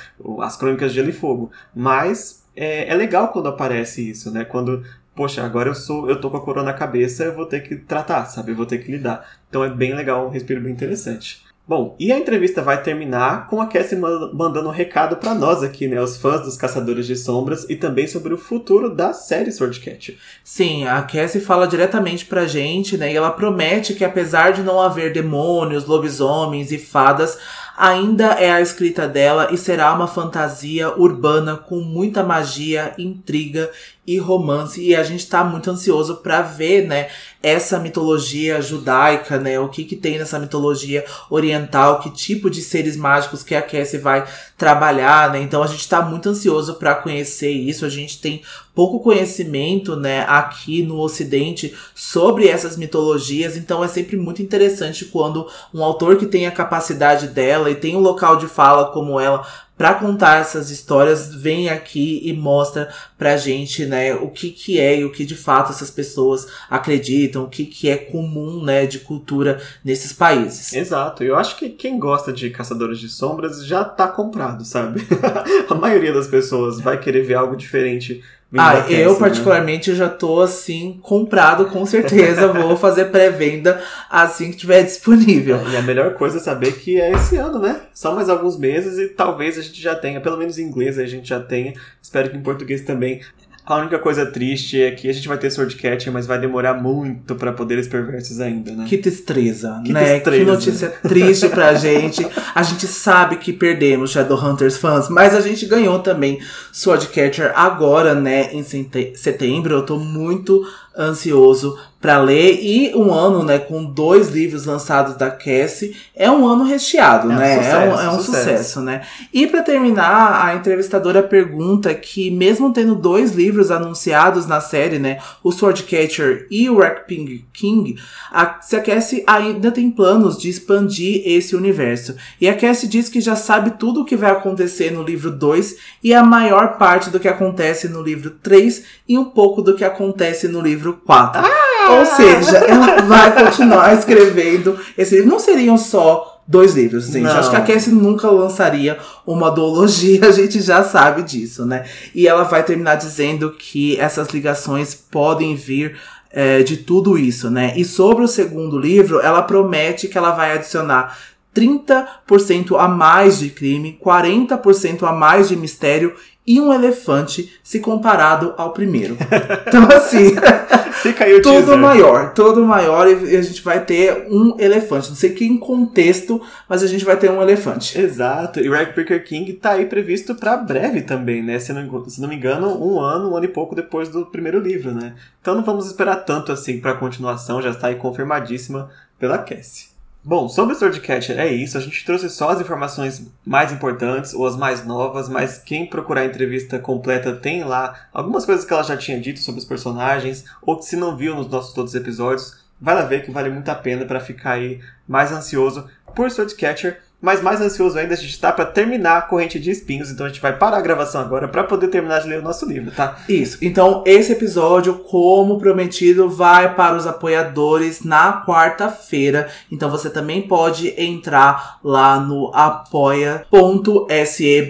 [0.42, 1.52] as crônicas de Gelo e Fogo.
[1.74, 4.44] Mas é, é legal quando aparece isso, né?
[4.44, 4.84] Quando
[5.16, 7.76] poxa, agora eu sou, eu tô com a coroa na cabeça, eu vou ter que
[7.76, 8.52] tratar, sabe?
[8.52, 9.40] Eu vou ter que lidar.
[9.50, 11.47] Então é bem legal, um respiro bem interessante.
[11.68, 15.86] Bom, e a entrevista vai terminar com a Cassie mandando um recado para nós aqui,
[15.86, 20.18] né, os fãs dos Caçadores de Sombras, e também sobre o futuro da série Swordcat.
[20.46, 24.80] Sim, a Cassie fala diretamente pra gente, né, e ela promete que apesar de não
[24.80, 27.38] haver demônios, lobisomens e fadas,
[27.78, 33.70] ainda é a escrita dela e será uma fantasia urbana com muita magia, intriga
[34.08, 37.10] e romance e a gente tá muito ansioso para ver, né,
[37.44, 42.96] essa mitologia judaica, né, o que que tem nessa mitologia oriental, que tipo de seres
[42.96, 44.26] mágicos que a Cassie vai
[44.58, 45.42] trabalhar, né?
[45.42, 47.86] Então a gente tá muito ansioso para conhecer isso.
[47.86, 48.42] A gente tem
[48.74, 55.48] pouco conhecimento, né, aqui no ocidente sobre essas mitologias, então é sempre muito interessante quando
[55.74, 59.46] um autor que tem a capacidade dela e tem um local de fala como ela
[59.78, 65.00] para contar essas histórias, vem aqui e mostra pra gente, né, o que que é
[65.00, 69.00] e o que de fato essas pessoas acreditam, o que que é comum, né, de
[69.00, 70.74] cultura nesses países.
[70.74, 71.24] Exato.
[71.24, 75.06] Eu acho que quem gosta de Caçadores de Sombras já tá comprado, sabe?
[75.70, 78.24] a maioria das pessoas vai querer ver algo diferente
[78.56, 79.20] ah, eu né?
[79.20, 79.96] particularmente né?
[79.98, 82.48] já tô assim, comprado com certeza.
[82.54, 85.58] vou fazer pré-venda assim que tiver disponível.
[85.58, 87.82] É, e a melhor coisa é saber que é esse ano, né?
[87.94, 91.06] Só mais alguns meses e talvez a gente já tenha, pelo menos em inglês a
[91.06, 91.74] gente já tenha.
[92.02, 93.22] Espero que em português também.
[93.68, 97.36] A única coisa triste é que a gente vai ter Swordcat, mas vai demorar muito
[97.36, 98.86] para poderes perversos ainda, né?
[98.88, 100.14] Que tristeza, que né?
[100.14, 100.46] Destreza.
[100.46, 102.26] Que notícia triste pra gente.
[102.56, 106.40] A gente sabe que perdemos Shadowhunters fãs, mas a gente ganhou também
[106.72, 109.74] Swordcatcher agora, né, em setembro.
[109.74, 110.66] Eu tô muito
[110.98, 116.48] ansioso para ler e um ano, né, com dois livros lançados da Cassie, é um
[116.48, 117.58] ano recheado, é um né?
[117.58, 118.40] Sucesso, é um, é um sucesso.
[118.40, 118.82] sucesso.
[118.82, 119.02] né?
[119.34, 125.18] E para terminar, a entrevistadora pergunta que mesmo tendo dois livros anunciados na série, né,
[125.44, 127.96] o Swordcatcher e o Wreckping King,
[128.32, 132.16] a, se a Cassie ainda tem planos de expandir esse universo.
[132.40, 135.76] E a Cassie diz que já sabe tudo o que vai acontecer no livro 2
[136.04, 139.84] e a maior parte do que acontece no livro 3 e um pouco do que
[139.84, 141.42] acontece no livro 4.
[141.46, 141.68] Ah!
[142.00, 145.30] Ou seja, ela vai continuar escrevendo esse livro.
[145.30, 147.24] Não seriam só dois livros, gente.
[147.24, 147.32] Não.
[147.32, 151.86] Acho que a Cassie nunca lançaria uma duologia, a gente já sabe disso, né?
[152.16, 155.98] E ela vai terminar dizendo que essas ligações podem vir
[156.32, 157.74] é, de tudo isso, né?
[157.76, 161.18] E sobre o segundo livro, ela promete que ela vai adicionar
[161.56, 166.14] 30% a mais de crime, 40% a mais de mistério
[166.48, 169.18] e um elefante se comparado ao primeiro.
[169.68, 170.34] Então, assim,
[171.02, 171.78] Fica aí o todo teaser.
[171.78, 175.10] maior, todo maior, e a gente vai ter um elefante.
[175.10, 178.00] Não sei que em contexto, mas a gente vai ter um elefante.
[178.00, 181.60] Exato, e Ragbreaker King tá aí previsto para breve também, né?
[181.60, 184.60] Se não, se não me engano, um ano, um ano e pouco depois do primeiro
[184.60, 185.14] livro, né?
[185.42, 189.87] Então não vamos esperar tanto assim pra continuação, já está aí confirmadíssima pela Cassie.
[190.28, 191.78] Bom, sobre o Swordcatcher é isso.
[191.78, 196.20] A gente trouxe só as informações mais importantes ou as mais novas, mas quem procurar
[196.20, 200.44] a entrevista completa tem lá algumas coisas que ela já tinha dito sobre os personagens,
[200.62, 203.70] ou que se não viu nos nossos outros episódios, vai lá ver que vale muito
[203.70, 207.00] a pena para ficar aí mais ansioso por Swordcatcher.
[207.20, 210.30] Mas mais ansioso ainda a gente tá para terminar a Corrente de Espinhos, então a
[210.30, 213.18] gente vai parar a gravação agora para poder terminar de ler o nosso livro, tá?
[213.28, 213.58] Isso.
[213.62, 219.50] Então, esse episódio, como prometido, vai para os apoiadores na quarta-feira.
[219.72, 223.48] Então, você também pode entrar lá no apoia.se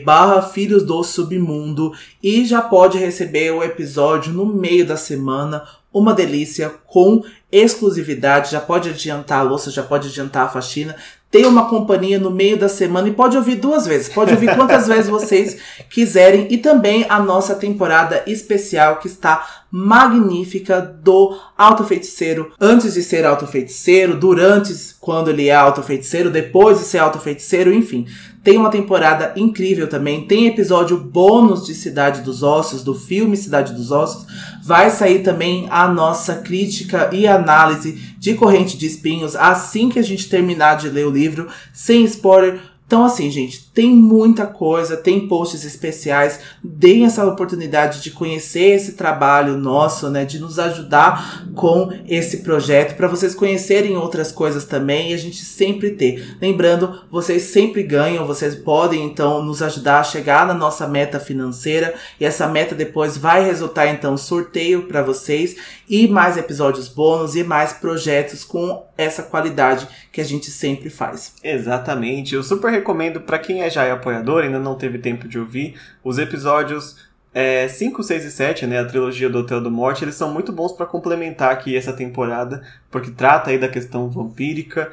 [0.06, 1.92] barra Filhos do Submundo
[2.24, 5.64] e já pode receber o episódio no meio da semana.
[5.94, 8.52] Uma delícia, com exclusividade.
[8.52, 10.96] Já pode adiantar a louça, já pode adiantar a faxina
[11.38, 14.10] tem uma companhia no meio da semana e pode ouvir duas vezes.
[14.10, 15.58] Pode ouvir quantas vezes vocês
[15.88, 16.48] quiserem.
[16.50, 22.52] E também a nossa temporada especial que está magnífica do Alto Feiticeiro.
[22.60, 27.20] Antes de ser Alto Feiticeiro, durante quando ele é Alto Feiticeiro, depois de ser Alto
[27.20, 28.08] Feiticeiro, enfim.
[28.48, 30.26] Tem uma temporada incrível também.
[30.26, 34.26] Tem episódio bônus de Cidade dos Ossos, do filme Cidade dos Ossos.
[34.64, 40.02] Vai sair também a nossa crítica e análise de Corrente de Espinhos assim que a
[40.02, 45.28] gente terminar de ler o livro, sem spoiler então, assim, gente, tem muita coisa, tem
[45.28, 46.40] posts especiais.
[46.64, 50.26] Deem essa oportunidade de conhecer esse trabalho nosso, né?
[50.26, 55.46] De nos ajudar com esse projeto, para vocês conhecerem outras coisas também e a gente
[55.46, 56.38] sempre ter.
[56.42, 61.94] Lembrando, vocês sempre ganham, vocês podem então nos ajudar a chegar na nossa meta financeira
[62.20, 65.56] e essa meta depois vai resultar então sorteio para vocês
[65.88, 71.34] e mais episódios bônus e mais projetos com essa qualidade que a gente sempre faz.
[71.44, 72.34] Exatamente.
[72.34, 75.76] Eu super recomendo para quem é já é apoiador, ainda não teve tempo de ouvir,
[76.04, 80.16] os episódios é, 5, 6 e 7, né, a trilogia do Hotel do Morte, eles
[80.16, 84.92] são muito bons para complementar aqui essa temporada, porque trata aí da questão vampírica,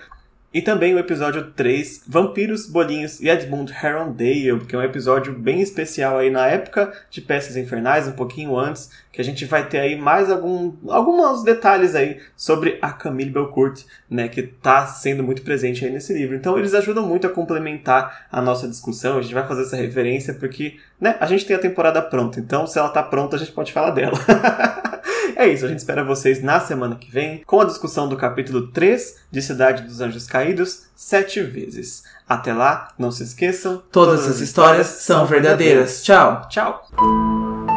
[0.52, 5.60] e também o episódio 3, Vampiros, Bolinhos e Edmund Herondale, que é um episódio bem
[5.60, 9.78] especial aí na época de Peças Infernais, um pouquinho antes, que a gente vai ter
[9.78, 15.42] aí mais algum, alguns detalhes aí sobre a Camille Belcourt, né, que está sendo muito
[15.42, 16.34] presente aí nesse livro.
[16.34, 20.34] Então eles ajudam muito a complementar a nossa discussão, a gente vai fazer essa referência
[20.34, 23.52] porque, né, a gente tem a temporada pronta, então se ela está pronta a gente
[23.52, 24.18] pode falar dela.
[25.36, 28.68] É isso, a gente espera vocês na semana que vem com a discussão do capítulo
[28.68, 32.04] 3 de Cidade dos Anjos Caídos, sete vezes.
[32.28, 33.82] Até lá, não se esqueçam.
[33.90, 36.02] Todas, todas as histórias, histórias são verdadeiras.
[36.02, 36.48] verdadeiras.
[36.48, 36.48] Tchau.
[36.48, 37.73] Tchau.